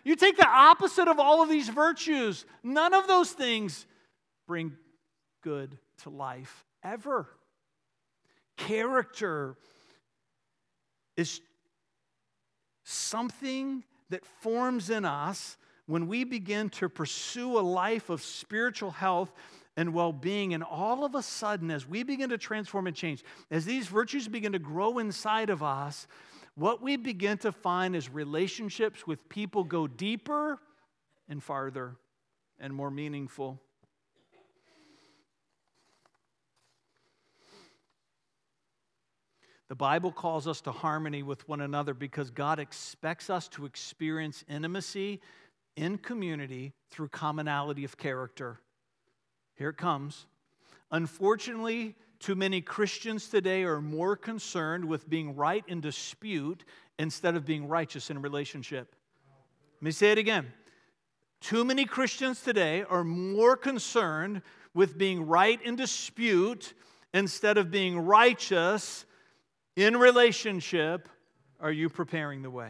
You 0.04 0.16
take 0.16 0.36
the 0.36 0.48
opposite 0.48 1.08
of 1.08 1.20
all 1.20 1.42
of 1.42 1.48
these 1.48 1.68
virtues, 1.68 2.44
none 2.62 2.92
of 2.92 3.06
those 3.06 3.30
things 3.30 3.86
bring 4.48 4.72
good 5.42 5.78
to 6.02 6.10
life 6.10 6.64
ever. 6.82 7.28
Character 8.56 9.56
is 11.16 11.40
something 12.82 13.84
that 14.10 14.24
forms 14.24 14.90
in 14.90 15.04
us 15.04 15.56
when 15.86 16.08
we 16.08 16.24
begin 16.24 16.68
to 16.70 16.88
pursue 16.88 17.58
a 17.58 17.60
life 17.60 18.10
of 18.10 18.22
spiritual 18.22 18.90
health 18.90 19.32
and 19.76 19.94
well 19.94 20.12
being. 20.12 20.52
And 20.52 20.64
all 20.64 21.04
of 21.04 21.14
a 21.14 21.22
sudden, 21.22 21.70
as 21.70 21.86
we 21.86 22.02
begin 22.02 22.30
to 22.30 22.38
transform 22.38 22.88
and 22.88 22.96
change, 22.96 23.22
as 23.50 23.64
these 23.64 23.86
virtues 23.86 24.26
begin 24.26 24.52
to 24.52 24.58
grow 24.58 24.98
inside 24.98 25.48
of 25.48 25.62
us, 25.62 26.06
what 26.54 26.82
we 26.82 26.96
begin 26.96 27.38
to 27.38 27.52
find 27.52 27.96
is 27.96 28.08
relationships 28.10 29.06
with 29.06 29.28
people 29.28 29.64
go 29.64 29.86
deeper 29.86 30.58
and 31.28 31.42
farther 31.42 31.96
and 32.58 32.74
more 32.74 32.90
meaningful. 32.90 33.60
The 39.68 39.76
Bible 39.76 40.12
calls 40.12 40.46
us 40.46 40.60
to 40.62 40.70
harmony 40.70 41.22
with 41.22 41.48
one 41.48 41.62
another 41.62 41.94
because 41.94 42.30
God 42.30 42.58
expects 42.58 43.30
us 43.30 43.48
to 43.48 43.64
experience 43.64 44.44
intimacy 44.46 45.22
in 45.76 45.96
community 45.96 46.74
through 46.90 47.08
commonality 47.08 47.82
of 47.84 47.96
character. 47.96 48.60
Here 49.54 49.70
it 49.70 49.78
comes. 49.78 50.26
Unfortunately, 50.90 51.94
too 52.22 52.36
many 52.36 52.60
Christians 52.60 53.28
today 53.28 53.64
are 53.64 53.80
more 53.80 54.16
concerned 54.16 54.84
with 54.84 55.10
being 55.10 55.34
right 55.34 55.64
in 55.66 55.80
dispute 55.80 56.64
instead 56.96 57.34
of 57.34 57.44
being 57.44 57.66
righteous 57.66 58.10
in 58.10 58.22
relationship. 58.22 58.94
Let 59.80 59.82
me 59.82 59.90
say 59.90 60.12
it 60.12 60.18
again. 60.18 60.52
Too 61.40 61.64
many 61.64 61.84
Christians 61.84 62.40
today 62.40 62.84
are 62.88 63.02
more 63.02 63.56
concerned 63.56 64.42
with 64.72 64.96
being 64.96 65.26
right 65.26 65.60
in 65.62 65.74
dispute 65.74 66.74
instead 67.12 67.58
of 67.58 67.72
being 67.72 67.98
righteous 67.98 69.04
in 69.74 69.96
relationship. 69.96 71.08
Are 71.58 71.72
you 71.72 71.88
preparing 71.88 72.42
the 72.42 72.50
way? 72.50 72.68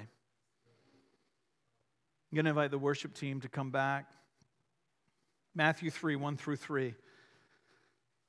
I'm 2.31 2.37
going 2.37 2.47
to 2.47 2.51
invite 2.51 2.71
the 2.71 2.79
worship 2.79 3.13
team 3.13 3.43
to 3.43 3.51
come 3.51 3.71
back. 3.71 4.11
Matthew 5.55 5.91
3 5.91 6.17
1 6.17 6.39
through 6.39 6.57
3. 6.57 6.95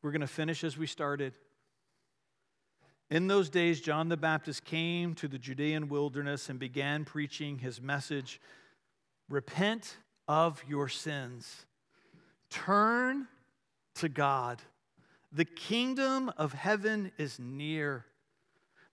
We're 0.03 0.11
going 0.11 0.21
to 0.21 0.27
finish 0.27 0.65
as 0.65 0.77
we 0.77 0.85
started. 0.85 1.33
In 3.09 3.27
those 3.27 3.49
days, 3.49 3.79
John 3.79 4.09
the 4.09 4.17
Baptist 4.17 4.65
came 4.65 5.15
to 5.15 5.29
the 5.29 5.39
Judean 5.39 5.87
wilderness 5.87 6.49
and 6.49 6.59
began 6.59 7.05
preaching 7.05 7.59
his 7.59 7.81
message 7.81 8.41
Repent 9.29 9.97
of 10.27 10.61
your 10.67 10.89
sins, 10.89 11.65
turn 12.49 13.27
to 13.95 14.09
God. 14.09 14.61
The 15.31 15.45
kingdom 15.45 16.29
of 16.37 16.51
heaven 16.51 17.13
is 17.17 17.39
near. 17.39 18.05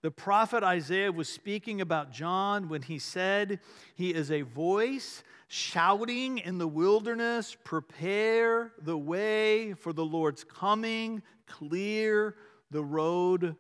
The 0.03 0.11
prophet 0.11 0.63
Isaiah 0.63 1.13
was 1.13 1.29
speaking 1.29 1.83
about 1.83 2.11
John 2.11 2.71
when 2.71 2.81
he 2.81 2.99
said, 2.99 3.61
He 3.95 4.15
is 4.15 4.31
a 4.31 4.43
voice 4.43 5.23
shouting 5.47 6.39
in 6.39 6.57
the 6.57 6.69
wilderness, 6.69 7.55
Prepare 7.65 8.73
the 8.81 8.97
way 8.97 9.75
for 9.75 9.93
the 9.93 10.05
Lord's 10.05 10.43
coming, 10.43 11.23
clear 11.47 12.35
the 12.71 12.83
road 12.83 13.57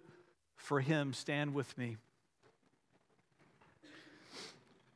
for 0.56 0.80
him. 0.80 1.12
Stand 1.12 1.52
with 1.52 1.76
me. 1.76 1.98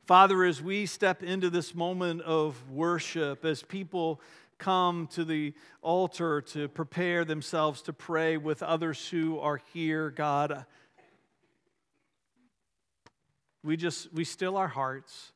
Father, 0.05 0.43
as 0.43 0.63
we 0.63 0.87
step 0.87 1.21
into 1.21 1.49
this 1.49 1.75
moment 1.75 2.21
of 2.21 2.71
worship, 2.71 3.45
as 3.45 3.61
people 3.61 4.19
come 4.57 5.07
to 5.07 5.25
the 5.25 5.53
altar 5.81 6.41
to 6.41 6.67
prepare 6.69 7.25
themselves 7.25 7.81
to 7.83 7.93
pray 7.93 8.37
with 8.37 8.63
others 8.63 9.09
who 9.09 9.39
are 9.39 9.59
here, 9.73 10.09
God, 10.09 10.65
we 13.65 13.75
just, 13.75 14.13
we 14.13 14.23
still 14.23 14.57
our 14.57 14.67
hearts. 14.67 15.31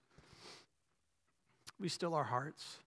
We 1.80 1.90
still 1.90 2.14
our 2.14 2.24
hearts. 2.24 2.78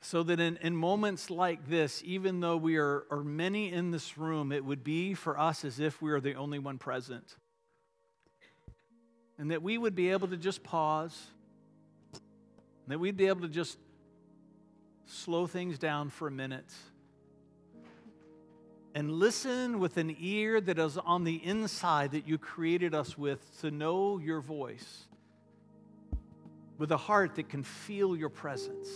So 0.00 0.22
that 0.22 0.40
in, 0.40 0.56
in 0.62 0.74
moments 0.74 1.28
like 1.30 1.68
this, 1.68 2.00
even 2.06 2.40
though 2.40 2.56
we 2.56 2.78
are, 2.78 3.04
are 3.10 3.22
many 3.22 3.70
in 3.70 3.90
this 3.90 4.16
room, 4.16 4.50
it 4.50 4.64
would 4.64 4.82
be 4.82 5.12
for 5.12 5.38
us 5.38 5.64
as 5.64 5.78
if 5.78 6.00
we 6.00 6.10
are 6.12 6.20
the 6.20 6.34
only 6.34 6.58
one 6.58 6.78
present. 6.78 7.36
And 9.38 9.50
that 9.50 9.62
we 9.62 9.76
would 9.76 9.94
be 9.94 10.10
able 10.10 10.28
to 10.28 10.36
just 10.38 10.62
pause, 10.62 11.26
that 12.86 12.98
we'd 12.98 13.16
be 13.16 13.26
able 13.26 13.42
to 13.42 13.48
just 13.48 13.76
slow 15.04 15.46
things 15.46 15.78
down 15.78 16.08
for 16.08 16.28
a 16.28 16.30
minute 16.30 16.72
and 18.96 19.12
listen 19.12 19.78
with 19.78 19.98
an 19.98 20.16
ear 20.20 20.58
that 20.58 20.78
is 20.78 20.96
on 20.96 21.22
the 21.22 21.34
inside 21.44 22.12
that 22.12 22.26
you 22.26 22.38
created 22.38 22.94
us 22.94 23.18
with 23.18 23.60
to 23.60 23.70
know 23.70 24.16
your 24.16 24.40
voice, 24.40 25.04
with 26.78 26.90
a 26.90 26.96
heart 26.96 27.34
that 27.34 27.46
can 27.46 27.62
feel 27.62 28.16
your 28.16 28.30
presence. 28.30 28.88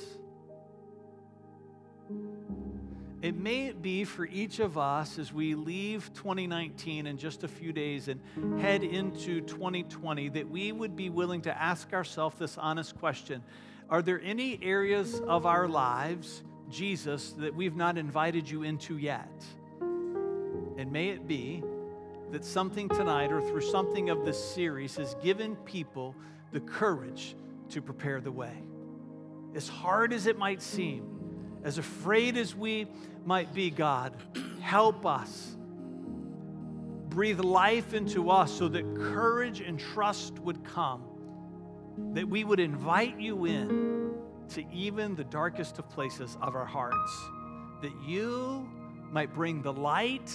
It 3.20 3.36
may 3.36 3.72
be 3.72 4.05
for 4.05 4.24
each 4.24 4.59
of 4.59 4.78
us 4.78 5.18
as 5.18 5.34
we 5.34 5.55
leave 5.55 6.11
2019 6.14 7.07
in 7.07 7.18
just 7.18 7.44
a 7.44 7.48
few 7.48 7.70
days 7.70 8.09
and 8.09 8.22
head 8.59 8.82
into 8.82 9.42
2020 9.42 10.30
that 10.30 10.48
we 10.48 10.72
would 10.72 10.96
be 10.96 11.11
willing 11.11 11.42
to 11.42 11.62
ask 11.62 11.92
ourselves 11.92 12.38
this 12.38 12.57
honest 12.57 12.98
question 12.98 13.42
Are 13.90 14.01
there 14.01 14.22
any 14.22 14.59
areas 14.62 15.20
of 15.20 15.44
our 15.44 15.68
lives, 15.68 16.42
Jesus, 16.70 17.32
that 17.32 17.55
we've 17.55 17.76
not 17.76 17.98
invited 17.98 18.48
you 18.48 18.62
into 18.62 18.96
yet? 18.96 19.28
And 20.81 20.91
may 20.91 21.09
it 21.11 21.28
be 21.28 21.62
that 22.31 22.43
something 22.43 22.89
tonight 22.89 23.31
or 23.31 23.43
through 23.43 23.61
something 23.61 24.09
of 24.09 24.24
this 24.24 24.43
series 24.43 24.97
has 24.97 25.14
given 25.22 25.55
people 25.57 26.14
the 26.53 26.61
courage 26.61 27.37
to 27.68 27.83
prepare 27.83 28.18
the 28.18 28.33
way. 28.33 28.55
As 29.55 29.68
hard 29.68 30.14
as 30.14 30.26
it 30.26 30.39
might 30.39 30.62
seem, 30.62 31.05
as 31.64 31.76
afraid 31.76 32.39
as 32.39 32.57
we 32.57 32.87
might 33.26 33.53
be, 33.53 33.68
God, 33.68 34.14
help 34.62 35.05
us. 35.05 35.55
Breathe 37.11 37.41
life 37.41 37.93
into 37.93 38.31
us 38.31 38.51
so 38.51 38.66
that 38.68 38.97
courage 38.97 39.61
and 39.61 39.78
trust 39.78 40.39
would 40.39 40.64
come, 40.64 41.03
that 42.14 42.26
we 42.26 42.43
would 42.43 42.59
invite 42.59 43.20
you 43.20 43.45
in 43.45 44.14
to 44.49 44.64
even 44.72 45.14
the 45.14 45.24
darkest 45.24 45.78
of 45.78 45.91
places 45.91 46.39
of 46.41 46.55
our 46.55 46.64
hearts, 46.64 47.28
that 47.83 47.93
you 48.03 48.66
might 49.12 49.35
bring 49.35 49.61
the 49.61 49.72
light 49.74 50.33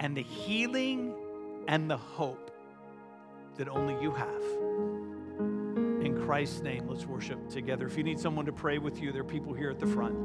and 0.00 0.16
the 0.16 0.22
healing 0.22 1.14
and 1.68 1.90
the 1.90 1.96
hope 1.96 2.50
that 3.56 3.68
only 3.68 4.00
you 4.02 4.10
have. 4.10 4.42
In 6.04 6.20
Christ's 6.24 6.60
name, 6.62 6.88
let's 6.88 7.06
worship 7.06 7.48
together. 7.48 7.86
If 7.86 7.96
you 7.96 8.02
need 8.02 8.18
someone 8.18 8.46
to 8.46 8.52
pray 8.52 8.78
with 8.78 9.00
you, 9.00 9.12
there 9.12 9.20
are 9.20 9.24
people 9.24 9.54
here 9.54 9.70
at 9.70 9.78
the 9.78 9.86
front. 9.86 10.16